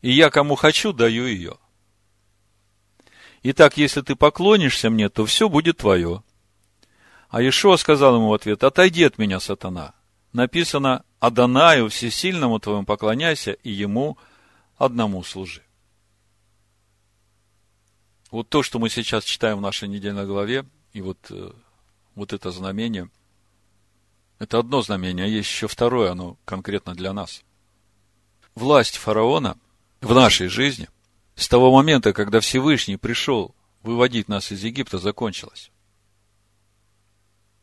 И 0.00 0.10
я 0.10 0.30
кому 0.30 0.54
хочу, 0.54 0.94
даю 0.94 1.26
ее. 1.26 1.58
Итак, 3.42 3.76
если 3.76 4.00
ты 4.00 4.16
поклонишься 4.16 4.88
мне, 4.88 5.10
то 5.10 5.26
все 5.26 5.50
будет 5.50 5.78
твое. 5.78 6.22
А 7.28 7.42
Ишуа 7.42 7.76
сказал 7.76 8.16
ему 8.16 8.28
в 8.28 8.34
ответ, 8.34 8.64
отойди 8.64 9.04
от 9.04 9.18
меня, 9.18 9.38
сатана. 9.38 9.94
Написано, 10.32 11.04
Адонаю 11.20 11.90
всесильному 11.90 12.58
твоему 12.58 12.84
поклоняйся 12.86 13.52
и 13.52 13.70
ему 13.70 14.16
одному 14.76 15.22
служи. 15.22 15.62
Вот 18.30 18.48
то, 18.48 18.62
что 18.62 18.78
мы 18.78 18.88
сейчас 18.88 19.24
читаем 19.24 19.58
в 19.58 19.60
нашей 19.60 19.88
недельной 19.88 20.26
главе, 20.26 20.64
и 20.94 21.02
вот, 21.02 21.18
э, 21.30 21.52
вот 22.14 22.32
это 22.32 22.50
знамение, 22.50 23.10
это 24.42 24.58
одно 24.58 24.82
знамение, 24.82 25.26
а 25.26 25.28
есть 25.28 25.48
еще 25.48 25.68
второе, 25.68 26.12
оно 26.12 26.36
конкретно 26.44 26.94
для 26.94 27.12
нас. 27.12 27.42
Власть 28.54 28.96
фараона 28.96 29.56
в 30.00 30.14
нашей 30.14 30.48
жизни– 30.48 30.88
с 31.34 31.48
того 31.48 31.72
момента, 31.72 32.12
когда 32.12 32.40
Всевышний 32.40 32.96
пришел 32.96 33.54
выводить 33.82 34.28
нас 34.28 34.52
из 34.52 34.62
Египта, 34.62 34.98
закончилась. 34.98 35.70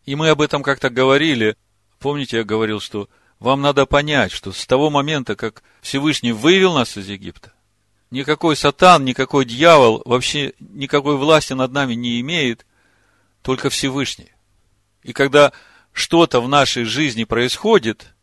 И 0.05 0.15
мы 0.15 0.29
об 0.29 0.41
этом 0.41 0.63
как-то 0.63 0.89
говорили. 0.89 1.55
Помните, 1.99 2.37
я 2.37 2.43
говорил, 2.43 2.79
что 2.79 3.09
вам 3.39 3.61
надо 3.61 3.85
понять, 3.85 4.31
что 4.31 4.51
с 4.51 4.65
того 4.65 4.89
момента, 4.89 5.35
как 5.35 5.63
Всевышний 5.81 6.31
вывел 6.31 6.73
нас 6.73 6.97
из 6.97 7.07
Египта, 7.07 7.53
никакой 8.09 8.55
сатан, 8.55 9.05
никакой 9.05 9.45
дьявол 9.45 10.01
вообще 10.05 10.53
никакой 10.59 11.15
власти 11.15 11.53
над 11.53 11.71
нами 11.71 11.93
не 11.93 12.19
имеет, 12.21 12.65
только 13.41 13.69
Всевышний. 13.69 14.31
И 15.03 15.13
когда 15.13 15.53
что-то 15.93 16.41
в 16.41 16.47
нашей 16.47 16.83
жизни 16.83 17.23
происходит, 17.23 18.13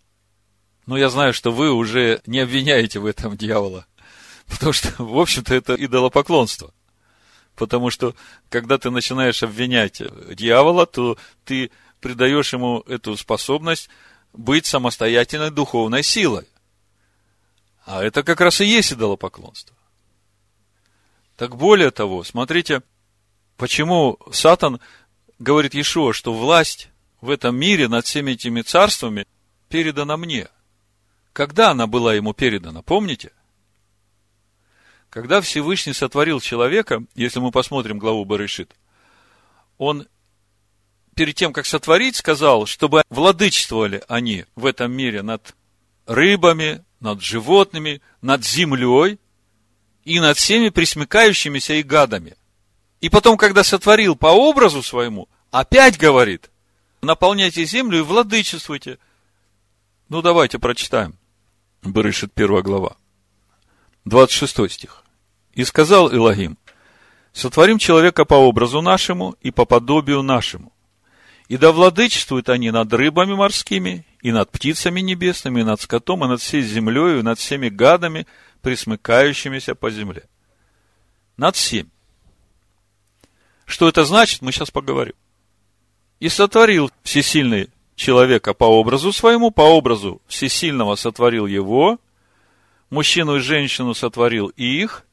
ну, 0.87 0.97
я 0.97 1.09
знаю, 1.11 1.33
что 1.33 1.53
вы 1.53 1.73
уже 1.73 2.21
не 2.27 2.41
обвиняете 2.41 3.01
в 3.01 3.07
этом 3.07 3.37
дьявола– 3.37 3.87
Потому 4.47 4.73
что, 4.73 5.03
в 5.03 5.19
общем-то, 5.19 5.55
это 5.55 5.75
идолопоклонство. 5.75 6.73
Потому 7.55 7.91
что, 7.91 8.15
когда 8.49 8.79
ты 8.79 8.91
начинаешь 8.91 9.43
обвинять 9.43 10.03
дьявола, 10.35 10.87
то 10.87 11.19
ты 11.45 11.71
придаешь 12.01 12.53
ему 12.53 12.81
эту 12.81 13.17
способность 13.17 13.89
быть 14.33 14.67
самостоятельной 14.67 15.51
духовной 15.51 16.03
силой. 16.03 16.47
А 17.85 18.03
это 18.03 18.23
как 18.23 18.41
раз 18.41 18.61
и 18.61 18.67
есть 18.67 18.93
идолопоклонство. 18.93 19.75
Так 21.37 21.57
более 21.57 21.91
того, 21.91 22.25
смотрите, 22.25 22.83
почему 23.57 24.19
Сатан 24.31 24.81
говорит 25.39 25.75
Иешуа, 25.75 26.13
что 26.13 26.35
власть 26.35 26.89
в 27.27 27.31
этом 27.31 27.57
мире 27.57 27.89
над 27.89 28.07
всеми 28.07 28.33
этими 28.33 28.63
царствами 28.63 29.27
передана 29.69 30.17
мне. 30.17 30.49
Когда 31.33 31.71
она 31.73 31.87
была 31.87 32.15
ему 32.15 32.33
передана, 32.33 32.81
помните? 32.81 33.33
Когда 35.11 35.41
Всевышний 35.41 35.93
сотворил 35.93 36.41
человека, 36.41 37.05
если 37.15 37.41
мы 37.41 37.51
посмотрим 37.51 37.99
главу 37.99 38.25
Барышит, 38.25 38.75
он 39.77 40.07
перед 41.15 41.35
тем, 41.35 41.53
как 41.53 41.67
сотворить, 41.67 42.17
сказал, 42.17 42.67
чтобы 42.67 43.03
владычествовали 43.11 44.03
они 44.09 44.45
в 44.55 44.65
этом 44.67 44.93
мире 44.93 45.23
над 45.23 45.55
рыбами, 46.07 46.85
над 47.01 47.21
животными, 47.21 48.01
над 48.23 48.45
землей 48.45 49.19
и 50.05 50.21
над 50.21 50.37
всеми 50.37 50.69
присмыкающимися 50.69 51.75
и 51.75 51.83
гадами. 51.83 52.37
И 53.01 53.09
потом, 53.09 53.37
когда 53.37 53.65
сотворил 53.65 54.17
по 54.17 54.29
образу 54.29 54.83
своему, 54.83 55.29
опять 55.51 55.99
говорит, 55.99 56.51
наполняйте 57.03 57.65
землю 57.65 57.99
и 57.99 58.03
владычествуйте. 58.03 58.99
Ну, 60.09 60.23
давайте 60.23 60.59
прочитаем. 60.59 61.17
Барышит, 61.83 62.33
первая 62.33 62.63
глава. 62.63 62.97
26 64.05 64.71
стих. 64.71 65.03
И 65.53 65.65
сказал 65.65 66.13
Илогим, 66.13 66.59
сотворим 67.33 67.79
человека 67.79 68.25
по 68.25 68.35
образу 68.35 68.81
нашему 68.81 69.37
и 69.41 69.51
по 69.51 69.65
подобию 69.65 70.23
нашему. 70.23 70.73
И 71.49 71.57
да 71.57 71.71
владычествуют 71.73 72.49
они 72.49 72.71
над 72.71 72.93
рыбами 72.93 73.35
морскими, 73.35 74.05
и 74.21 74.33
над 74.33 74.51
птицами 74.51 75.01
небесными, 75.01 75.61
и 75.61 75.65
над 75.65 75.81
скотом, 75.81 76.25
и 76.25 76.29
над 76.29 76.41
всей 76.41 76.63
землей, 76.63 77.21
и 77.21 77.23
над 77.23 77.39
всеми 77.39 77.69
гадами, 77.69 78.27
присмыкающимися 78.63 79.77
по 79.77 79.91
земле. 79.91 80.25
Над 81.37 81.55
всеми. 81.55 81.91
Что 83.65 83.89
это 83.89 84.05
значит, 84.05 84.43
мы 84.43 84.51
сейчас 84.51 84.71
поговорим. 84.71 85.15
И 86.21 86.29
сотворил 86.29 86.91
всесильный 87.03 87.69
человека 87.95 88.55
по 88.55 88.65
образу 88.65 89.13
своему, 89.13 89.51
по 89.51 89.63
образу 89.63 90.21
всесильного 90.27 90.95
сотворил 90.97 91.47
его, 91.47 91.99
мужчину 92.91 93.37
и 93.37 93.41
женщину 93.41 93.95
сотворил 93.95 94.49
их. 94.49 95.05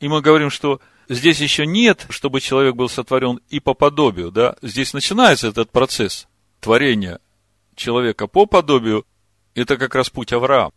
И 0.00 0.08
мы 0.08 0.20
говорим, 0.20 0.50
что 0.50 0.80
здесь 1.08 1.40
еще 1.40 1.66
нет, 1.66 2.06
чтобы 2.10 2.40
человек 2.40 2.74
был 2.74 2.88
сотворен 2.88 3.40
и 3.48 3.60
по 3.60 3.74
подобию, 3.74 4.30
да? 4.30 4.56
Здесь 4.62 4.92
начинается 4.92 5.48
этот 5.48 5.70
процесс 5.70 6.28
творения 6.60 7.18
человека 7.74 8.26
по 8.26 8.46
подобию. 8.46 9.06
Это 9.54 9.76
как 9.76 9.94
раз 9.94 10.10
путь 10.10 10.32
Авраама. 10.32 10.72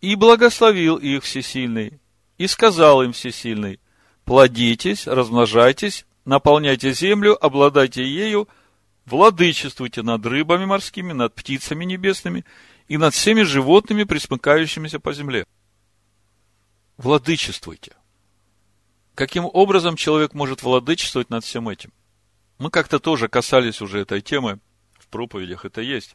И 0.00 0.14
благословил 0.14 0.96
их 0.96 1.24
всесильный, 1.24 2.00
и 2.38 2.46
сказал 2.46 3.02
им 3.02 3.12
всесильный, 3.12 3.80
плодитесь, 4.24 5.06
размножайтесь, 5.06 6.06
наполняйте 6.24 6.92
землю, 6.92 7.36
обладайте 7.44 8.02
ею, 8.02 8.48
владычествуйте 9.06 10.02
над 10.02 10.24
рыбами 10.26 10.64
морскими, 10.64 11.12
над 11.12 11.34
птицами 11.34 11.84
небесными 11.84 12.44
и 12.88 12.96
над 12.96 13.14
всеми 13.14 13.42
животными, 13.42 14.04
присмыкающимися 14.04 14.98
по 15.00 15.12
земле. 15.12 15.46
Владычествуйте. 16.96 17.96
Каким 19.14 19.48
образом 19.52 19.96
человек 19.96 20.34
может 20.34 20.62
владычествовать 20.62 21.30
над 21.30 21.44
всем 21.44 21.68
этим? 21.68 21.92
Мы 22.58 22.70
как-то 22.70 22.98
тоже 22.98 23.28
касались 23.28 23.80
уже 23.80 24.00
этой 24.00 24.20
темы, 24.20 24.60
в 24.98 25.06
проповедях 25.08 25.64
это 25.64 25.80
есть. 25.80 26.14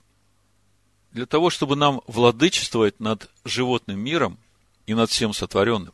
Для 1.11 1.25
того, 1.25 1.49
чтобы 1.49 1.75
нам 1.75 2.01
владычествовать 2.07 2.99
над 2.99 3.29
животным 3.43 3.99
миром 3.99 4.37
и 4.85 4.93
над 4.93 5.09
всем 5.09 5.33
сотворенным, 5.33 5.93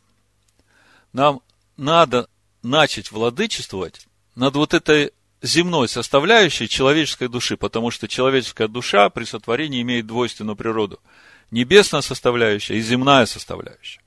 нам 1.14 1.42
надо 1.78 2.28
начать 2.64 3.12
владычествовать 3.12 4.08
над 4.36 4.56
вот 4.56 4.74
этой 4.74 5.14
земной 5.42 5.88
составляющей 5.88 6.68
человеческой 6.68 7.28
души, 7.28 7.58
потому 7.58 7.92
что 7.92 8.08
человеческая 8.08 8.68
душа 8.68 9.10
при 9.10 9.24
сотворении 9.26 9.82
имеет 9.82 10.08
двойственную 10.08 10.56
природу. 10.56 11.00
Небесная 11.50 12.02
составляющая 12.02 12.78
и 12.78 12.82
земная 12.82 13.26
составляющая. 13.26 14.02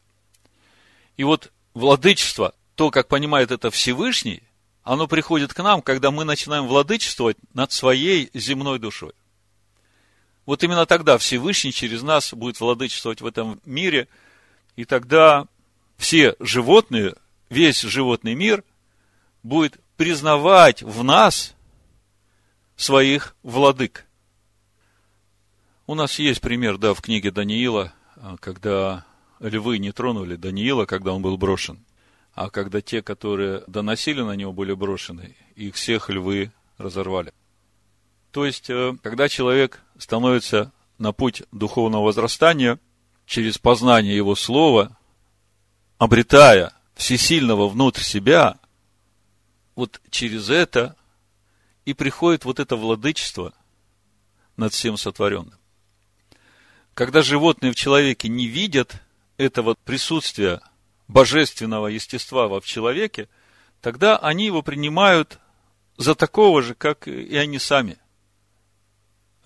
И 1.16 1.24
вот 1.24 1.52
владычество, 1.74 2.54
то, 2.74 2.90
как 2.90 3.08
понимает 3.08 3.50
это 3.50 3.70
Всевышний, 3.70 4.42
оно 4.82 5.06
приходит 5.06 5.52
к 5.52 5.62
нам, 5.62 5.82
когда 5.82 6.10
мы 6.10 6.24
начинаем 6.24 6.66
владычествовать 6.66 7.36
над 7.52 7.72
своей 7.72 8.30
земной 8.34 8.78
душой. 8.78 9.12
Вот 10.46 10.62
именно 10.62 10.86
тогда 10.86 11.16
Всевышний 11.18 11.72
через 11.72 12.02
нас 12.02 12.34
будет 12.34 12.60
владычествовать 12.60 13.20
в 13.20 13.26
этом 13.26 13.60
мире, 13.64 14.08
и 14.76 14.84
тогда 14.84 15.46
все 15.96 16.36
животные, 16.38 17.14
весь 17.48 17.80
животный 17.80 18.34
мир 18.34 18.62
будет 19.42 19.80
признавать 19.96 20.82
в 20.82 21.02
нас 21.04 21.54
своих 22.76 23.36
владык. 23.42 24.06
У 25.86 25.94
нас 25.94 26.18
есть 26.18 26.40
пример, 26.40 26.78
да, 26.78 26.94
в 26.94 27.00
книге 27.00 27.30
Даниила, 27.30 27.92
а, 28.16 28.36
когда 28.38 29.04
львы 29.40 29.78
не 29.78 29.92
тронули 29.92 30.36
Даниила, 30.36 30.86
когда 30.86 31.12
он 31.12 31.22
был 31.22 31.36
брошен, 31.36 31.84
а 32.32 32.50
когда 32.50 32.80
те, 32.80 33.02
которые 33.02 33.62
доносили 33.66 34.22
на 34.22 34.32
него, 34.32 34.52
были 34.52 34.72
брошены, 34.72 35.36
их 35.54 35.74
всех 35.74 36.08
львы 36.08 36.52
разорвали. 36.78 37.32
То 38.32 38.44
есть, 38.44 38.68
э, 38.70 38.96
когда 39.02 39.28
человек 39.28 39.80
становится 39.98 40.72
на 40.98 41.12
путь 41.12 41.42
духовного 41.52 42.04
возрастания, 42.04 42.80
через 43.26 43.58
познание 43.58 44.16
его 44.16 44.34
слова, 44.34 44.96
обретая 45.98 46.72
всесильного 46.94 47.68
внутрь 47.68 48.02
себя, 48.02 48.58
вот 49.74 50.00
через 50.10 50.50
это 50.50 50.96
и 51.84 51.94
приходит 51.94 52.44
вот 52.44 52.60
это 52.60 52.76
владычество 52.76 53.52
над 54.56 54.72
всем 54.72 54.96
сотворенным. 54.96 55.58
Когда 56.94 57.22
животные 57.22 57.72
в 57.72 57.76
человеке 57.76 58.28
не 58.28 58.46
видят 58.46 59.02
этого 59.36 59.74
присутствия 59.84 60.60
божественного 61.08 61.88
естества 61.88 62.46
во 62.46 62.60
в 62.60 62.66
человеке, 62.66 63.28
тогда 63.80 64.16
они 64.16 64.46
его 64.46 64.62
принимают 64.62 65.38
за 65.96 66.14
такого 66.14 66.62
же, 66.62 66.74
как 66.74 67.08
и 67.08 67.36
они 67.36 67.58
сами. 67.58 67.98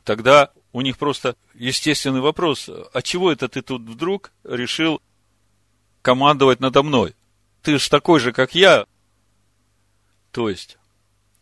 Тогда 0.04 0.52
у 0.72 0.80
них 0.80 0.98
просто 0.98 1.36
естественный 1.54 2.20
вопрос, 2.20 2.68
а 2.68 3.02
чего 3.02 3.32
это 3.32 3.48
ты 3.48 3.62
тут 3.62 3.82
вдруг 3.82 4.32
решил 4.44 5.02
командовать 6.02 6.60
надо 6.60 6.82
мной? 6.82 7.14
Ты 7.62 7.78
же 7.78 7.90
такой 7.90 8.20
же, 8.20 8.32
как 8.32 8.54
я, 8.54 8.86
то 10.30 10.48
есть, 10.48 10.78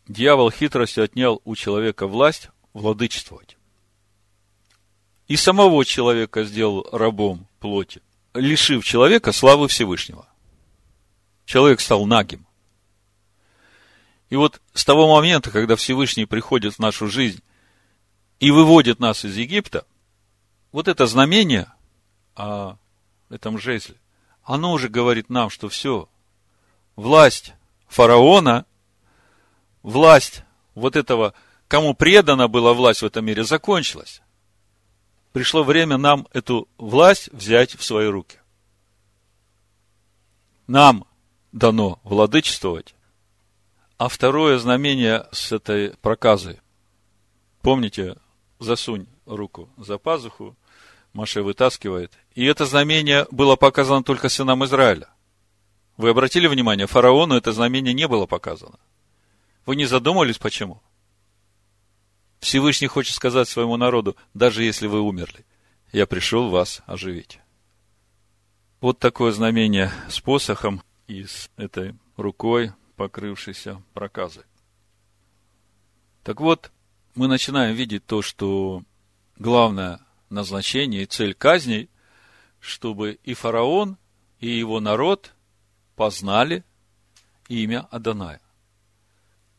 дьявол 0.07 0.51
хитростью 0.51 1.03
отнял 1.03 1.41
у 1.45 1.55
человека 1.55 2.07
власть 2.07 2.49
владычествовать. 2.73 3.57
И 5.27 5.35
самого 5.35 5.83
человека 5.83 6.43
сделал 6.45 6.87
рабом 6.91 7.47
плоти, 7.59 8.01
лишив 8.33 8.85
человека 8.85 9.33
славы 9.33 9.67
Всевышнего. 9.67 10.27
Человек 11.45 11.81
стал 11.81 12.05
нагим. 12.05 12.45
И 14.29 14.35
вот 14.35 14.61
с 14.73 14.85
того 14.85 15.13
момента, 15.13 15.51
когда 15.51 15.75
Всевышний 15.75 16.25
приходит 16.25 16.75
в 16.75 16.79
нашу 16.79 17.07
жизнь 17.07 17.41
и 18.39 18.51
выводит 18.51 18.99
нас 18.99 19.25
из 19.25 19.35
Египта, 19.35 19.85
вот 20.71 20.87
это 20.87 21.07
знамение 21.07 21.71
о 22.35 22.75
этом 23.29 23.57
жезле, 23.57 23.95
оно 24.43 24.71
уже 24.71 24.87
говорит 24.89 25.29
нам, 25.29 25.49
что 25.49 25.67
все, 25.67 26.07
власть 26.95 27.53
фараона– 27.89 28.65
власть 29.87 30.43
вот 30.75 30.97
этого, 30.97 31.33
кому 31.69 31.93
предана 31.93 32.49
была 32.49 32.73
власть 32.73 33.01
в 33.01 33.05
этом 33.05 33.25
мире, 33.25 33.45
закончилась. 33.45 34.21
Пришло 35.31 35.63
время 35.63 35.97
нам 35.97 36.27
эту 36.33 36.67
власть 36.77 37.29
взять 37.31 37.75
в 37.75 37.83
свои 37.83 38.07
руки. 38.07 38.37
Нам 40.67 41.05
дано 41.53 41.99
владычествовать. 42.03 42.95
А 43.97 44.09
второе 44.09 44.59
знамение 44.59 45.25
с 45.31 45.53
этой 45.53 45.91
проказой. 46.01 46.59
Помните, 47.61 48.17
засунь 48.59 49.07
руку 49.25 49.69
за 49.77 49.97
пазуху, 49.97 50.55
Маше 51.13 51.41
вытаскивает. 51.41 52.11
И 52.35 52.43
это 52.45 52.65
знамение 52.65 53.25
было 53.31 53.55
показано 53.55 54.03
только 54.03 54.27
сынам 54.27 54.65
Израиля. 54.65 55.07
Вы 55.95 56.09
обратили 56.09 56.47
внимание, 56.47 56.87
фараону 56.87 57.35
это 57.35 57.53
знамение 57.53 57.93
не 57.93 58.07
было 58.07 58.25
показано. 58.25 58.77
Вы 59.67 59.75
не 59.75 59.85
задумывались, 59.85 60.37
почему? 60.37 60.81
Всевышний 62.39 62.87
хочет 62.87 63.13
сказать 63.13 63.49
своему 63.49 63.75
народу, 63.75 64.15
даже 64.33 64.63
если 64.63 64.87
вы 64.87 65.01
умерли, 65.01 65.45
я 65.91 66.07
пришел 66.07 66.49
вас 66.49 66.81
оживить. 66.85 67.39
Вот 68.79 68.97
такое 68.97 69.33
знамение 69.33 69.91
с 70.07 70.21
посохом 70.21 70.81
и 71.07 71.25
с 71.25 71.49
этой 71.57 71.95
рукой, 72.15 72.71
покрывшейся 72.95 73.83
проказой. 73.93 74.45
Так 76.23 76.39
вот, 76.39 76.71
мы 77.15 77.27
начинаем 77.27 77.75
видеть 77.75 78.05
то, 78.05 78.21
что 78.21 78.83
главное 79.37 79.99
назначение 80.29 81.03
и 81.03 81.07
цель 81.07 81.33
казней, 81.33 81.89
чтобы 82.61 83.19
и 83.21 83.33
фараон, 83.33 83.97
и 84.39 84.47
его 84.47 84.79
народ 84.79 85.33
познали 85.97 86.63
имя 87.49 87.81
Аданая. 87.91 88.39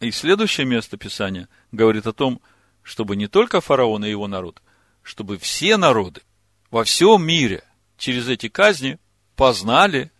И 0.01 0.13
следующее 0.13 0.67
место 0.67 0.97
Писания 0.97 1.49
говорит 1.73 2.07
о 2.07 2.13
том, 2.13 2.41
чтобы 2.83 3.17
не 3.17 3.27
только 3.27 3.61
фараон 3.61 4.05
и 4.05 4.11
его 4.11 4.29
народ, 4.29 4.63
чтобы 5.03 5.39
все 5.39 5.77
народы 5.77 6.23
во 6.71 6.85
всем 6.85 7.25
мире 7.25 7.65
через 7.97 8.29
эти 8.29 8.49
казни 8.49 8.99
познали 9.35 10.12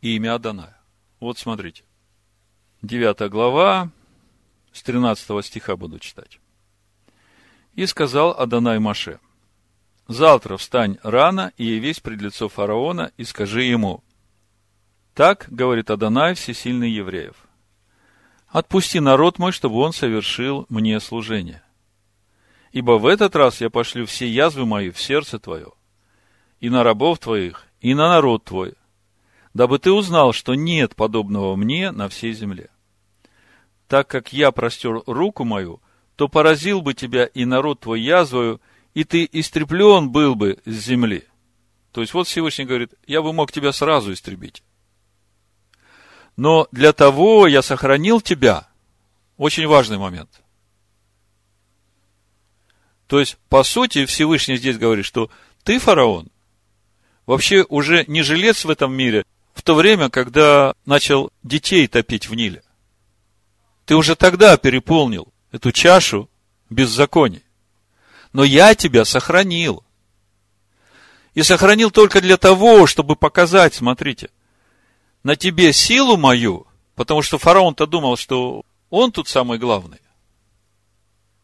имя 0.00 0.36
Аданая. 0.36 0.80
Вот 1.18 1.38
смотрите. 1.38 1.82
9 2.82 3.30
глава, 3.30 3.90
с 4.72 4.82
13 4.82 5.44
стиха 5.44 5.76
буду 5.76 5.98
читать. 5.98 6.38
И 7.74 7.86
сказал 7.86 8.30
Адонай 8.38 8.78
Маше, 8.78 9.18
завтра 10.06 10.56
встань 10.56 10.98
рано 11.02 11.52
и 11.56 11.64
явись 11.64 12.00
пред 12.00 12.20
лицо 12.20 12.48
фараона 12.48 13.12
и 13.16 13.24
скажи 13.24 13.62
ему, 13.62 14.02
так 15.14 15.46
говорит 15.48 15.90
Адонай 15.90 16.34
всесильный 16.34 16.90
евреев– 16.90 17.34
Отпусти 18.52 19.00
народ 19.00 19.38
мой, 19.38 19.50
чтобы 19.50 19.76
он 19.76 19.94
совершил 19.94 20.66
мне 20.68 21.00
служение. 21.00 21.62
Ибо 22.70 22.98
в 22.98 23.06
этот 23.06 23.34
раз 23.34 23.62
я 23.62 23.70
пошлю 23.70 24.04
все 24.04 24.28
язвы 24.28 24.66
мои 24.66 24.90
в 24.90 25.00
сердце 25.00 25.38
твое, 25.38 25.72
и 26.60 26.68
на 26.68 26.82
рабов 26.82 27.18
твоих, 27.18 27.66
и 27.80 27.94
на 27.94 28.10
народ 28.10 28.44
твой, 28.44 28.74
дабы 29.54 29.78
ты 29.78 29.90
узнал, 29.90 30.34
что 30.34 30.54
нет 30.54 30.94
подобного 30.94 31.56
мне 31.56 31.92
на 31.92 32.10
всей 32.10 32.34
земле. 32.34 32.68
Так 33.88 34.08
как 34.08 34.34
я 34.34 34.52
простер 34.52 35.02
руку 35.06 35.44
мою, 35.44 35.80
то 36.16 36.28
поразил 36.28 36.82
бы 36.82 36.92
тебя 36.92 37.24
и 37.24 37.46
народ 37.46 37.80
твой 37.80 38.02
язвою, 38.02 38.60
и 38.92 39.04
ты 39.04 39.26
истреплен 39.32 40.10
был 40.10 40.34
бы 40.34 40.58
с 40.66 40.74
земли. 40.74 41.24
То 41.90 42.02
есть 42.02 42.12
вот 42.12 42.26
Всевышний 42.28 42.66
говорит, 42.66 42.92
я 43.06 43.22
бы 43.22 43.32
мог 43.32 43.50
тебя 43.50 43.72
сразу 43.72 44.12
истребить. 44.12 44.62
Но 46.36 46.68
для 46.72 46.92
того 46.92 47.46
я 47.46 47.62
сохранил 47.62 48.20
тебя. 48.20 48.68
Очень 49.36 49.66
важный 49.66 49.98
момент. 49.98 50.30
То 53.06 53.20
есть, 53.20 53.36
по 53.48 53.62
сути, 53.62 54.06
Всевышний 54.06 54.56
здесь 54.56 54.78
говорит, 54.78 55.04
что 55.04 55.30
ты, 55.64 55.78
фараон, 55.78 56.28
вообще 57.26 57.64
уже 57.68 58.04
не 58.06 58.22
жилец 58.22 58.64
в 58.64 58.70
этом 58.70 58.94
мире 58.94 59.24
в 59.52 59.62
то 59.62 59.74
время, 59.74 60.08
когда 60.08 60.74
начал 60.86 61.30
детей 61.42 61.86
топить 61.86 62.28
в 62.28 62.34
Ниле. 62.34 62.62
Ты 63.84 63.96
уже 63.96 64.16
тогда 64.16 64.56
переполнил 64.56 65.28
эту 65.50 65.72
чашу 65.72 66.30
беззаконий. 66.70 67.44
Но 68.32 68.44
я 68.44 68.74
тебя 68.74 69.04
сохранил. 69.04 69.84
И 71.34 71.42
сохранил 71.42 71.90
только 71.90 72.20
для 72.20 72.36
того, 72.38 72.86
чтобы 72.86 73.16
показать, 73.16 73.74
смотрите, 73.74 74.30
на 75.22 75.36
тебе 75.36 75.72
силу 75.72 76.16
мою, 76.16 76.66
потому 76.94 77.22
что 77.22 77.38
фараон-то 77.38 77.86
думал, 77.86 78.16
что 78.16 78.64
он 78.90 79.12
тут 79.12 79.28
самый 79.28 79.58
главный, 79.58 80.00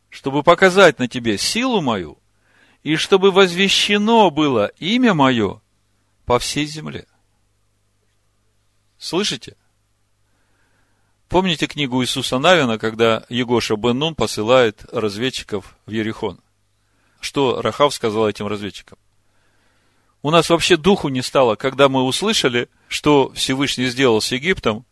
чтобы 0.09 0.43
показать 0.43 0.99
на 0.99 1.09
тебе 1.09 1.39
силу 1.39 1.81
мою, 1.81 2.19
и 2.83 2.97
чтобы 2.97 3.31
возвещено 3.31 4.31
было 4.31 4.67
имя 4.79 5.15
мое 5.15 5.61
по 6.25 6.39
всей 6.39 6.67
земле. 6.67 7.07
Слышите? 8.99 9.57
Помните 11.29 11.67
книгу 11.67 12.03
Иисуса 12.03 12.39
Навина, 12.39 12.79
когда 12.79 13.25
Егоша 13.29 13.77
бен 13.77 13.99
Нун 13.99 14.15
посылает 14.15 14.85
разведчиков 14.93 15.77
в 15.87 15.91
Ерихон? 15.91 16.41
Что 17.21 17.61
Рахав 17.61 17.93
сказал 17.93 18.29
этим 18.29 18.47
разведчикам? 18.47 18.99
У 20.23 20.31
нас 20.31 20.49
вообще 20.49 20.77
духу 20.77 21.09
не 21.09 21.23
стало, 21.23 21.55
когда 21.55 21.89
мы 21.89 22.03
услышали, 22.03 22.69
что 22.89 23.31
Всевышний 23.35 23.87
сделал 23.87 24.21
с 24.21 24.33
Египтом. 24.33 24.85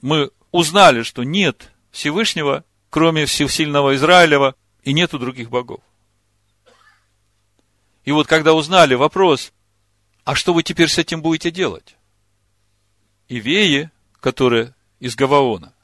Мы 0.00 0.30
узнали, 0.50 1.02
что 1.02 1.24
нет 1.24 1.72
Всевышнего, 1.90 2.64
кроме 2.90 3.26
всесильного 3.26 3.94
Израилева, 3.96 4.54
и 4.82 4.92
нету 4.92 5.18
других 5.18 5.50
богов. 5.50 5.80
И 8.04 8.12
вот 8.12 8.26
когда 8.26 8.54
узнали 8.54 8.94
вопрос, 8.94 9.52
а 10.24 10.34
что 10.34 10.54
вы 10.54 10.62
теперь 10.62 10.88
с 10.88 10.98
этим 10.98 11.22
будете 11.22 11.50
делать? 11.50 11.96
Ивеи, 13.28 13.90
которые 14.20 14.74
из 14.98 15.16
Гаваона, 15.16 15.74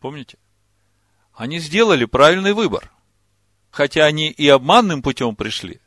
помните? 0.00 0.38
Они 1.34 1.58
сделали 1.58 2.04
правильный 2.04 2.52
выбор. 2.52 2.90
Хотя 3.70 4.04
они 4.04 4.28
и 4.28 4.46
обманным 4.48 5.00
путем 5.00 5.34
пришли, 5.34 5.80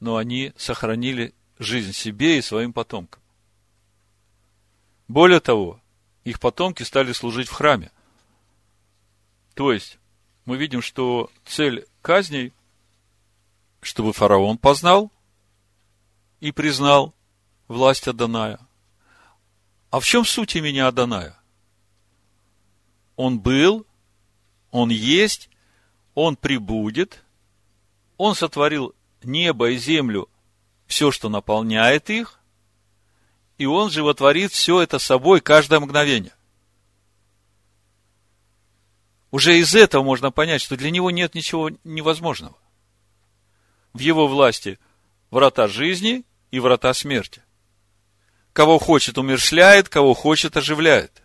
но 0.00 0.16
они 0.16 0.52
сохранили 0.58 1.32
жизнь 1.58 1.92
себе 1.92 2.38
и 2.38 2.42
своим 2.42 2.72
потомкам. 2.72 3.20
Более 5.08 5.40
того, 5.40 5.80
их 6.24 6.40
потомки 6.40 6.82
стали 6.82 7.12
служить 7.12 7.48
в 7.48 7.52
храме. 7.52 7.90
То 9.54 9.72
есть, 9.72 9.98
мы 10.44 10.56
видим, 10.56 10.82
что 10.82 11.30
цель 11.44 11.86
казней, 12.00 12.52
чтобы 13.80 14.12
фараон 14.12 14.58
познал 14.58 15.10
и 16.40 16.52
признал 16.52 17.14
власть 17.68 18.08
Аданая. 18.08 18.58
А 19.90 20.00
в 20.00 20.04
чем 20.04 20.24
суть 20.24 20.56
имени 20.56 20.78
Аданая? 20.78 21.38
Он 23.16 23.38
был, 23.38 23.86
он 24.70 24.88
есть, 24.88 25.50
он 26.14 26.36
прибудет, 26.36 27.22
он 28.16 28.34
сотворил 28.34 28.94
небо 29.22 29.70
и 29.70 29.76
землю, 29.76 30.28
все, 30.92 31.10
что 31.10 31.30
наполняет 31.30 32.10
их, 32.10 32.38
и 33.56 33.64
он 33.64 33.90
животворит 33.90 34.52
все 34.52 34.82
это 34.82 34.98
собой 34.98 35.40
каждое 35.40 35.80
мгновение. 35.80 36.34
Уже 39.30 39.58
из 39.58 39.74
этого 39.74 40.02
можно 40.02 40.30
понять, 40.30 40.60
что 40.60 40.76
для 40.76 40.90
него 40.90 41.10
нет 41.10 41.34
ничего 41.34 41.70
невозможного. 41.82 42.58
В 43.94 44.00
его 44.00 44.28
власти 44.28 44.78
врата 45.30 45.66
жизни 45.66 46.24
и 46.50 46.60
врата 46.60 46.92
смерти. 46.92 47.42
Кого 48.52 48.78
хочет, 48.78 49.16
умершляет, 49.16 49.88
кого 49.88 50.12
хочет, 50.12 50.58
оживляет. 50.58 51.22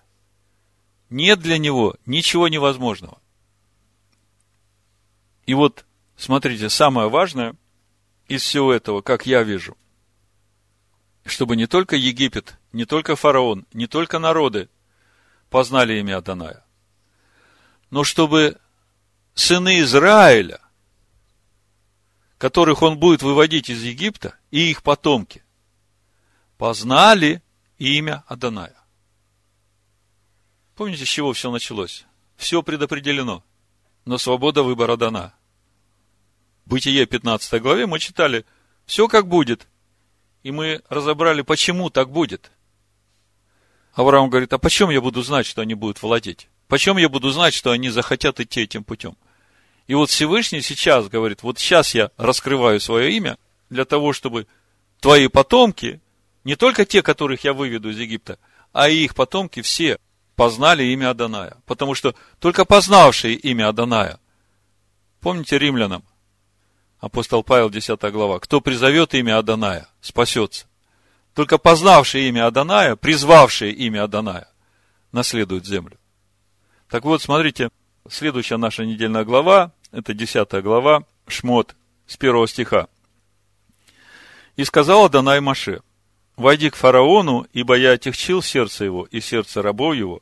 Нет 1.09 1.41
для 1.41 1.57
него 1.57 1.97
ничего 2.05 2.47
невозможного. 2.47 3.20
И 5.45 5.53
вот, 5.53 5.84
смотрите, 6.15 6.70
самое 6.70 7.09
важное 7.09 7.57
из 8.28 8.43
всего 8.43 8.73
этого, 8.73 9.01
как 9.01 9.25
я 9.25 9.43
вижу, 9.43 9.78
чтобы 11.25 11.55
не 11.55 11.67
только 11.67 11.95
Египет, 11.95 12.57
не 12.71 12.86
только 12.86 13.15
фараон, 13.15 13.65
не 13.73 13.88
только 13.88 14.19
народы 14.19 14.69
познали 15.49 15.99
имя 15.99 16.17
Адоная, 16.17 16.65
но 17.89 18.03
чтобы 18.03 18.59
сыны 19.34 19.82
Израиля, 19.82 20.59
которых 22.38 22.82
он 22.82 22.97
будет 22.97 23.21
выводить 23.21 23.69
из 23.69 23.82
Египта, 23.84 24.38
и 24.51 24.69
их 24.69 24.84
потомки, 24.84 25.43
познали 26.57 27.41
имя 27.78 28.23
Адоная. 28.28 28.75
Помните, 30.75 31.05
с 31.05 31.09
чего 31.09 31.34
все 31.34 31.51
началось? 31.51 32.05
Все 32.36 32.61
предопределено, 32.61 33.43
но 34.05 34.17
свобода 34.17 34.61
выбора 34.61 34.95
дана. 34.95 35.34
Бытие 36.68 37.05
15 37.05 37.61
главе 37.61 37.88
мы 37.88 37.97
читали, 37.97 38.45
все 38.86 39.07
как 39.07 39.28
будет. 39.28 39.68
И 40.43 40.51
мы 40.51 40.82
разобрали, 40.89 41.41
почему 41.41 41.89
так 41.89 42.09
будет. 42.09 42.51
Авраам 43.93 44.30
говорит, 44.30 44.51
а 44.51 44.57
почем 44.57 44.89
я 44.89 44.99
буду 44.99 45.22
знать, 45.22 45.45
что 45.45 45.61
они 45.61 45.76
будут 45.76 46.01
владеть? 46.01 46.49
Почем 46.68 46.97
я 46.97 47.07
буду 47.07 47.30
знать, 47.30 47.53
что 47.53 47.72
они 47.72 47.89
захотят 47.89 48.41
идти 48.41 48.63
этим 48.63 48.84
путем? 48.84 49.15
И 49.88 49.93
вот 49.93 50.09
Всевышний 50.09 50.61
сейчас 50.61 51.07
говорит, 51.07 51.41
вот 51.41 51.57
сейчас 51.57 51.95
я 51.95 52.11
раскрываю 52.18 52.82
свое 52.82 53.13
имя 53.13 53.38
для 53.70 53.86
того, 53.86 54.11
чтобы 54.11 54.45
твои 54.99 55.30
потомки, 55.30 56.01
не 56.43 56.57
только 56.57 56.86
те, 56.86 57.01
которых 57.01 57.45
я 57.45 57.53
выведу 57.53 57.91
из 57.91 57.97
Египта, 57.97 58.39
а 58.74 58.89
и 58.89 59.05
их 59.05 59.15
потомки 59.15 59.61
все 59.61 59.99
познали 60.36 60.84
имя 60.84 61.11
Аданая. 61.11 61.55
Потому 61.65 61.95
что 61.95 62.13
только 62.39 62.65
познавшие 62.65 63.36
имя 63.36 63.70
Аданая, 63.70 64.20
помните 65.22 65.57
римлянам, 65.57 66.03
Апостол 66.99 67.43
Павел, 67.43 67.69
10 67.69 67.99
глава. 68.11 68.39
Кто 68.39 68.59
призовет 68.59 69.13
имя 69.13 69.37
Аданая, 69.37 69.87
спасется. 70.01 70.65
Только 71.35 71.59
познавший 71.59 72.27
имя 72.29 72.47
Аданая, 72.47 72.95
призвавший 72.95 73.71
имя 73.71 74.05
Аданая, 74.05 74.47
наследует 75.11 75.65
землю. 75.65 75.99
Так 76.89 77.03
вот, 77.03 77.21
смотрите, 77.21 77.69
следующая 78.09 78.57
наша 78.57 78.83
недельная 78.83 79.25
глава, 79.25 79.73
это 79.91 80.15
10 80.15 80.51
глава, 80.63 81.03
Шмот, 81.27 81.75
с 82.07 82.17
первого 82.17 82.47
стиха. 82.47 82.87
«И 84.55 84.63
сказал 84.63 85.05
Аданай 85.05 85.39
Маше, 85.39 85.81
«Войди 86.35 86.71
к 86.71 86.75
фараону, 86.75 87.45
ибо 87.53 87.75
я 87.75 87.91
отягчил 87.91 88.41
сердце 88.41 88.85
его 88.85 89.05
и 89.05 89.21
сердце 89.21 89.61
рабов 89.61 89.95
его, 89.95 90.21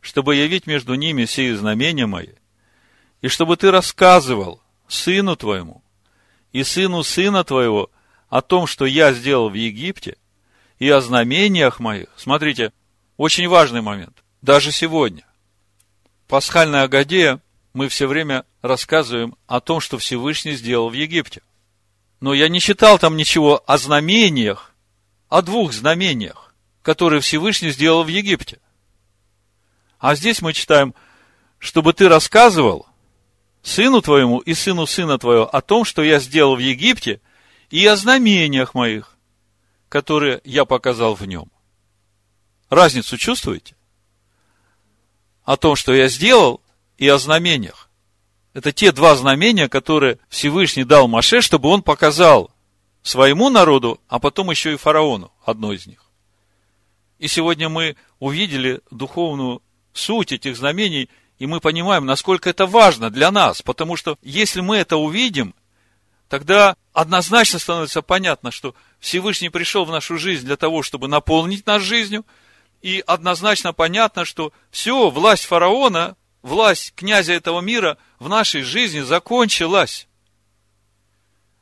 чтобы 0.00 0.34
явить 0.34 0.66
между 0.66 0.94
ними 0.94 1.26
сие 1.26 1.56
знамения 1.56 2.06
мои, 2.06 2.34
и 3.20 3.28
чтобы 3.28 3.56
ты 3.56 3.70
рассказывал 3.70 4.60
сыну 4.88 5.36
твоему, 5.36 5.81
и 6.52 6.64
сыну 6.64 7.02
сына 7.02 7.44
твоего 7.44 7.90
о 8.28 8.42
том, 8.42 8.66
что 8.66 8.86
я 8.86 9.12
сделал 9.12 9.50
в 9.50 9.54
Египте, 9.54 10.16
и 10.78 10.88
о 10.88 11.00
знамениях 11.00 11.80
моих. 11.80 12.08
Смотрите, 12.16 12.72
очень 13.16 13.48
важный 13.48 13.82
момент. 13.82 14.22
Даже 14.40 14.72
сегодня. 14.72 15.24
Пасхальная 16.28 16.82
Агадея 16.82 17.40
мы 17.72 17.88
все 17.88 18.06
время 18.06 18.44
рассказываем 18.62 19.36
о 19.46 19.60
том, 19.60 19.80
что 19.80 19.98
Всевышний 19.98 20.54
сделал 20.54 20.90
в 20.90 20.94
Египте. 20.94 21.42
Но 22.20 22.34
я 22.34 22.48
не 22.48 22.60
читал 22.60 22.98
там 22.98 23.16
ничего 23.16 23.62
о 23.66 23.78
знамениях, 23.78 24.74
о 25.28 25.42
двух 25.42 25.72
знамениях, 25.72 26.54
которые 26.82 27.20
Всевышний 27.20 27.70
сделал 27.70 28.04
в 28.04 28.08
Египте. 28.08 28.58
А 29.98 30.14
здесь 30.14 30.42
мы 30.42 30.52
читаем, 30.52 30.94
чтобы 31.58 31.92
ты 31.92 32.08
рассказывал 32.08 32.86
сыну 33.62 34.02
твоему 34.02 34.38
и 34.38 34.54
сыну 34.54 34.86
сына 34.86 35.18
твоего 35.18 35.44
о 35.44 35.60
том, 35.60 35.84
что 35.84 36.02
я 36.02 36.18
сделал 36.18 36.56
в 36.56 36.58
Египте, 36.58 37.20
и 37.70 37.86
о 37.86 37.96
знамениях 37.96 38.74
моих, 38.74 39.16
которые 39.88 40.42
я 40.44 40.64
показал 40.64 41.14
в 41.14 41.24
нем. 41.24 41.50
Разницу 42.68 43.16
чувствуете? 43.16 43.76
О 45.44 45.56
том, 45.56 45.74
что 45.74 45.94
я 45.94 46.08
сделал, 46.08 46.60
и 46.98 47.08
о 47.08 47.18
знамениях. 47.18 47.88
Это 48.52 48.72
те 48.72 48.92
два 48.92 49.16
знамения, 49.16 49.68
которые 49.68 50.18
Всевышний 50.28 50.84
дал 50.84 51.08
Маше, 51.08 51.40
чтобы 51.40 51.70
он 51.70 51.82
показал 51.82 52.50
своему 53.02 53.48
народу, 53.48 54.00
а 54.08 54.18
потом 54.18 54.50
еще 54.50 54.74
и 54.74 54.76
фараону, 54.76 55.32
одно 55.44 55.72
из 55.72 55.86
них. 55.86 56.04
И 57.18 57.28
сегодня 57.28 57.68
мы 57.68 57.96
увидели 58.18 58.80
духовную 58.90 59.62
суть 59.94 60.32
этих 60.32 60.56
знамений– 60.56 61.08
и 61.42 61.46
мы 61.46 61.58
понимаем, 61.58 62.06
насколько 62.06 62.48
это 62.48 62.66
важно 62.66 63.10
для 63.10 63.32
нас, 63.32 63.62
потому 63.62 63.96
что 63.96 64.16
если 64.22 64.60
мы 64.60 64.76
это 64.76 64.96
увидим, 64.96 65.56
тогда 66.28 66.76
однозначно 66.92 67.58
становится 67.58 68.00
понятно, 68.00 68.52
что 68.52 68.76
Всевышний 69.00 69.48
пришел 69.48 69.84
в 69.84 69.90
нашу 69.90 70.18
жизнь 70.18 70.46
для 70.46 70.56
того, 70.56 70.84
чтобы 70.84 71.08
наполнить 71.08 71.66
нас 71.66 71.82
жизнью, 71.82 72.24
и 72.80 73.02
однозначно 73.08 73.72
понятно, 73.72 74.24
что 74.24 74.52
все, 74.70 75.10
власть 75.10 75.44
фараона, 75.46 76.14
власть 76.42 76.92
князя 76.94 77.32
этого 77.32 77.60
мира 77.60 77.98
в 78.20 78.28
нашей 78.28 78.62
жизни 78.62 79.00
закончилась. 79.00 80.06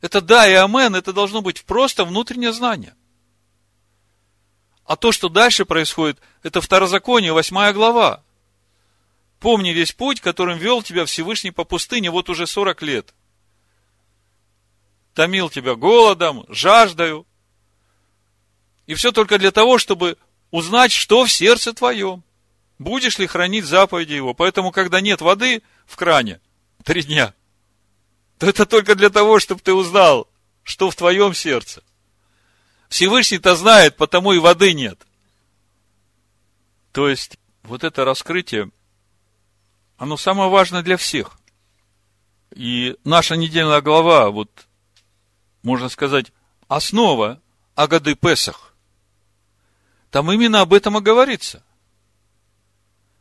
Это 0.02 0.20
да 0.20 0.46
и 0.46 0.52
амен, 0.52 0.94
это 0.94 1.14
должно 1.14 1.40
быть 1.40 1.64
просто 1.64 2.04
внутреннее 2.04 2.52
знание. 2.52 2.92
А 4.84 4.96
то, 4.96 5.10
что 5.10 5.30
дальше 5.30 5.64
происходит, 5.64 6.18
это 6.42 6.60
второзаконие, 6.60 7.32
восьмая 7.32 7.72
глава. 7.72 8.22
Помни 9.40 9.70
весь 9.70 9.92
путь, 9.92 10.20
которым 10.20 10.58
вел 10.58 10.82
тебя 10.82 11.06
Всевышний 11.06 11.50
по 11.50 11.64
пустыне 11.64 12.10
вот 12.10 12.28
уже 12.28 12.46
40 12.46 12.82
лет. 12.82 13.14
Томил 15.14 15.48
тебя 15.48 15.74
голодом, 15.74 16.44
жаждою. 16.48 17.26
И 18.86 18.92
все 18.94 19.12
только 19.12 19.38
для 19.38 19.50
того, 19.50 19.78
чтобы 19.78 20.18
узнать, 20.50 20.92
что 20.92 21.24
в 21.24 21.32
сердце 21.32 21.72
твоем. 21.72 22.22
Будешь 22.78 23.18
ли 23.18 23.26
хранить 23.26 23.64
заповеди 23.64 24.12
его. 24.12 24.34
Поэтому, 24.34 24.72
когда 24.72 25.00
нет 25.00 25.22
воды 25.22 25.62
в 25.86 25.96
кране, 25.96 26.40
три 26.84 27.02
дня, 27.02 27.34
то 28.38 28.46
это 28.46 28.66
только 28.66 28.94
для 28.94 29.08
того, 29.08 29.38
чтобы 29.40 29.62
ты 29.62 29.72
узнал, 29.72 30.28
что 30.64 30.90
в 30.90 30.96
твоем 30.96 31.32
сердце. 31.32 31.82
Всевышний-то 32.90 33.56
знает, 33.56 33.96
потому 33.96 34.32
и 34.32 34.38
воды 34.38 34.74
нет. 34.74 34.98
То 36.92 37.08
есть, 37.08 37.38
вот 37.62 37.84
это 37.84 38.04
раскрытие, 38.04 38.70
оно 40.00 40.16
самое 40.16 40.48
важное 40.48 40.80
для 40.82 40.96
всех. 40.96 41.38
И 42.52 42.96
наша 43.04 43.36
недельная 43.36 43.82
глава, 43.82 44.30
вот, 44.30 44.66
можно 45.62 45.90
сказать, 45.90 46.32
основа 46.68 47.38
Агады 47.74 48.14
Песах. 48.14 48.74
Там 50.10 50.32
именно 50.32 50.62
об 50.62 50.72
этом 50.72 50.96
и 50.96 51.02
говорится. 51.02 51.62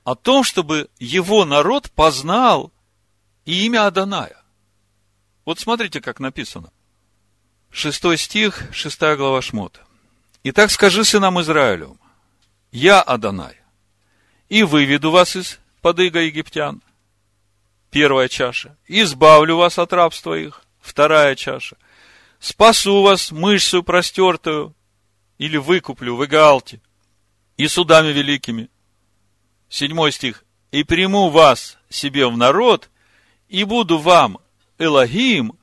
О 0.05 0.15
том, 0.15 0.45
чтобы 0.45 0.89
его 0.99 1.43
народ 1.43 1.91
познал 1.91 2.71
имя 3.43 3.85
Аданая. 3.85 4.41
Вот 5.43 5.59
смотрите, 5.59 5.99
как 5.99 6.21
написано. 6.21 6.71
Шестой 7.71 8.17
стих, 8.17 8.69
шестая 8.71 9.17
глава 9.17 9.41
Шмота. 9.41 9.81
«Итак 10.43 10.71
скажи 10.71 11.03
сынам 11.03 11.41
Израилю, 11.41 11.99
я 12.71 13.01
Адонай, 13.01 13.57
и 14.47 14.63
выведу 14.63 15.11
вас 15.11 15.35
из 15.35 15.59
подыга 15.81 16.21
египтян». 16.21 16.81
Первая 17.91 18.27
чаша. 18.27 18.77
«Избавлю 18.87 19.57
вас 19.57 19.79
от 19.79 19.93
рабства 19.93 20.35
их». 20.35 20.63
Вторая 20.79 21.35
чаша. 21.35 21.77
«Спасу 22.39 23.01
вас 23.01 23.31
мышцу 23.31 23.83
простертую» 23.83 24.75
или 25.37 25.57
«выкуплю» 25.57 26.15
в 26.15 26.25
Игалте 26.25 26.81
и 27.57 27.67
судами 27.67 28.09
великими. 28.09 28.69
Седьмой 29.69 30.11
стих. 30.11 30.45
«И 30.71 30.83
приму 30.83 31.29
вас 31.29 31.77
себе 31.89 32.27
в 32.27 32.37
народ, 32.37 32.89
и 33.47 33.63
буду 33.63 33.97
вам 33.97 34.37
Элогим, 34.77 35.59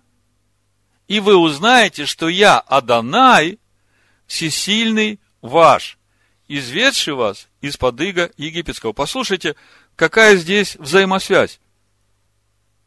и 1.08 1.20
вы 1.20 1.36
узнаете, 1.36 2.04
что 2.04 2.28
я 2.28 2.58
Адонай, 2.58 3.58
всесильный 4.26 5.20
ваш, 5.40 5.98
изведший 6.48 7.14
вас 7.14 7.48
из-под 7.60 8.00
ига 8.00 8.30
египетского. 8.36 8.92
Послушайте, 8.92 9.54
какая 9.96 10.36
здесь 10.36 10.76
взаимосвязь. 10.76 11.58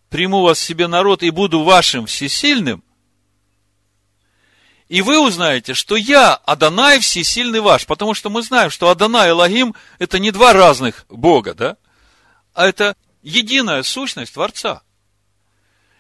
Приму 0.10 0.41
вас 0.41 0.60
себе 0.60 0.88
народ 0.88 1.22
и 1.22 1.30
буду 1.30 1.64
вашим 1.64 2.05
всесильным, 2.05 2.84
и 4.88 5.03
вы 5.03 5.20
узнаете, 5.20 5.76
что 5.76 5.95
я 5.95 6.34
Адонай 6.34 6.99
всесильный 6.99 7.60
ваш, 7.60 7.86
потому 7.86 8.16
что 8.16 8.32
мы 8.32 8.41
знаем, 8.41 8.72
что 8.72 8.89
Адонай 8.89 9.30
и 9.30 9.34
Лагим– 9.34 9.76
это 9.99 10.18
не 10.18 10.32
два 10.32 10.53
разных 10.53 11.05
Бога, 11.10 11.53
да? 11.53 11.78
А 12.55 12.68
это 12.68 12.95
единая 13.22 13.84
сущность 13.84 14.34
Творца– 14.34 14.82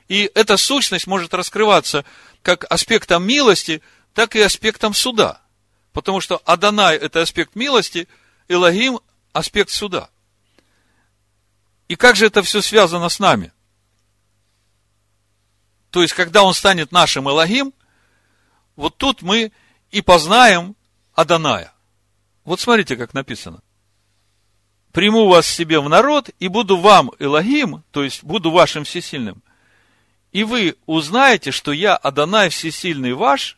и 0.09 0.29
эта 0.33 0.57
сущность 0.57 1.07
может 1.07 1.33
раскрываться 1.33 2.03
как 2.41 2.65
аспектом 2.69 3.23
милости, 3.23 3.81
так 4.13 4.35
и 4.35 4.41
аспектом 4.41 4.93
суда. 4.93 5.41
Потому 5.93 6.19
что 6.19 6.41
Адонай– 6.45 6.97
это 6.97 7.21
аспект 7.21 7.55
милости, 7.55 8.09
Элогим– 8.47 8.99
аспект 9.33 9.69
суда. 9.69 10.09
И 11.89 11.95
как 11.95 12.15
же 12.15 12.27
это 12.27 12.41
все 12.43 12.61
связано 12.61 13.09
с 13.09 13.19
нами? 13.19 13.51
То 15.91 16.01
есть, 16.03 16.13
когда 16.13 16.43
он 16.43 16.53
станет 16.53 16.91
нашим 16.91 17.27
Элогим, 17.27 17.73
вот 18.75 18.95
тут 18.95 19.21
мы 19.23 19.51
и 19.91 20.01
познаем 20.01 20.75
Аданая. 21.13 21.73
Вот 22.45 22.61
смотрите, 22.61 22.95
как 22.95 23.13
написано. 23.13 23.61
Приму 24.91 25.27
вас 25.27 25.47
себе 25.47 25.79
в 25.79 25.89
народ 25.89 26.29
и 26.39 26.47
буду 26.47 26.77
вам 26.77 27.11
Элогим, 27.19 27.83
то 27.91 28.03
есть 28.03 28.23
буду 28.23 28.51
вашим 28.51 28.83
всесильным, 28.83 29.43
и 30.31 30.43
вы 30.43 30.75
узнаете, 30.85 31.51
что 31.51 31.71
я 31.71 31.95
Адонай 31.95 32.49
Всесильный 32.49 33.13
ваш, 33.13 33.57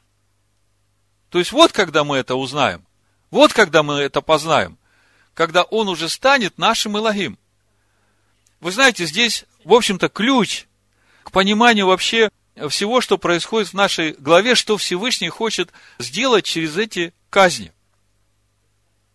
то 1.30 1.40
есть 1.40 1.52
вот 1.52 1.72
когда 1.72 2.04
мы 2.04 2.18
это 2.18 2.36
узнаем, 2.36 2.86
вот 3.30 3.54
когда 3.54 3.82
мы 3.82 3.96
это 3.96 4.22
познаем, 4.22 4.78
когда 5.34 5.64
он 5.64 5.88
уже 5.88 6.10
станет 6.10 6.58
нашим 6.58 6.98
Илогим. 6.98 7.38
Вы 8.62 8.72
знаете, 8.72 9.06
здесь, 9.06 9.46
в 9.66 9.74
общем-то, 9.74 10.08
ключ 10.08 10.68
к 11.24 11.32
пониманию 11.32 11.88
вообще 11.88 12.30
всего, 12.70 13.02
что 13.02 13.18
происходит 13.18 13.70
в 13.70 13.74
нашей 13.74 14.14
главе, 14.14 14.56
что 14.56 14.78
Всевышний 14.78 15.30
хочет 15.30 15.72
сделать 15.98 16.46
через 16.46 16.78
эти 16.78 17.14
казни. 17.30 17.74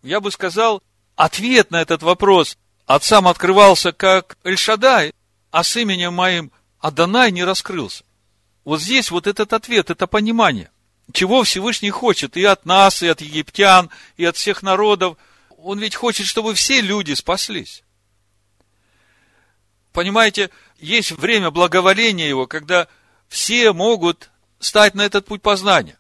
Я 0.02 0.20
бы 0.20 0.32
сказал, 0.32 0.82
ответ 1.14 1.70
на 1.70 1.80
этот 1.80 2.02
вопрос 2.02 2.58
отцам 2.86 3.28
открывался 3.28 3.92
как 3.92 4.36
Эльшадай, 4.42 5.12
а 5.50 5.62
с 5.62 5.76
именем 5.76 6.14
моим 6.14 6.50
Адонай 6.80 7.30
не 7.30 7.44
раскрылся. 7.44 8.04
Вот 8.64 8.80
здесь 8.80 9.12
вот 9.12 9.28
этот 9.28 9.52
ответ, 9.52 9.90
это 9.90 10.08
понимание, 10.08 10.70
чего 11.12 11.44
Всевышний 11.44 11.90
хочет 11.90 12.36
и 12.36 12.44
от 12.44 12.66
нас, 12.66 13.02
и 13.02 13.06
от 13.06 13.20
египтян, 13.20 13.90
и 14.16 14.24
от 14.24 14.36
всех 14.36 14.64
народов. 14.64 15.16
Он 15.56 15.78
ведь 15.78 15.94
хочет, 15.94 16.26
чтобы 16.26 16.54
все 16.54 16.80
люди 16.80 17.12
спаслись. 17.14 17.84
Понимаете, 19.96 20.50
есть 20.78 21.12
время 21.12 21.50
благоволения 21.50 22.28
его, 22.28 22.46
когда 22.46 22.86
все 23.28 23.72
могут 23.72 24.28
стать 24.58 24.94
на 24.94 25.00
этот 25.00 25.24
путь 25.24 25.40
познания. 25.40 25.98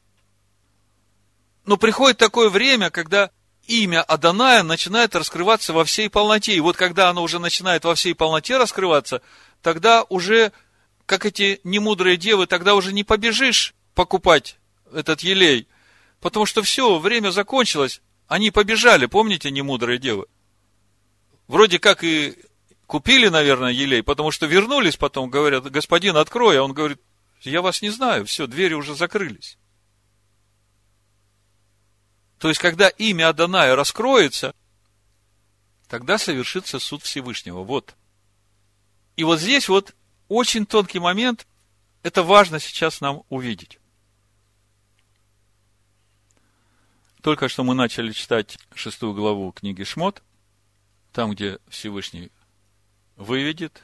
Но 1.64 1.78
приходит 1.78 2.18
такое 2.18 2.50
время, 2.50 2.90
когда 2.90 3.30
имя 3.66 4.02
Аданая 4.02 4.62
начинает 4.62 5.16
раскрываться 5.16 5.72
во 5.72 5.86
всей 5.86 6.10
полноте. 6.10 6.54
И 6.54 6.60
вот 6.60 6.76
когда 6.76 7.08
оно 7.08 7.22
уже 7.22 7.38
начинает 7.38 7.86
во 7.86 7.94
всей 7.94 8.14
полноте 8.14 8.58
раскрываться, 8.58 9.22
тогда 9.62 10.04
уже 10.10 10.52
как 11.06 11.24
эти 11.24 11.62
немудрые 11.64 12.18
девы, 12.18 12.46
тогда 12.46 12.74
уже 12.74 12.92
не 12.92 13.02
побежишь 13.02 13.74
покупать 13.94 14.58
этот 14.92 15.22
елей, 15.22 15.68
потому 16.20 16.44
что 16.44 16.60
все, 16.60 16.98
время 16.98 17.30
закончилось, 17.30 18.02
они 18.28 18.50
побежали, 18.50 19.06
помните, 19.06 19.50
немудрые 19.50 19.98
девы? 19.98 20.26
Вроде 21.48 21.78
как 21.78 22.04
и 22.04 22.36
купили, 22.86 23.28
наверное, 23.28 23.72
елей, 23.72 24.02
потому 24.02 24.30
что 24.30 24.46
вернулись 24.46 24.96
потом, 24.96 25.30
говорят, 25.30 25.64
господин, 25.70 26.16
открой, 26.16 26.58
а 26.58 26.62
он 26.62 26.72
говорит, 26.72 27.00
я 27.42 27.62
вас 27.62 27.82
не 27.82 27.90
знаю, 27.90 28.24
все, 28.26 28.46
двери 28.46 28.74
уже 28.74 28.94
закрылись. 28.94 29.58
То 32.38 32.48
есть, 32.48 32.60
когда 32.60 32.88
имя 32.88 33.30
Аданая 33.30 33.74
раскроется, 33.74 34.54
тогда 35.88 36.18
совершится 36.18 36.78
суд 36.78 37.02
Всевышнего. 37.02 37.62
Вот. 37.62 37.94
И 39.16 39.24
вот 39.24 39.40
здесь 39.40 39.68
вот 39.68 39.94
очень 40.28 40.66
тонкий 40.66 40.98
момент, 40.98 41.46
это 42.02 42.22
важно 42.22 42.60
сейчас 42.60 43.00
нам 43.00 43.22
увидеть. 43.30 43.78
Только 47.22 47.48
что 47.48 47.64
мы 47.64 47.74
начали 47.74 48.12
читать 48.12 48.58
шестую 48.74 49.14
главу 49.14 49.50
книги 49.50 49.82
Шмот, 49.82 50.22
там, 51.12 51.32
где 51.32 51.58
Всевышний 51.68 52.30
выведет, 53.16 53.82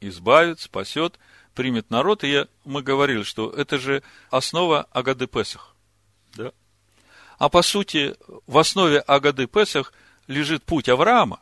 избавит, 0.00 0.60
спасет, 0.60 1.18
примет 1.54 1.90
народ. 1.90 2.24
И 2.24 2.30
я, 2.30 2.48
мы 2.64 2.82
говорили, 2.82 3.22
что 3.22 3.50
это 3.50 3.78
же 3.78 4.02
основа 4.30 4.82
Агады 4.92 5.26
Песах. 5.26 5.74
Да? 6.34 6.52
А 7.38 7.48
по 7.48 7.62
сути, 7.62 8.16
в 8.46 8.58
основе 8.58 9.00
Агады 9.00 9.46
Песах 9.46 9.92
лежит 10.26 10.64
путь 10.64 10.88
Авраама, 10.88 11.40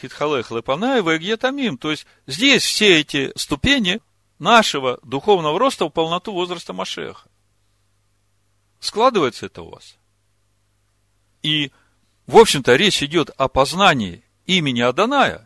Хитхалех 0.00 0.50
Лепанаева 0.50 1.14
и 1.14 1.18
Гьетамим. 1.18 1.78
То 1.78 1.90
есть, 1.90 2.06
здесь 2.26 2.62
все 2.62 3.00
эти 3.00 3.32
ступени 3.36 4.00
нашего 4.38 4.98
духовного 5.02 5.58
роста 5.58 5.86
в 5.86 5.90
полноту 5.90 6.32
возраста 6.32 6.72
Машеха. 6.72 7.28
Складывается 8.78 9.46
это 9.46 9.62
у 9.62 9.70
вас? 9.70 9.96
И, 11.42 11.72
в 12.26 12.36
общем-то, 12.36 12.76
речь 12.76 13.02
идет 13.02 13.30
о 13.30 13.48
познании 13.48 14.22
имени 14.44 14.80
Аданая. 14.80 15.45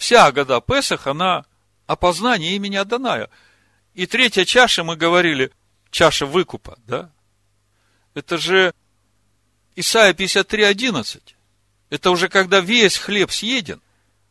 Вся 0.00 0.32
года 0.32 0.62
Песах, 0.62 1.06
она 1.06 1.44
о 1.86 1.94
познании 1.94 2.54
имени 2.54 2.76
Аданая. 2.76 3.28
И 3.92 4.06
третья 4.06 4.46
чаша, 4.46 4.82
мы 4.82 4.96
говорили, 4.96 5.52
чаша 5.90 6.24
выкупа, 6.24 6.78
да? 6.86 7.12
Это 8.14 8.38
же 8.38 8.72
Исайя 9.76 10.14
53, 10.14 10.62
11. 10.64 11.36
Это 11.90 12.10
уже 12.10 12.30
когда 12.30 12.60
весь 12.60 12.96
хлеб 12.96 13.30
съеден. 13.30 13.82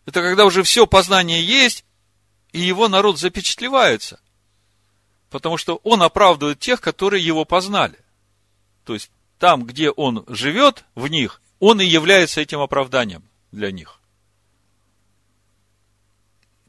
Это 0.08 0.24
когда 0.24 0.46
уже 0.46 0.64
все 0.64 0.88
познание 0.88 1.46
есть, 1.46 1.86
и 2.52 2.60
его 2.60 2.88
народ 2.88 3.20
запечатлевается. 3.20 4.20
Потому 5.30 5.58
что 5.58 5.80
он 5.84 6.02
оправдывает 6.02 6.58
тех, 6.58 6.82
которые 6.82 7.24
его 7.24 7.46
познали. 7.46 8.00
То 8.86 8.96
есть, 8.96 9.12
там, 9.38 9.66
где 9.66 9.92
он 9.92 10.26
живет 10.30 10.84
в 10.96 11.08
них, 11.10 11.44
он 11.60 11.80
и 11.80 11.86
является 11.86 12.42
этим 12.42 12.60
оправданием 12.60 13.24
для 13.52 13.72
них. 13.72 13.99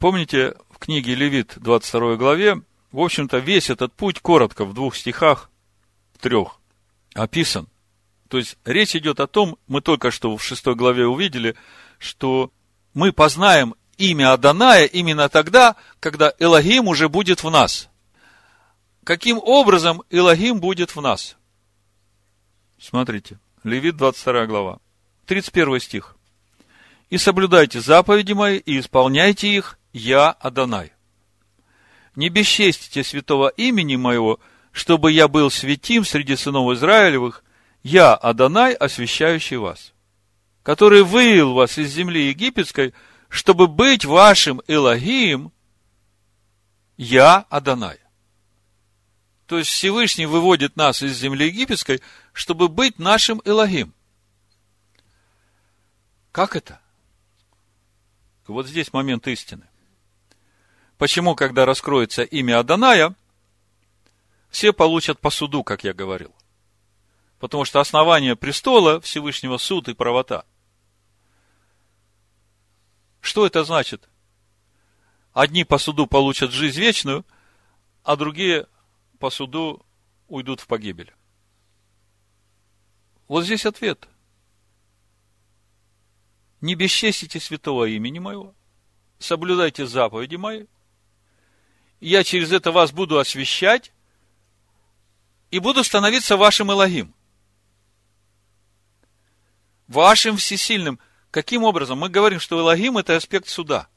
Помните, 0.01 0.55
в 0.71 0.79
книге 0.79 1.15
Левит, 1.15 1.53
22 1.57 2.17
главе, 2.17 2.63
в 2.91 3.01
общем-то, 3.01 3.37
весь 3.37 3.69
этот 3.69 3.93
путь 3.93 4.19
коротко 4.19 4.65
в 4.65 4.73
двух 4.73 4.97
стихах, 4.97 5.51
в 6.15 6.19
трех, 6.19 6.59
описан. 7.13 7.69
То 8.29 8.39
есть, 8.39 8.57
речь 8.65 8.97
идет 8.97 9.21
о 9.21 9.27
том, 9.27 9.59
мы 9.67 9.83
только 9.83 10.11
что 10.11 10.35
в 10.35 10.43
шестой 10.43 10.75
главе 10.75 11.07
увидели, 11.07 11.55
что 11.99 12.51
мы 12.95 13.13
познаем 13.13 13.75
имя 13.99 14.33
Аданая 14.33 14.87
именно 14.87 15.29
тогда, 15.29 15.77
когда 16.01 16.33
Элогим 16.39 16.89
уже 16.89 17.11
будет 17.11 17.43
в 17.43 17.51
нас. 17.51 17.91
Каким 19.05 19.37
образом 19.37 20.03
Элогим 20.09 20.61
будет 20.61 20.97
в 20.97 21.03
нас? 21.03 21.37
Смотрите, 22.81 23.39
Левит 23.65 23.99
22 23.99 24.47
глава, 24.47 24.79
31 25.27 25.79
стих. 25.79 26.17
«И 27.11 27.19
соблюдайте 27.19 27.83
заповеди 27.83 28.33
мои, 28.33 28.57
и 28.57 28.79
исполняйте 28.79 29.49
их, 29.49 29.77
я 29.93 30.31
Адонай. 30.31 30.93
Не 32.17 32.29
бесчестите 32.29 33.05
святого 33.05 33.49
имени 33.49 33.97
моего, 33.97 34.41
чтобы 34.73 35.13
я 35.13 35.29
был 35.29 35.51
святим 35.51 36.05
среди 36.05 36.37
сынов 36.37 36.73
Израилевых, 36.73 37.45
я 37.83 38.15
Адонай, 38.15 38.75
освящающий 38.75 39.57
вас, 39.57 39.93
который 40.63 41.03
вывел 41.03 41.55
вас 41.55 41.79
из 41.79 41.91
земли 41.91 42.29
египетской, 42.29 42.93
чтобы 43.29 43.69
быть 43.69 44.05
вашим 44.05 44.61
Элогием, 44.67 45.53
я 46.97 47.47
Адонай. 47.49 47.99
То 49.47 49.59
есть 49.59 49.71
Всевышний 49.71 50.27
выводит 50.27 50.77
нас 50.77 51.03
из 51.03 51.17
земли 51.17 51.47
египетской, 51.47 52.01
чтобы 52.33 52.69
быть 52.69 52.99
нашим 52.99 53.41
Элогим. 53.45 53.95
Как 56.31 56.55
это? 56.55 56.81
Вот 58.47 58.67
здесь 58.67 58.93
момент 58.93 59.27
истины. 59.27 59.70
Почему, 61.01 61.35
когда 61.35 61.65
раскроется 61.65 62.25
имя 62.25 62.59
Аданая, 62.59 63.15
все 64.51 64.75
получат 64.75 65.19
по 65.19 65.31
суду, 65.31 65.65
как 65.65 65.83
я 65.83 65.95
говорил? 65.95 66.31
Потому 67.39 67.65
что 67.65 67.81
основание 67.81 68.37
престола 68.37 69.01
Всевышнего 69.01 69.57
суд 69.57 69.89
и 69.89 69.95
правота. 69.95 70.45
Что 73.23 73.47
это 73.47 73.65
значит? 73.65 74.11
Одни 75.33 75.65
по 75.65 75.79
суду 75.79 76.07
получат 76.07 76.51
жизнь 76.51 76.79
вечную, 76.79 77.25
а 78.03 78.15
другие 78.15 78.67
по 79.19 79.31
суду 79.31 79.83
уйдут 80.29 80.61
в 80.61 80.67
погибель. 80.67 81.15
Вот 83.27 83.45
здесь 83.45 83.65
ответ. 83.65 84.07
Не 86.61 86.75
бесчестите 86.75 87.41
святого 87.41 87.87
имени 87.87 88.19
моего, 88.19 88.55
соблюдайте 89.19 89.87
заповеди 89.87 90.37
мои, 90.37 90.67
я 92.01 92.25
через 92.25 92.53
это 92.53 92.73
вас 92.73 92.93
буду 92.93 93.19
освещать 93.19 93.93
и 95.51 95.59
буду 95.59 95.85
становиться 95.85 96.37
вашим 96.37 96.73
Элогим. 96.73 97.15
Вашим 99.87 100.37
всесильным. 100.37 100.99
Каким 101.31 101.63
образом? 101.63 101.99
Мы 101.99 102.09
говорим, 102.09 102.41
что 102.41 102.59
Элогим– 102.59 102.97
это 102.99 103.17
аспект 103.17 103.49
суда. 103.49 103.89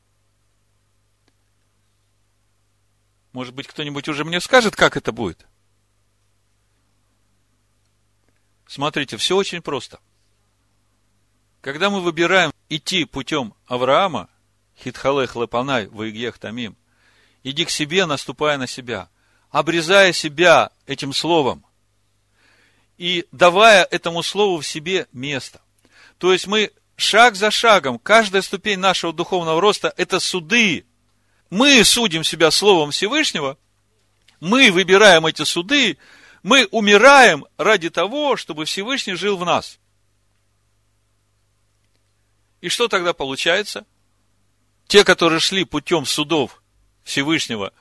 Может 3.32 3.56
быть, 3.56 3.68
кто-нибудь 3.68 4.08
уже 4.08 4.26
мне 4.26 4.40
скажет, 4.40 4.76
как 4.76 4.98
это 4.98 5.12
будет? 5.12 5.46
Смотрите, 8.68 9.18
все 9.18 9.36
очень 9.36 9.62
просто. 9.62 10.00
Когда 11.62 11.90
мы 11.90 12.02
выбираем 12.02 12.52
идти 12.70 13.06
путем 13.06 13.54
Авраама, 13.66 14.30
Хитхалех 14.78 15.36
Лепанай, 15.36 15.88
Ваигех 15.88 16.38
Тамим, 16.38 16.76
иди 17.44 17.66
к 17.66 17.70
себе, 17.70 18.06
наступая 18.06 18.58
на 18.58 18.68
себя, 18.68 19.10
обрезая 19.50 20.14
себя 20.14 20.72
этим 20.88 21.14
словом 21.14 21.66
и 22.98 23.28
давая 23.32 23.84
этому 23.84 24.24
слову 24.24 24.60
в 24.60 24.68
себе 24.68 25.08
место. 25.12 25.62
То 26.18 26.32
есть 26.32 26.48
мы 26.48 26.72
шаг 26.96 27.36
за 27.36 27.52
шагом, 27.52 28.00
каждая 28.00 28.42
ступень 28.42 28.80
нашего 28.80 29.14
духовного 29.14 29.60
роста– 29.60 29.94
это 29.98 30.20
суды. 30.20 30.86
Мы 31.50 31.84
судим 31.84 32.24
себя 32.24 32.50
словом 32.50 32.92
Всевышнего, 32.92 33.58
мы 34.40 34.72
выбираем 34.72 35.26
эти 35.26 35.44
суды, 35.44 35.98
мы 36.42 36.68
умираем 36.72 37.46
ради 37.58 37.90
того, 37.90 38.38
чтобы 38.38 38.66
Всевышний 38.66 39.14
жил 39.14 39.38
в 39.38 39.46
нас. 39.46 39.80
И 42.62 42.70
что 42.70 42.88
тогда 42.88 43.14
получается? 43.14 43.86
Те, 44.88 45.04
которые 45.04 45.40
шли 45.40 45.64
путем 45.66 46.06
судов 46.06 46.63
Всевышнего, 47.04 47.74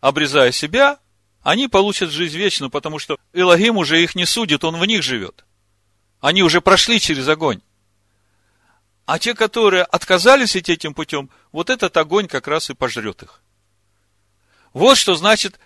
обрезая 0.00 0.52
себя, 0.52 0.98
они 1.42 1.68
получат 1.68 2.10
жизнь 2.10 2.36
вечную, 2.36 2.70
потому 2.70 2.98
что 2.98 3.18
Элогим 3.32 3.78
уже 3.78 4.02
их 4.02 4.14
не 4.14 4.26
судит, 4.26 4.64
он 4.64 4.78
в 4.78 4.84
них 4.84 5.02
живет. 5.02 5.44
Они 6.20 6.42
уже 6.42 6.60
прошли 6.60 7.00
через 7.00 7.26
огонь. 7.28 7.60
А 9.06 9.18
те, 9.18 9.34
которые 9.34 9.84
отказались 9.84 10.56
идти 10.56 10.72
этим 10.72 10.94
путем, 10.94 11.30
вот 11.50 11.70
этот 11.70 11.96
огонь 11.96 12.28
как 12.28 12.46
раз 12.46 12.70
и 12.70 12.74
пожрет 12.74 13.22
их. 13.22 13.42
Вот 14.72 14.98
что 14.98 15.14
значит 15.16 15.58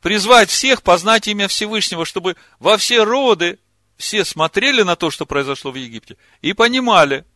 призвать 0.00 0.48
всех 0.48 0.82
познать 0.82 1.26
имя 1.26 1.48
Всевышнего, 1.48 2.04
чтобы 2.04 2.36
во 2.60 2.78
все 2.78 3.02
роды 3.02 3.58
все 3.96 4.24
смотрели 4.24 4.82
на 4.82 4.94
то, 4.94 5.10
что 5.10 5.26
произошло 5.26 5.72
в 5.72 5.74
Египте, 5.74 6.16
и 6.40 6.52
понимали, 6.52 7.26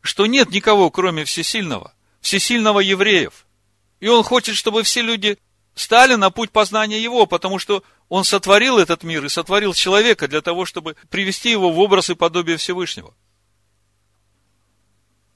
что 0.00 0.26
нет 0.26 0.50
никого, 0.50 0.90
кроме 0.90 1.24
Всесильного, 1.24 1.94
Всесильного 2.20 2.80
евреев– 2.80 3.46
и 4.00 4.08
он 4.08 4.24
хочет, 4.24 4.56
чтобы 4.56 4.82
все 4.82 5.02
люди 5.02 5.38
стали 5.74 6.14
на 6.14 6.30
путь 6.30 6.50
познания 6.50 7.00
его, 7.00 7.26
потому 7.26 7.58
что 7.58 7.84
он 8.08 8.24
сотворил 8.24 8.78
этот 8.78 9.02
мир 9.02 9.24
и 9.24 9.28
сотворил 9.28 9.72
человека 9.72 10.26
для 10.26 10.40
того, 10.40 10.64
чтобы 10.64 10.96
привести 11.08 11.50
его 11.50 11.70
в 11.70 11.78
образ 11.78 12.10
и 12.10 12.14
подобие 12.14 12.56
Всевышнего. 12.56 13.14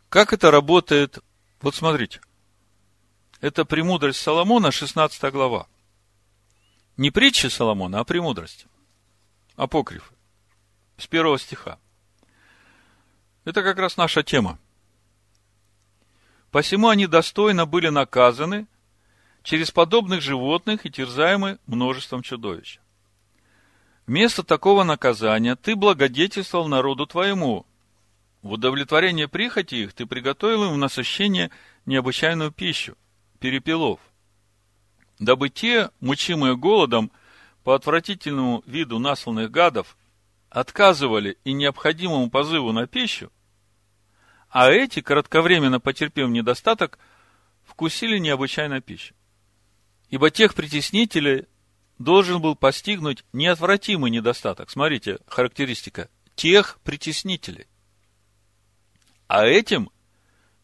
Как 0.09 0.33
это 0.33 0.51
работает? 0.51 1.19
Вот 1.61 1.75
смотрите. 1.75 2.21
Это 3.41 3.65
премудрость 3.65 4.21
Соломона, 4.21 4.71
16 4.71 5.33
глава. 5.33 5.67
Не 6.97 7.11
притчи 7.11 7.47
Соломона, 7.49 8.01
а 8.01 8.05
премудрость. 8.05 8.67
Апокриф. 9.57 10.13
С 10.97 11.07
первого 11.07 11.39
стиха. 11.39 11.79
Это 13.45 13.63
как 13.63 13.79
раз 13.79 13.97
наша 13.97 14.23
тема. 14.23 14.59
Посему 16.55 16.89
они 16.89 17.09
достойно 17.09 17.67
были 17.67 17.89
наказаны 17.89 18.69
через 19.43 19.73
подобных 19.73 20.21
животных 20.21 20.87
и 20.87 20.89
терзаемы 20.89 21.59
множеством 21.67 22.23
чудовищ. 22.23 22.79
Вместо 24.07 24.45
такого 24.45 24.85
наказания 24.85 25.57
ты 25.57 25.75
благодетельствовал 25.75 26.69
народу 26.69 27.09
твоему. 27.09 27.67
В 28.43 28.53
удовлетворение 28.53 29.27
прихоти 29.27 29.75
их 29.75 29.95
ты 29.95 30.07
приготовил 30.07 30.67
им 30.67 30.75
в 30.75 30.77
насыщение 30.77 31.51
необычайную 31.87 32.53
пищу, 32.53 32.97
перепелов, 33.41 33.99
дабы 35.19 35.49
те, 35.49 35.91
мучимые 35.99 36.57
голодом 36.57 37.11
по 37.65 37.75
отвратительному 37.75 38.63
виду 38.65 39.01
насланных 39.01 39.51
гадов, 39.51 39.97
отказывали 40.51 41.37
и 41.43 41.53
необходимому 41.53 42.31
позыву 42.31 42.71
на 42.71 42.87
пищу, 42.87 43.33
а 44.55 44.71
эти, 44.71 45.01
кратковременно 45.01 45.81
потерпев 45.81 46.29
недостаток, 46.29 47.01
вкусили 47.65 48.19
необычайно 48.19 48.81
пищу. 48.81 49.13
Ибо 50.11 50.31
тех 50.31 50.55
притеснителей 50.55 51.47
должен 51.99 52.41
был 52.41 52.55
постигнуть 52.55 53.25
неотвратимый 53.33 54.13
недостаток. 54.13 54.71
Смотрите, 54.71 55.19
характеристика. 55.27 56.09
Тех 56.37 56.79
притеснителей. 56.85 57.67
А 59.27 59.45
этим, 59.45 59.91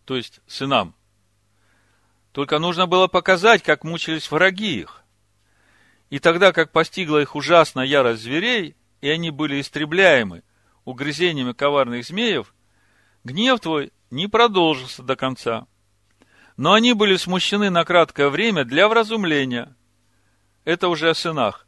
то 0.04 0.14
есть 0.14 0.40
сынам, 0.46 0.94
только 2.30 2.60
нужно 2.60 2.86
было 2.86 3.08
показать, 3.08 3.64
как 3.64 3.82
мучились 3.82 4.30
враги 4.30 4.78
их. 4.78 5.02
И 6.10 6.20
тогда, 6.20 6.52
как 6.52 6.70
постигла 6.70 7.22
их 7.22 7.34
ужасная 7.34 7.86
ярость 7.86 8.22
зверей, 8.22 8.76
и 9.00 9.08
они 9.08 9.32
были 9.32 9.60
истребляемы 9.60 10.44
угрызениями 10.84 11.54
коварных 11.54 12.06
змеев– 12.06 12.54
гнев 13.24 13.60
твой 13.60 13.92
не 14.10 14.26
продолжился 14.26 15.02
до 15.02 15.16
конца. 15.16 15.66
Но 16.56 16.72
они 16.72 16.92
были 16.92 17.16
смущены 17.16 17.70
на 17.70 17.84
краткое 17.84 18.28
время 18.28 18.64
для 18.64 18.88
вразумления, 18.88 19.74
это 20.64 20.88
уже 20.88 21.10
о 21.10 21.14
сынах, 21.14 21.66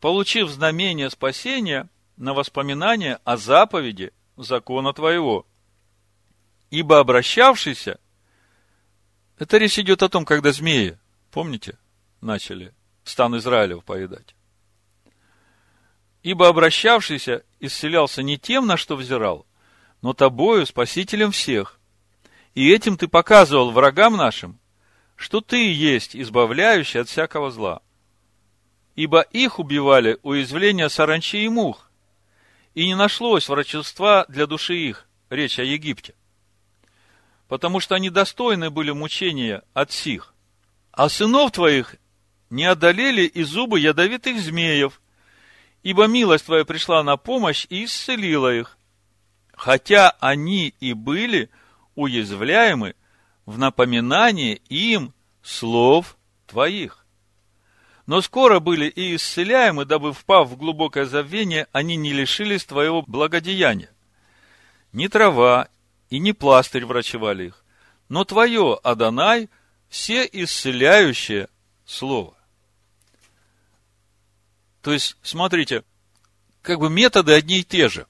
получив 0.00 0.50
знамение 0.50 1.10
спасения 1.10 1.88
на 2.16 2.34
воспоминание 2.34 3.18
о 3.24 3.36
заповеди 3.36 4.12
закона 4.36 4.92
твоего. 4.92 5.46
Ибо 6.70 6.98
обращавшийся, 6.98 8.00
это 9.38 9.58
речь 9.58 9.78
идет 9.78 10.02
о 10.02 10.08
том, 10.08 10.24
когда 10.24 10.52
змеи, 10.52 10.98
помните, 11.30 11.78
начали 12.20 12.74
стан 13.04 13.36
Израилев 13.36 13.84
поедать. 13.84 14.34
Ибо 16.22 16.48
обращавшийся 16.48 17.44
исцелялся 17.58 18.22
не 18.22 18.38
тем, 18.38 18.66
на 18.66 18.76
что 18.76 18.96
взирал, 18.96 19.46
но 20.02 20.12
тобою, 20.12 20.66
спасителем 20.66 21.30
всех. 21.30 21.78
И 22.54 22.70
этим 22.70 22.98
ты 22.98 23.08
показывал 23.08 23.70
врагам 23.70 24.16
нашим, 24.16 24.58
что 25.16 25.40
ты 25.40 25.72
есть 25.72 26.14
избавляющий 26.14 27.00
от 27.00 27.08
всякого 27.08 27.50
зла. 27.50 27.80
Ибо 28.96 29.22
их 29.22 29.58
убивали 29.58 30.18
уязвления 30.22 30.88
саранчи 30.88 31.44
и 31.44 31.48
мух, 31.48 31.90
и 32.74 32.86
не 32.86 32.94
нашлось 32.94 33.48
врачества 33.48 34.26
для 34.28 34.46
души 34.46 34.74
их, 34.74 35.06
речь 35.30 35.58
о 35.58 35.62
Египте. 35.62 36.14
Потому 37.48 37.80
что 37.80 37.94
они 37.94 38.10
достойны 38.10 38.70
были 38.70 38.90
мучения 38.90 39.62
от 39.72 39.92
сих. 39.92 40.34
А 40.90 41.08
сынов 41.08 41.52
твоих 41.52 41.96
не 42.50 42.64
одолели 42.64 43.22
и 43.22 43.44
зубы 43.44 43.80
ядовитых 43.80 44.38
змеев, 44.40 45.00
ибо 45.82 46.06
милость 46.06 46.46
твоя 46.46 46.64
пришла 46.64 47.02
на 47.02 47.16
помощь 47.16 47.66
и 47.70 47.84
исцелила 47.84 48.54
их, 48.54 48.76
хотя 49.54 50.10
они 50.20 50.74
и 50.80 50.92
были 50.92 51.50
уязвляемы 51.94 52.94
в 53.46 53.58
напоминание 53.58 54.56
им 54.68 55.12
слов 55.42 56.16
твоих. 56.46 57.04
Но 58.06 58.20
скоро 58.20 58.60
были 58.60 58.86
и 58.86 59.16
исцеляемы, 59.16 59.84
дабы, 59.84 60.12
впав 60.12 60.48
в 60.48 60.56
глубокое 60.56 61.06
забвение, 61.06 61.68
они 61.72 61.96
не 61.96 62.12
лишились 62.12 62.64
твоего 62.64 63.02
благодеяния. 63.02 63.90
Ни 64.92 65.06
трава 65.06 65.68
и 66.10 66.18
ни 66.18 66.32
пластырь 66.32 66.84
врачевали 66.84 67.46
их, 67.46 67.64
но 68.08 68.24
твое, 68.24 68.78
Адонай, 68.82 69.48
все 69.88 70.28
исцеляющее 70.30 71.48
слово. 71.86 72.36
То 74.82 74.92
есть, 74.92 75.16
смотрите, 75.22 75.84
как 76.60 76.80
бы 76.80 76.90
методы 76.90 77.32
одни 77.32 77.60
и 77.60 77.64
те 77.64 77.88
же. 77.88 78.06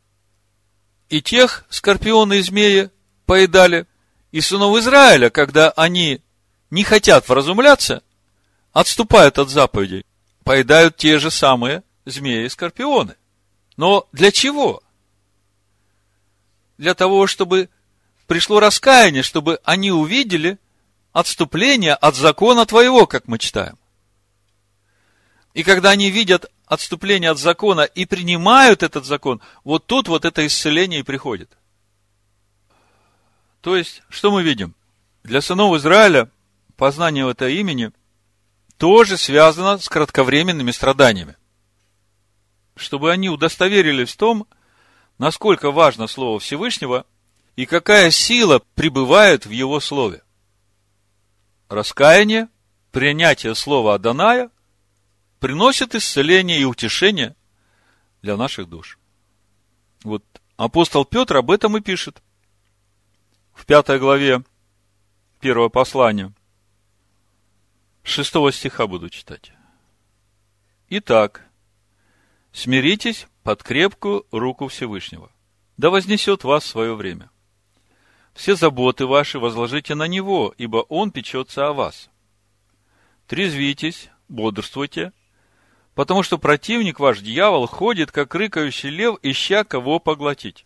И 1.12 1.20
тех 1.20 1.66
скорпионы 1.68 2.38
и 2.38 2.42
змеи 2.42 2.88
поедали, 3.26 3.86
и 4.30 4.40
сынов 4.40 4.78
Израиля, 4.78 5.28
когда 5.28 5.68
они 5.72 6.22
не 6.70 6.84
хотят 6.84 7.28
вразумляться, 7.28 8.02
отступают 8.72 9.38
от 9.38 9.50
заповедей, 9.50 10.06
поедают 10.42 10.96
те 10.96 11.18
же 11.18 11.30
самые 11.30 11.82
змеи 12.06 12.46
и 12.46 12.48
скорпионы. 12.48 13.16
Но 13.76 14.08
для 14.12 14.32
чего? 14.32 14.82
Для 16.78 16.94
того, 16.94 17.26
чтобы 17.26 17.68
пришло 18.26 18.58
раскаяние, 18.58 19.22
чтобы 19.22 19.60
они 19.64 19.92
увидели 19.92 20.58
отступление 21.12 21.92
от 21.92 22.16
закона 22.16 22.64
твоего, 22.64 23.06
как 23.06 23.28
мы 23.28 23.38
читаем. 23.38 23.76
И 25.54 25.62
когда 25.62 25.90
они 25.90 26.10
видят 26.10 26.50
отступление 26.66 27.30
от 27.30 27.38
закона 27.38 27.82
и 27.82 28.06
принимают 28.06 28.82
этот 28.82 29.04
закон, 29.04 29.40
вот 29.64 29.86
тут 29.86 30.08
вот 30.08 30.24
это 30.24 30.46
исцеление 30.46 31.00
и 31.00 31.04
приходит. 31.04 31.50
То 33.60 33.76
есть, 33.76 34.02
что 34.08 34.30
мы 34.30 34.42
видим? 34.42 34.74
Для 35.22 35.40
сынов 35.40 35.76
Израиля 35.76 36.30
познание 36.76 37.30
этого 37.30 37.48
имени 37.48 37.92
тоже 38.78 39.16
связано 39.16 39.78
с 39.78 39.88
кратковременными 39.88 40.70
страданиями. 40.70 41.36
Чтобы 42.74 43.12
они 43.12 43.28
удостоверились 43.28 44.12
в 44.12 44.16
том, 44.16 44.48
насколько 45.18 45.70
важно 45.70 46.06
Слово 46.06 46.40
Всевышнего 46.40 47.04
и 47.54 47.66
какая 47.66 48.10
сила 48.10 48.62
пребывает 48.74 49.44
в 49.44 49.50
Его 49.50 49.78
Слове. 49.78 50.22
Раскаяние, 51.68 52.48
принятие 52.90 53.54
Слова 53.54 53.94
Аданая– 53.94 54.50
приносит 55.42 55.96
исцеление 55.96 56.60
и 56.60 56.64
утешение 56.64 57.34
для 58.22 58.36
наших 58.36 58.68
душ. 58.68 58.96
Вот 60.04 60.24
апостол 60.56 61.04
Петр 61.04 61.36
об 61.36 61.50
этом 61.50 61.76
и 61.76 61.80
пишет. 61.80 62.22
В 63.52 63.66
пятой 63.66 63.98
главе 63.98 64.44
первого 65.40 65.68
послания. 65.68 66.32
Шестого 68.04 68.52
стиха 68.52 68.86
буду 68.86 69.10
читать. 69.10 69.50
Итак, 70.90 71.44
смиритесь 72.52 73.26
под 73.42 73.64
крепкую 73.64 74.24
руку 74.30 74.68
Всевышнего, 74.68 75.32
да 75.76 75.90
вознесет 75.90 76.44
вас 76.44 76.64
свое 76.64 76.94
время. 76.94 77.32
Все 78.32 78.54
заботы 78.54 79.06
ваши 79.06 79.40
возложите 79.40 79.96
на 79.96 80.06
Него, 80.06 80.54
ибо 80.56 80.76
Он 80.88 81.10
печется 81.10 81.66
о 81.66 81.72
вас. 81.72 82.10
Трезвитесь, 83.26 84.08
бодрствуйте, 84.28 85.12
потому 85.94 86.22
что 86.22 86.38
противник 86.38 87.00
ваш, 87.00 87.20
дьявол, 87.20 87.66
ходит, 87.66 88.10
как 88.10 88.34
рыкающий 88.34 88.90
лев, 88.90 89.16
ища 89.22 89.64
кого 89.64 89.98
поглотить. 89.98 90.64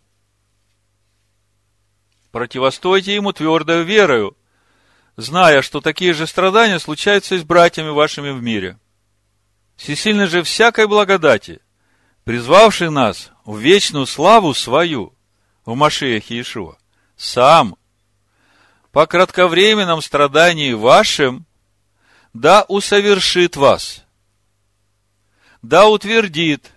Противостойте 2.30 3.14
ему 3.14 3.32
твердою 3.32 3.84
верою, 3.84 4.36
зная, 5.16 5.62
что 5.62 5.80
такие 5.80 6.12
же 6.12 6.26
страдания 6.26 6.78
случаются 6.78 7.34
и 7.34 7.38
с 7.38 7.44
братьями 7.44 7.90
вашими 7.90 8.30
в 8.30 8.42
мире. 8.42 8.78
Всесильный 9.76 10.26
же 10.26 10.42
всякой 10.42 10.86
благодати, 10.86 11.60
призвавший 12.24 12.90
нас 12.90 13.30
в 13.44 13.58
вечную 13.58 14.06
славу 14.06 14.54
свою 14.54 15.14
в 15.64 15.74
Машиахе 15.74 16.36
Иешуа, 16.36 16.78
сам 17.16 17.76
по 18.92 19.06
кратковременном 19.06 20.00
страдании 20.00 20.72
вашим 20.72 21.46
да 22.32 22.64
усовершит 22.68 23.56
вас– 23.56 24.02
да 25.62 25.86
утвердит, 25.88 26.72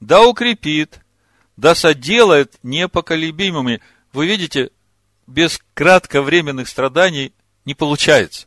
да 0.00 0.22
укрепит, 0.22 1.00
да 1.56 1.74
соделает 1.74 2.54
непоколебимыми. 2.62 3.80
Вы 4.12 4.26
видите, 4.26 4.70
без 5.26 5.60
кратковременных 5.74 6.68
страданий 6.68 7.32
не 7.64 7.74
получается. 7.74 8.46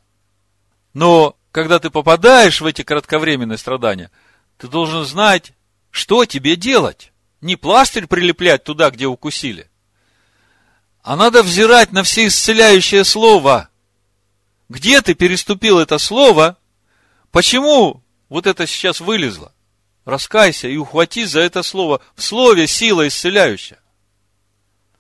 Но 0.94 1.36
когда 1.52 1.80
ты 1.80 1.90
попадаешь 1.90 2.62
в 2.62 2.66
эти 2.66 2.84
кратковременные 2.84 3.58
страдания, 3.58 4.12
ты 4.58 4.68
должен 4.68 5.06
знать, 5.06 5.54
что 5.92 6.26
тебе 6.26 6.56
делать. 6.56 7.12
Не 7.42 7.56
пластырь 7.56 8.08
прилеплять 8.08 8.66
туда, 8.66 8.90
где 8.90 9.06
укусили, 9.06 9.70
а 11.02 11.16
надо 11.16 11.42
взирать 11.42 11.92
на 11.92 12.04
все 12.04 12.28
исцеляющее 12.28 13.04
слово. 13.04 13.70
Где 14.68 15.02
ты 15.02 15.14
переступил 15.14 15.80
это 15.80 15.98
слово? 15.98 16.58
Почему 17.32 18.04
вот 18.30 18.46
это 18.46 18.68
сейчас 18.68 19.00
вылезло? 19.00 19.54
Раскайся 20.06 20.68
и 20.68 20.78
ухватись 20.78 21.32
за 21.32 21.42
это 21.42 21.64
слово. 21.64 22.02
В 22.16 22.22
слове 22.22 22.68
сила 22.68 23.08
исцеляющая. 23.08 23.82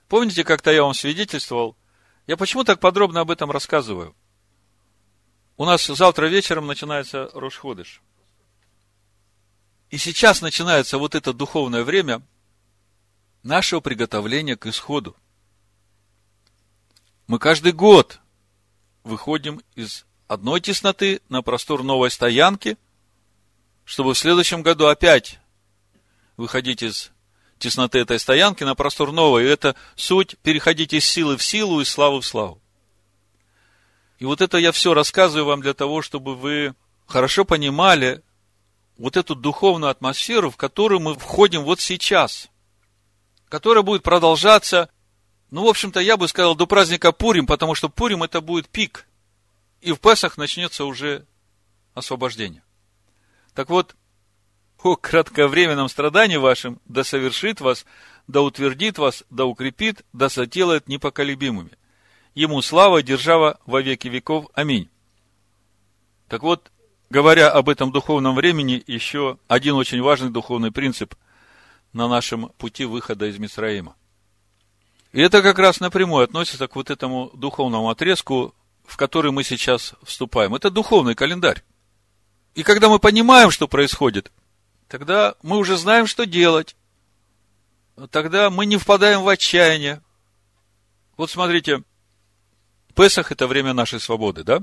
Помните, 0.07 0.43
как-то 0.43 0.71
я 0.71 0.83
вам 0.83 0.93
свидетельствовал? 0.93 1.77
Я 2.27 2.37
почему 2.37 2.63
так 2.63 2.79
подробно 2.79 3.21
об 3.21 3.31
этом 3.31 3.51
рассказываю? 3.51 4.15
У 5.57 5.65
нас 5.65 5.85
завтра 5.85 6.27
вечером 6.27 6.67
начинается 6.67 7.29
Рошходыш. 7.33 8.01
И 9.89 9.97
сейчас 9.97 10.41
начинается 10.41 10.97
вот 10.97 11.15
это 11.15 11.33
духовное 11.33 11.83
время 11.83 12.21
нашего 13.43 13.79
приготовления 13.79 14.55
к 14.55 14.67
исходу. 14.67 15.15
Мы 17.27 17.39
каждый 17.39 17.73
год 17.73 18.19
выходим 19.03 19.61
из 19.75 20.05
одной 20.27 20.61
тесноты 20.61 21.21
на 21.29 21.43
простор 21.43 21.83
новой 21.83 22.09
стоянки– 22.09 22.75
чтобы 23.89 24.13
в 24.13 24.19
следующем 24.19 24.61
году 24.61 24.85
опять 24.85 25.39
выходить 26.37 26.83
из 26.83 27.09
тесноты 27.57 27.97
этой 27.97 28.19
стоянки 28.19 28.63
на 28.63 28.75
простор 28.75 29.11
новой. 29.11 29.45
И 29.45 29.47
это 29.47 29.75
суть 29.95 30.37
переходить 30.43 30.93
из 30.93 31.05
силы 31.05 31.37
в 31.37 31.43
силу, 31.43 31.81
из 31.81 31.89
славы 31.89 32.21
в 32.21 32.25
славу. 32.25 32.61
И 34.19 34.25
вот 34.25 34.41
это 34.41 34.59
я 34.59 34.71
все 34.71 34.93
рассказываю 34.93 35.45
вам 35.45 35.61
для 35.61 35.73
того, 35.73 36.03
чтобы 36.03 36.35
вы 36.35 36.75
хорошо 37.07 37.45
понимали 37.45 38.21
вот 38.99 39.17
эту 39.17 39.33
духовную 39.33 39.89
атмосферу, 39.89 40.51
в 40.51 40.55
которую 40.55 40.99
мы 40.99 41.15
входим 41.15 41.63
вот 41.63 41.79
сейчас, 41.79 42.49
которая 43.49 43.81
будет 43.81 44.03
продолжаться, 44.03 44.91
ну, 45.49 45.63
в 45.63 45.67
общем-то, 45.67 45.99
я 45.99 46.15
бы 46.15 46.27
сказал, 46.27 46.53
до 46.53 46.67
праздника 46.67 47.11
Пурим, 47.11 47.47
потому 47.47 47.73
что 47.73 47.89
Пурим 47.89 48.21
это 48.21 48.39
будет 48.39 48.69
пик. 48.69 49.07
И 49.81 49.91
в 49.93 49.99
Песах 49.99 50.37
начнется 50.37 50.85
уже 50.85 51.25
освобождение. 51.95 52.61
Так 53.53 53.69
вот, 53.69 53.95
о 54.81 54.95
кратковременном 54.95 55.89
страдании 55.89 56.37
вашим, 56.37 56.79
да 56.85 57.03
совершит 57.03 57.61
вас, 57.61 57.85
да 58.27 58.41
утвердит 58.41 58.97
вас, 58.97 59.23
да 59.29 59.45
укрепит, 59.45 60.05
да 60.13 60.29
соделает 60.29 60.87
непоколебимыми. 60.87 61.71
Ему 62.35 62.61
слава, 62.61 63.03
держава 63.03 63.59
во 63.65 63.81
веки 63.81 64.07
веков. 64.07 64.47
Аминь. 64.53 64.89
Так 66.27 66.43
вот, 66.43 66.71
говоря 67.09 67.49
об 67.49 67.69
этом 67.69 67.91
духовном 67.91 68.35
времени, 68.35 68.83
еще 68.87 69.39
один 69.47 69.75
очень 69.75 70.01
важный 70.01 70.29
духовный 70.29 70.71
принцип 70.71 71.15
на 71.91 72.07
нашем 72.07 72.49
пути 72.57 72.85
выхода 72.85 73.25
из 73.25 73.39
Мисраима. 73.39 73.95
И 75.11 75.21
это 75.21 75.41
как 75.41 75.57
раз 75.57 75.79
напрямую 75.79 76.23
относится 76.23 76.67
к 76.67 76.75
вот 76.75 76.91
этому 76.91 77.31
духовному 77.33 77.89
отрезку, 77.89 78.53
в 78.85 78.95
который 78.95 79.31
мы 79.31 79.43
сейчас 79.43 79.95
вступаем. 80.03 80.53
Это 80.53 80.69
духовный 80.69 81.15
календарь. 81.15 81.63
И 82.55 82.63
когда 82.63 82.89
мы 82.89 82.99
понимаем, 82.99 83.51
что 83.51 83.67
происходит, 83.67 84.31
тогда 84.87 85.35
мы 85.41 85.57
уже 85.57 85.77
знаем, 85.77 86.07
что 86.07 86.25
делать. 86.25 86.75
Тогда 88.11 88.49
мы 88.49 88.65
не 88.65 88.77
впадаем 88.77 89.21
в 89.23 89.27
отчаяние. 89.27 90.01
Вот 91.17 91.29
смотрите, 91.29 91.83
Песах– 92.95 93.31
это 93.33 93.47
время 93.47 93.73
нашей 93.73 93.99
свободы, 93.99 94.43
да? 94.43 94.61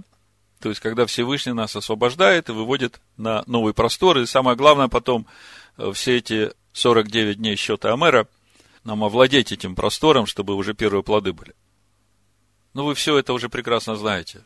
То 0.60 0.68
есть, 0.68 0.80
когда 0.80 1.06
Всевышний 1.06 1.52
нас 1.52 1.76
освобождает 1.76 2.48
и 2.48 2.52
выводит 2.52 3.00
на 3.16 3.42
новый 3.46 3.74
простор. 3.74 4.18
И 4.18 4.26
самое 4.26 4.56
главное 4.56 4.88
потом, 4.88 5.26
э, 5.76 5.92
все 5.92 6.16
эти 6.16 6.52
49 6.72 7.38
дней 7.38 7.56
счета 7.56 7.92
Амера, 7.92 8.26
нам 8.84 9.04
овладеть 9.04 9.52
этим 9.52 9.74
простором, 9.74 10.26
чтобы 10.26 10.54
уже 10.54 10.74
первые 10.74 11.02
плоды 11.02 11.32
были. 11.32 11.54
Но 12.74 12.84
вы 12.84 12.94
все 12.94 13.18
это 13.18 13.32
уже 13.32 13.48
прекрасно 13.48 13.96
знаете. 13.96 14.44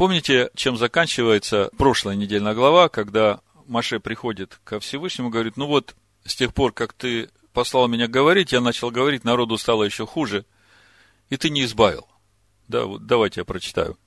Помните, 0.00 0.48
чем 0.54 0.78
заканчивается 0.78 1.68
прошлая 1.76 2.16
недельная 2.16 2.54
глава, 2.54 2.88
когда 2.88 3.40
Маше 3.66 4.00
приходит 4.00 4.58
ко 4.64 4.80
Всевышнему 4.80 5.28
и 5.28 5.30
говорит, 5.30 5.58
ну 5.58 5.66
вот, 5.66 5.94
с 6.24 6.34
тех 6.34 6.54
пор, 6.54 6.72
как 6.72 6.94
ты 6.94 7.28
послал 7.52 7.86
меня 7.86 8.08
говорить, 8.08 8.52
я 8.52 8.62
начал 8.62 8.90
говорить, 8.90 9.24
народу 9.24 9.58
стало 9.58 9.84
еще 9.84 10.06
хуже, 10.06 10.46
и 11.28 11.36
ты 11.36 11.50
не 11.50 11.64
избавил. 11.64 12.08
Да, 12.66 12.86
вот 12.86 13.04
давайте 13.04 13.42
я 13.42 13.44
прочитаю. 13.44 13.98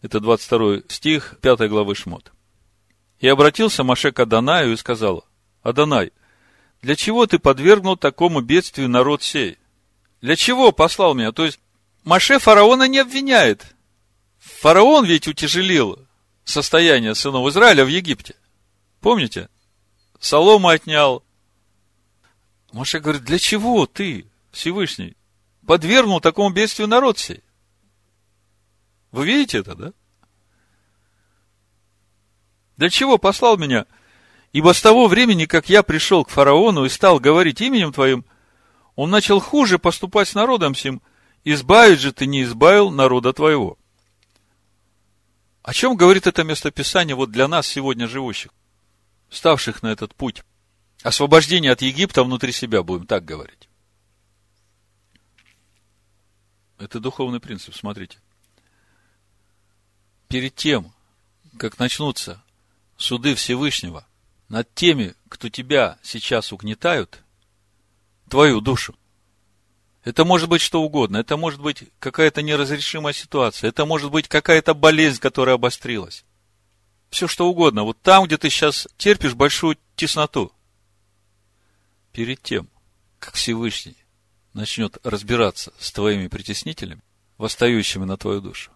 Это 0.00 0.20
22 0.20 0.84
стих 0.88 1.34
5 1.42 1.68
главы 1.68 1.94
Шмот. 1.94 2.32
И 3.20 3.28
обратился 3.28 3.84
Маше 3.84 4.10
к 4.10 4.18
Адонаю 4.20 4.72
и 4.72 4.76
сказал, 4.78 5.26
Адонай, 5.62 6.12
для 6.80 6.96
чего 6.96 7.26
ты 7.26 7.38
подвергнул 7.38 7.98
такому 7.98 8.40
бедствию 8.40 8.88
народ 8.88 9.22
сей? 9.22 9.58
Для 10.22 10.34
чего 10.34 10.72
послал 10.72 11.12
меня? 11.12 11.32
То 11.32 11.44
есть, 11.44 11.60
Маше 12.04 12.38
фараона 12.38 12.88
не 12.88 13.00
обвиняет. 13.00 13.73
Фараон 14.44 15.06
ведь 15.06 15.26
утяжелил 15.26 15.98
состояние 16.44 17.14
сынов 17.14 17.48
Израиля 17.48 17.84
в 17.84 17.88
Египте. 17.88 18.36
Помните? 19.00 19.48
Солому 20.20 20.68
отнял. 20.68 21.24
Маше 22.70 23.00
говорит, 23.00 23.24
для 23.24 23.38
чего 23.38 23.86
ты, 23.86 24.26
Всевышний, 24.50 25.16
подвергнул 25.66 26.20
такому 26.20 26.50
бедствию 26.50 26.88
народ 26.88 27.18
сей? 27.18 27.42
Вы 29.12 29.26
видите 29.26 29.58
это, 29.58 29.74
да? 29.74 29.92
Для 32.76 32.90
чего 32.90 33.16
послал 33.16 33.56
меня? 33.56 33.86
Ибо 34.52 34.74
с 34.74 34.82
того 34.82 35.08
времени, 35.08 35.46
как 35.46 35.70
я 35.70 35.82
пришел 35.82 36.22
к 36.24 36.30
фараону 36.30 36.84
и 36.84 36.90
стал 36.90 37.18
говорить 37.18 37.62
именем 37.62 37.92
твоим, 37.92 38.26
он 38.94 39.10
начал 39.10 39.40
хуже 39.40 39.78
поступать 39.78 40.28
с 40.28 40.34
народом 40.34 40.74
сим. 40.74 41.00
Избавить 41.44 42.00
же 42.00 42.12
ты 42.12 42.26
не 42.26 42.42
избавил 42.42 42.90
народа 42.90 43.32
твоего. 43.32 43.78
О 45.64 45.74
чем 45.74 45.96
говорит 45.96 46.28
это 46.28 46.44
местописание 46.44 47.16
вот 47.16 47.32
для 47.32 47.48
нас 47.48 47.66
сегодня 47.66 48.06
живущих, 48.06 48.52
ставших 49.30 49.82
на 49.82 49.88
этот 49.88 50.14
путь? 50.14 50.44
Освобождение 51.02 51.72
от 51.72 51.82
Египта 51.82 52.22
внутри 52.22 52.52
себя, 52.52 52.84
будем 52.84 53.08
так 53.08 53.24
говорить. 53.24 53.68
Это 56.78 57.00
духовный 57.00 57.40
принцип, 57.40 57.74
смотрите. 57.74 58.18
Перед 60.28 60.54
тем, 60.54 60.92
как 61.58 61.80
начнутся 61.80 62.40
суды 62.96 63.34
Всевышнего– 63.34 64.06
над 64.48 64.72
теми, 64.74 65.14
кто 65.28 65.48
тебя 65.48 65.98
сейчас 66.02 66.52
угнетают, 66.52 67.22
твою 68.28 68.60
душу. 68.60 68.94
Это 70.04 70.24
может 70.24 70.48
быть 70.48 70.60
что 70.60 70.82
угодно. 70.82 71.16
Это 71.16 71.36
может 71.36 71.60
быть 71.60 71.84
какая-то 71.98 72.42
неразрешимая 72.42 73.12
ситуация. 73.12 73.68
Это 73.68 73.86
может 73.86 74.10
быть 74.10 74.28
какая-то 74.28 74.74
болезнь, 74.74 75.20
которая 75.20 75.56
обострилась. 75.56 76.24
Все 77.10 77.26
что 77.26 77.48
угодно. 77.48 77.84
Вот 77.84 78.00
там, 78.02 78.24
где 78.26 78.36
ты 78.36 78.50
сейчас 78.50 78.86
терпишь 78.96 79.34
большую 79.34 79.78
тесноту. 79.96 80.52
Перед 82.12 82.42
тем, 82.42 82.68
как 83.18 83.34
Всевышний 83.34 83.96
начнет 84.52 84.98
разбираться 85.02 85.72
с 85.78 85.90
твоими 85.90 86.28
притеснителями, 86.28 87.02
восстающими 87.38 88.04
на 88.04 88.16
твою 88.16 88.40
душу, 88.40 88.70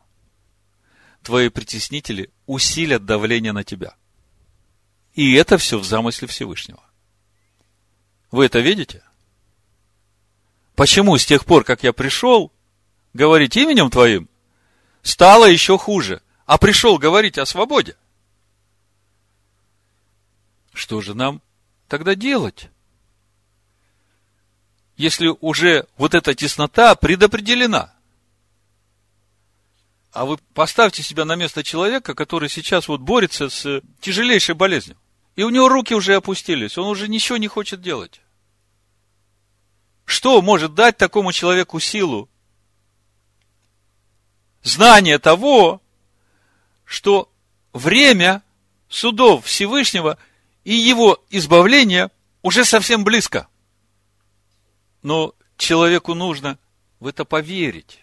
твои 1.23 1.51
притеснители 1.51 2.31
усилят 2.47 3.05
давление 3.05 3.53
на 3.53 3.63
тебя– 3.63 3.95
и 5.19 5.35
это 5.35 5.59
все 5.59 5.81
в 5.81 5.85
замысле 5.85 6.29
Всевышнего. 6.29 6.81
Вы 8.31 8.47
это 8.47 8.61
видите? 8.61 9.03
Почему 10.79 11.19
с 11.19 11.27
тех 11.27 11.45
пор, 11.45 11.65
как 11.65 11.83
я 11.83 11.93
пришел 11.93 12.53
говорить 13.13 13.57
именем 13.57 13.91
твоим, 13.91 14.29
стало 15.03 15.47
еще 15.47 15.77
хуже, 15.77 16.23
а 16.47 16.57
пришел 16.57 16.99
говорить 16.99 17.37
о 17.37 17.47
свободе? 17.47 17.97
Что 20.73 21.01
же 21.01 21.15
нам 21.15 21.43
тогда 21.89 22.15
делать? 22.15 22.69
Если 24.97 25.35
уже 25.41 25.89
вот 25.97 26.15
эта 26.15 26.37
теснота 26.37 26.95
предопределена. 26.95 27.93
А 30.13 30.27
вы 30.27 30.39
поставьте 30.55 31.03
себя 31.03 31.25
на 31.25 31.35
место 31.35 31.65
человека, 31.65 32.15
который 32.15 32.49
сейчас 32.49 32.87
вот 32.87 33.01
борется 33.01 33.51
с 33.51 33.83
тяжелейшей 34.01 34.55
болезнью. 34.55 34.97
И 35.35 35.43
у 35.43 35.51
него 35.51 35.69
руки 35.69 35.93
уже 35.93 36.15
опустились, 36.15 36.79
он 36.79 36.87
уже 36.87 37.09
ничего 37.09 37.37
не 37.37 37.49
хочет 37.49 37.83
делать. 37.83 38.21
Что 40.09 40.41
может 40.41 40.73
дать 40.73 40.97
такому 40.97 41.33
человеку 41.33 41.79
силу? 41.81 42.31
Знание 44.63 45.19
того, 45.19 45.83
что 46.87 47.31
время 47.75 48.43
судов 48.89 49.45
Всевышнего 49.45 50.17
и 50.65 50.73
его 50.73 51.23
избавления 51.29 52.11
уже 52.41 52.65
совсем 52.65 53.05
близко. 53.05 53.49
Но 55.03 55.35
человеку 55.59 56.15
нужно 56.15 56.59
в 57.01 57.07
это 57.07 57.27
поверить. 57.27 58.03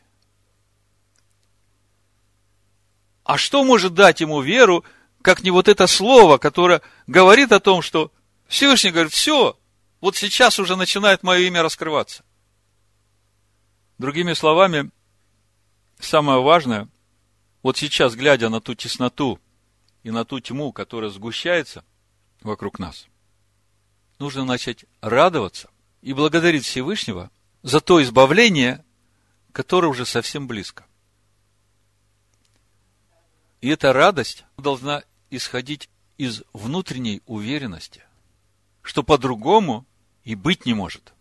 А 3.24 3.40
что 3.40 3.64
может 3.64 3.96
дать 3.96 4.22
ему 4.22 4.42
веру, 4.42 4.86
как 5.24 5.42
не 5.42 5.50
вот 5.50 5.68
это 5.68 5.88
слово, 5.88 6.38
которое 6.38 6.84
говорит 7.08 7.52
о 7.52 7.60
том, 7.60 7.82
что 7.82 8.12
Всевышний 8.48 8.92
говорит, 8.92 9.12
все, 9.12 9.58
вот 10.06 10.16
сейчас 10.16 10.60
уже 10.60 10.76
начинает 10.76 11.24
мое 11.24 11.48
имя 11.48 11.64
раскрываться. 11.64 12.24
Другими 13.98 14.34
словами, 14.34 14.92
самое 16.00 16.44
важное, 16.44 16.88
вот 17.64 17.76
сейчас, 17.78 18.14
глядя 18.14 18.50
на 18.50 18.62
ту 18.62 18.76
тесноту 18.76 19.40
и 20.04 20.12
на 20.12 20.24
ту 20.24 20.40
тьму, 20.40 20.72
которая 20.72 21.10
сгущается 21.10 21.84
вокруг 22.42 22.78
нас, 22.78 23.08
нужно 24.20 24.46
начать 24.46 24.86
радоваться 25.02 25.72
и 26.04 26.14
благодарить 26.14 26.66
Всевышнего 26.66 27.32
за 27.64 27.80
то 27.80 28.00
избавление, 28.04 28.86
которое 29.54 29.88
уже 29.88 30.06
совсем 30.06 30.46
близко. 30.46 30.86
И 33.60 33.70
эта 33.70 33.92
радость 33.92 34.46
должна 34.56 35.04
исходить 35.32 35.90
из 36.20 36.44
внутренней 36.54 37.24
уверенности, 37.26 38.04
что 38.84 39.02
по-другому 39.02 39.88
и 40.26 40.36
быть 40.36 40.66
не 40.66 40.74
может. 40.74 41.14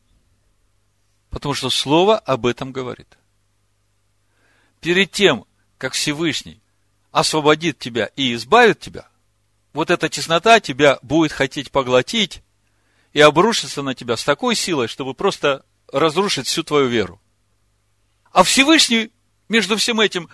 Потому 1.30 1.54
что 1.54 1.70
Слово 1.70 2.18
об 2.18 2.46
этом 2.46 2.72
говорит. 2.72 3.18
Перед 4.80 5.12
тем, 5.12 5.46
как 5.78 5.92
Всевышний 5.92 6.60
освободит 7.12 7.78
тебя 7.78 8.06
и 8.16 8.34
избавит 8.34 8.80
тебя, 8.80 9.08
вот 9.72 9.90
эта 9.90 10.08
теснота 10.08 10.60
тебя 10.60 10.98
будет 11.02 11.32
хотеть 11.32 11.70
поглотить 11.70 12.42
и 13.12 13.20
обрушиться 13.20 13.82
на 13.82 13.94
тебя 13.94 14.16
с 14.16 14.24
такой 14.24 14.54
силой, 14.54 14.88
чтобы 14.88 15.14
просто 15.14 15.64
разрушить 15.92 16.46
всю 16.46 16.62
твою 16.62 16.88
веру. 16.88 17.20
А 18.32 18.42
Всевышний 18.42 19.10
между 19.48 19.76
всем 19.76 20.00
этим 20.00 20.28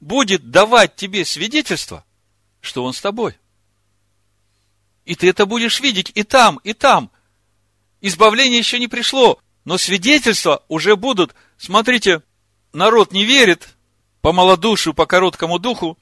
будет 0.00 0.50
давать 0.50 0.96
тебе 0.96 1.24
свидетельство, 1.24 2.04
что 2.60 2.84
Он 2.84 2.92
с 2.92 3.00
тобой. 3.00 3.38
И 5.04 5.14
ты 5.14 5.28
это 5.28 5.46
будешь 5.46 5.80
видеть 5.80 6.10
и 6.14 6.24
там, 6.24 6.58
и 6.64 6.72
там. 6.72 7.10
Избавление 8.00 8.58
еще 8.58 8.78
не 8.78 8.88
пришло, 8.88 9.38
но 9.64 9.78
свидетельства 9.78 10.64
уже 10.68 10.96
будут. 10.96 11.34
Смотрите, 11.56 12.22
народ 12.72 13.12
не 13.12 13.24
верит 13.24 13.76
по 14.20 14.32
малодушию, 14.32 14.94
по 14.94 15.06
короткому 15.06 15.58
духу, 15.58 15.98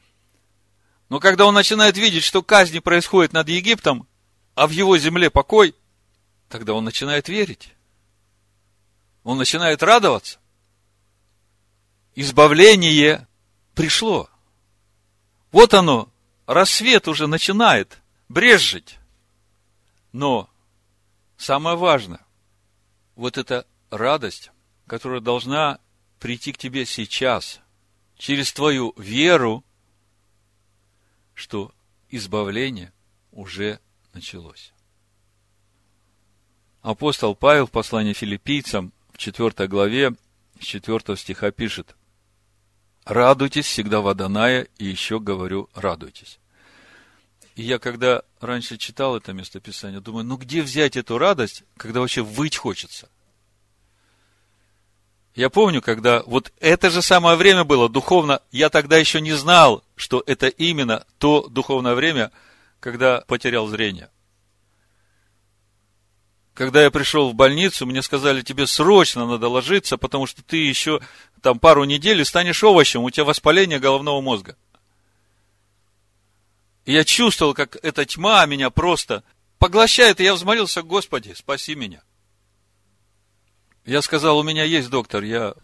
но 1.09 1.21
когда 1.21 1.47
он 1.47 1.55
начинает 1.55 1.97
видеть, 1.97 2.25
что 2.25 2.43
казни 2.43 2.79
происходят 2.79 3.33
над 3.33 3.49
Египтом, 3.49 4.09
а 4.55 4.67
в 4.67 4.71
его 4.71 4.97
земле 4.99 5.31
покой, 5.31 5.75
тогда 6.49 6.75
он 6.75 6.85
начинает 6.85 7.29
верить. 7.29 7.73
Он 9.23 9.39
начинает 9.39 9.83
радоваться. 9.83 10.39
Избавление 12.15 13.27
пришло. 13.75 14.29
Вот 15.51 15.75
оно, 15.75 16.09
рассвет 16.47 17.09
уже 17.09 17.27
начинает 17.27 17.99
брежить. 18.29 18.99
Но 20.13 20.49
самое 21.37 21.77
важное, 21.77 22.25
вот 23.17 23.39
эта 23.39 23.67
радость, 23.91 24.51
которая 24.87 25.21
должна 25.21 25.79
прийти 26.19 26.53
к 26.53 26.59
тебе 26.59 26.87
сейчас, 26.87 27.61
через 28.17 28.53
твою 28.53 28.95
веру, 28.97 29.65
что 31.35 31.73
избавление 32.09 32.93
уже 33.33 33.81
началось. 34.13 34.73
Апостол 36.83 37.35
Павел 37.35 37.67
в 37.67 37.71
послании 37.71 38.13
филиппийцам 38.13 38.93
в 39.13 39.19
4 39.19 39.69
главе 39.69 40.15
с 40.61 40.65
4 40.65 41.17
стиха 41.17 41.51
пишет, 41.51 41.97
«Радуйтесь 43.05 43.67
всегда 43.67 44.01
в 44.01 44.09
Адоная, 44.09 44.69
и 44.79 44.87
еще 44.87 45.19
говорю, 45.19 45.69
радуйтесь». 45.75 46.39
И 47.55 47.63
я, 47.63 47.79
когда 47.79 48.23
раньше 48.41 48.77
читал 48.79 49.17
это 49.17 49.33
местописание, 49.33 50.01
думаю, 50.01 50.25
ну 50.25 50.37
где 50.37 50.63
взять 50.63 50.97
эту 50.97 51.19
радость, 51.19 51.63
когда 51.77 52.01
вообще 52.01 52.23
выть 52.23 52.57
хочется? 52.57 53.09
Я 55.35 55.51
помню, 55.51 55.83
когда 55.83 56.23
вот 56.27 56.53
это 56.61 56.91
же 56.91 57.03
самое 57.03 57.37
время 57.37 57.65
было 57.65 57.89
духовно, 57.89 58.41
я 58.53 58.71
тогда 58.71 58.97
еще 58.97 59.21
не 59.21 59.33
знал, 59.33 59.83
что 59.97 60.23
это 60.27 60.47
именно 60.47 61.05
то 61.19 61.49
духовное 61.49 61.95
время, 61.95 62.31
когда 62.81 63.23
потерял 63.23 63.67
зрение. 63.67 64.11
Когда 66.55 66.85
я 66.85 66.91
пришел 66.93 67.31
в 67.31 67.35
больницу, 67.35 67.85
мне 67.85 68.01
сказали, 68.01 68.43
тебе 68.43 68.69
срочно 68.69 69.27
надо 69.27 69.49
ложиться, 69.49 69.97
потому 69.97 70.27
что 70.27 70.43
ты 70.43 70.57
еще 70.57 71.01
там 71.43 71.59
пару 71.59 71.83
недель 71.83 72.25
станешь 72.25 72.63
овощем, 72.63 73.03
у 73.03 73.11
тебя 73.11 73.25
воспаление 73.25 73.81
головного 73.81 74.21
мозга. 74.21 74.57
И 76.85 76.93
я 76.93 77.05
чувствовал, 77.05 77.55
как 77.55 77.77
эта 77.83 78.05
тьма 78.05 78.45
меня 78.47 78.71
просто 78.71 79.25
поглощает, 79.59 80.21
и 80.21 80.25
я 80.25 80.35
взмолился, 80.35 80.83
Господи, 80.83 81.33
спаси 81.35 81.75
меня. 81.75 82.03
Я 83.85 84.03
сказал, 84.03 84.39
у 84.39 84.43
меня 84.43 84.65
есть 84.65 84.91
доктор, 84.91 85.23
я 85.23 85.55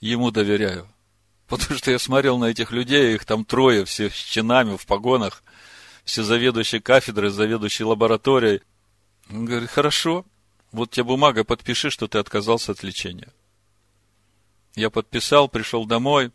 ему 0.00 0.30
доверяю. 0.30 0.88
Потому 1.46 1.78
что 1.78 1.90
я 1.90 1.98
смотрел 1.98 2.38
на 2.38 2.46
этих 2.46 2.70
людей, 2.70 3.14
их 3.14 3.24
там 3.24 3.44
трое, 3.44 3.84
все 3.84 4.10
с 4.10 4.14
чинами, 4.14 4.76
в 4.76 4.86
погонах, 4.86 5.42
все 6.04 6.22
заведующие 6.22 6.80
кафедрой, 6.80 7.30
заведующие 7.30 7.86
лабораторией. 7.86 8.62
Он 9.30 9.44
говорит, 9.44 9.70
хорошо, 9.70 10.24
вот 10.72 10.90
тебе 10.90 11.04
бумага, 11.04 11.44
подпиши, 11.44 11.90
что 11.90 12.08
ты 12.08 12.18
отказался 12.18 12.72
от 12.72 12.82
лечения. 12.82 13.32
Я 14.76 14.88
подписал, 14.88 15.48
пришел 15.48 15.84
домой, 15.84 16.32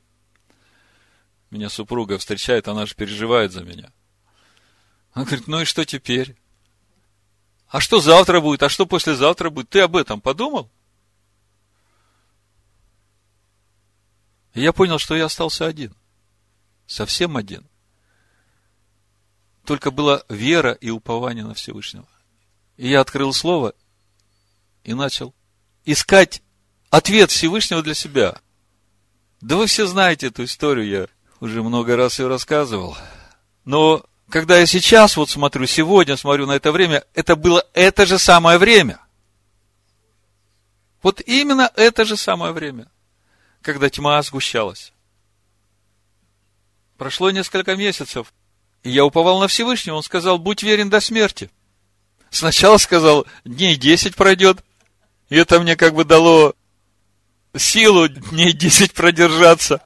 меня 1.49 1.69
супруга 1.69 2.17
встречает, 2.17 2.67
она 2.67 2.85
же 2.85 2.95
переживает 2.95 3.51
за 3.51 3.63
меня. 3.63 3.91
Она 5.15 5.23
говорит, 5.23 5.47
ну 5.47 5.61
и 5.61 5.65
что 5.65 5.85
теперь? 5.85 6.35
А 7.69 7.79
что 7.79 8.01
завтра 8.01 8.41
будет? 8.41 8.63
А 8.63 8.69
что 8.69 8.85
послезавтра 8.85 9.49
будет? 9.49 9.69
Ты 9.69 9.79
об 9.79 9.95
этом 9.95 10.19
подумал? 10.19 10.69
И 14.53 14.61
я 14.61 14.73
понял, 14.73 14.99
что 14.99 15.15
я 15.15 15.25
остался 15.25 15.65
один. 15.65 15.95
Совсем 16.85 17.37
один. 17.37 17.65
Только 19.63 19.89
была 19.89 20.23
вера 20.27 20.73
и 20.73 20.89
упование 20.89 21.45
на 21.45 21.53
Всевышнего. 21.53 22.07
И 22.75 22.89
я 22.89 22.99
открыл 22.99 23.31
слово 23.31 23.73
и 24.83 24.93
начал 24.93 25.33
искать 25.85 26.43
ответ 26.89 27.31
Всевышнего 27.31 27.81
для 27.81 27.93
себя. 27.93 28.41
Да 29.39 29.55
вы 29.55 29.67
все 29.67 29.87
знаете 29.87 30.27
эту 30.27 30.43
историю, 30.43 30.87
я 30.87 31.07
уже 31.39 31.63
много 31.63 31.95
раз 31.95 32.19
ее 32.19 32.27
рассказывал. 32.27 32.97
Но 33.63 34.05
когда 34.29 34.57
я 34.57 34.65
сейчас 34.65 35.17
вот 35.17 35.29
смотрю, 35.29 35.65
сегодня 35.67 36.17
смотрю 36.17 36.45
на 36.45 36.53
это 36.53 36.71
время, 36.71 37.03
это 37.13 37.35
было 37.35 37.63
это 37.73 38.05
же 38.05 38.19
самое 38.19 38.57
время. 38.57 38.99
Вот 41.01 41.21
именно 41.21 41.71
это 41.75 42.05
же 42.05 42.17
самое 42.17 42.51
время 42.51 42.87
когда 43.65 43.89
тьма 43.89 44.21
сгущалась. 44.21 44.93
Прошло 46.97 47.31
несколько 47.31 47.75
месяцев, 47.75 48.31
и 48.83 48.91
я 48.91 49.03
уповал 49.03 49.39
на 49.39 49.47
Всевышнего. 49.47 49.95
Он 49.95 50.03
сказал, 50.03 50.37
будь 50.37 50.63
верен 50.63 50.89
до 50.89 51.01
смерти. 51.01 51.49
Сначала 52.29 52.77
сказал, 52.77 53.25
дней 53.43 53.75
десять 53.75 54.15
пройдет. 54.15 54.63
И 55.29 55.35
это 55.35 55.59
мне 55.59 55.75
как 55.75 55.95
бы 55.95 56.05
дало 56.05 56.53
силу 57.57 58.07
дней 58.07 58.53
десять 58.53 58.93
продержаться. 58.93 59.81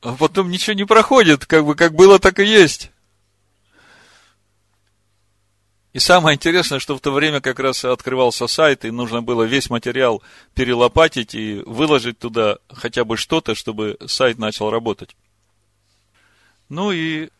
А 0.00 0.14
потом 0.14 0.50
ничего 0.50 0.74
не 0.74 0.86
проходит, 0.86 1.44
как 1.44 1.64
бы 1.66 1.74
как 1.74 1.94
было, 1.94 2.18
так 2.18 2.38
и 2.38 2.46
есть. 2.46 2.90
И 5.96 5.98
самое 5.98 6.34
интересное, 6.34 6.78
что 6.78 6.94
в 6.94 7.00
то 7.00 7.10
время 7.10 7.40
как 7.40 7.58
раз 7.58 7.82
открывался 7.82 8.46
сайт, 8.48 8.84
и 8.84 8.90
нужно 8.90 9.22
было 9.22 9.44
весь 9.44 9.70
материал 9.70 10.22
перелопатить 10.54 11.34
и 11.34 11.62
выложить 11.64 12.18
туда 12.18 12.58
хотя 12.68 13.06
бы 13.06 13.16
что-то, 13.16 13.54
чтобы 13.54 13.96
сайт 14.06 14.36
начал 14.36 14.68
работать. 14.68 15.16
Ну 16.68 16.92
и 16.92 17.30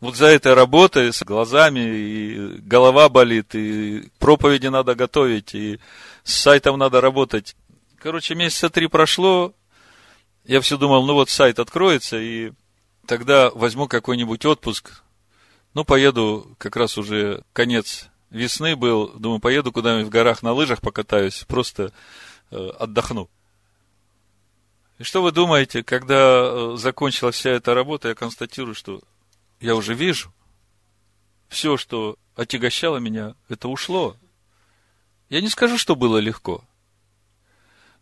вот 0.00 0.16
за 0.16 0.26
этой 0.26 0.52
работой 0.52 1.14
с 1.14 1.22
глазами, 1.22 1.80
и 1.80 2.58
голова 2.58 3.08
болит, 3.08 3.54
и 3.54 4.10
проповеди 4.18 4.66
надо 4.66 4.94
готовить, 4.94 5.54
и 5.54 5.80
с 6.24 6.34
сайтом 6.34 6.78
надо 6.78 7.00
работать. 7.00 7.56
Короче, 7.96 8.34
месяца 8.34 8.68
три 8.68 8.86
прошло, 8.86 9.54
я 10.44 10.60
все 10.60 10.76
думал, 10.76 11.06
ну 11.06 11.14
вот 11.14 11.30
сайт 11.30 11.58
откроется, 11.58 12.20
и 12.20 12.52
тогда 13.06 13.48
возьму 13.48 13.88
какой-нибудь 13.88 14.44
отпуск, 14.44 15.03
ну, 15.74 15.84
поеду, 15.84 16.54
как 16.58 16.76
раз 16.76 16.96
уже 16.96 17.42
конец 17.52 18.08
весны 18.30 18.76
был, 18.76 19.08
думаю, 19.08 19.40
поеду 19.40 19.72
куда-нибудь 19.72 20.06
в 20.06 20.10
горах 20.10 20.42
на 20.42 20.52
лыжах 20.52 20.80
покатаюсь, 20.80 21.44
просто 21.46 21.92
э, 22.50 22.68
отдохну. 22.78 23.28
И 24.98 25.02
что 25.02 25.22
вы 25.22 25.32
думаете, 25.32 25.82
когда 25.82 26.14
э, 26.14 26.76
закончилась 26.76 27.34
вся 27.34 27.50
эта 27.50 27.74
работа, 27.74 28.08
я 28.08 28.14
констатирую, 28.14 28.74
что 28.74 29.02
я 29.60 29.74
уже 29.74 29.94
вижу, 29.94 30.32
все, 31.48 31.76
что 31.76 32.16
отягощало 32.36 32.98
меня, 32.98 33.34
это 33.48 33.68
ушло. 33.68 34.16
Я 35.28 35.40
не 35.40 35.48
скажу, 35.48 35.78
что 35.78 35.96
было 35.96 36.18
легко. 36.18 36.64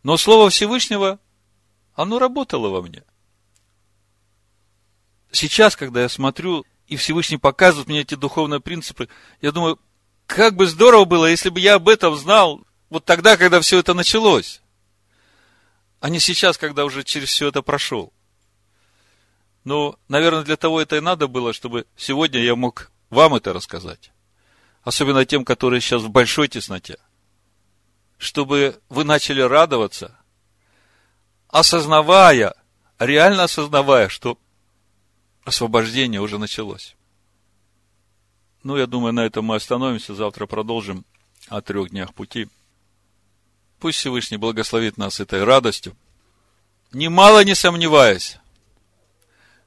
Но 0.02 0.16
Слово 0.16 0.50
Всевышнего, 0.50 1.18
оно 1.94 2.18
работало 2.18 2.68
во 2.68 2.82
мне. 2.82 3.02
Сейчас, 5.30 5.76
когда 5.76 6.02
я 6.02 6.08
смотрю 6.08 6.66
и 6.86 6.96
Всевышний 6.96 7.38
показывает 7.38 7.88
мне 7.88 8.00
эти 8.00 8.14
духовные 8.14 8.60
принципы, 8.60 9.08
я 9.40 9.52
думаю, 9.52 9.78
как 10.26 10.56
бы 10.56 10.66
здорово 10.66 11.04
было, 11.04 11.26
если 11.26 11.48
бы 11.48 11.60
я 11.60 11.74
об 11.74 11.88
этом 11.88 12.16
знал 12.16 12.62
вот 12.90 13.04
тогда, 13.04 13.36
когда 13.36 13.60
все 13.60 13.78
это 13.78 13.94
началось, 13.94 14.60
а 16.00 16.10
не 16.10 16.20
сейчас, 16.20 16.58
когда 16.58 16.84
уже 16.84 17.04
через 17.04 17.28
все 17.28 17.48
это 17.48 17.62
прошел. 17.62 18.12
Но, 19.64 19.98
наверное, 20.08 20.42
для 20.42 20.56
того 20.56 20.80
это 20.80 20.96
и 20.96 21.00
надо 21.00 21.28
было, 21.28 21.52
чтобы 21.52 21.86
сегодня 21.96 22.40
я 22.40 22.56
мог 22.56 22.90
вам 23.10 23.34
это 23.34 23.52
рассказать. 23.52 24.10
Особенно 24.82 25.24
тем, 25.24 25.44
которые 25.44 25.80
сейчас 25.80 26.02
в 26.02 26.10
большой 26.10 26.48
тесноте. 26.48 26.98
Чтобы 28.18 28.80
вы 28.88 29.04
начали 29.04 29.40
радоваться, 29.40 30.18
осознавая, 31.48 32.54
реально 32.98 33.44
осознавая, 33.44 34.08
что 34.08 34.38
освобождение 35.44 36.20
уже 36.20 36.38
началось. 36.38 36.94
Ну, 38.62 38.76
я 38.76 38.86
думаю, 38.86 39.12
на 39.12 39.24
этом 39.26 39.46
мы 39.46 39.56
остановимся. 39.56 40.14
Завтра 40.14 40.46
продолжим 40.46 41.04
о 41.48 41.60
трех 41.60 41.90
днях 41.90 42.14
пути. 42.14 42.48
Пусть 43.80 43.98
Всевышний 43.98 44.36
благословит 44.36 44.96
нас 44.96 45.18
этой 45.18 45.42
радостью. 45.42 45.96
Немало 46.92 47.42
не 47.42 47.54
сомневаясь, 47.54 48.38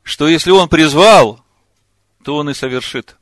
что 0.03 0.27
если 0.27 0.51
Он 0.51 0.69
призвал, 0.69 1.43
то 2.23 2.37
Он 2.37 2.49
и 2.49 2.53
совершит. 2.53 3.17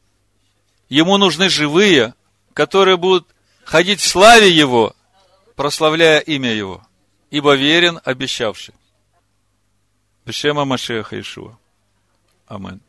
Ему 0.90 1.18
нужны 1.18 1.50
живые, 1.50 2.14
которые 2.54 2.98
будут 2.98 3.28
ходить 3.64 4.02
в 4.02 4.08
славе 4.08 4.52
Его, 4.52 4.96
прославляя 5.56 6.20
имя 6.20 6.52
Его, 6.52 6.86
ибо 7.32 7.56
верен 7.56 8.00
обещавший. 8.04 8.76
Бешема 10.26 10.66
Машеха 10.66 11.20
Ишуа. 11.20 11.58
I 12.48 12.58
went, 12.58 12.82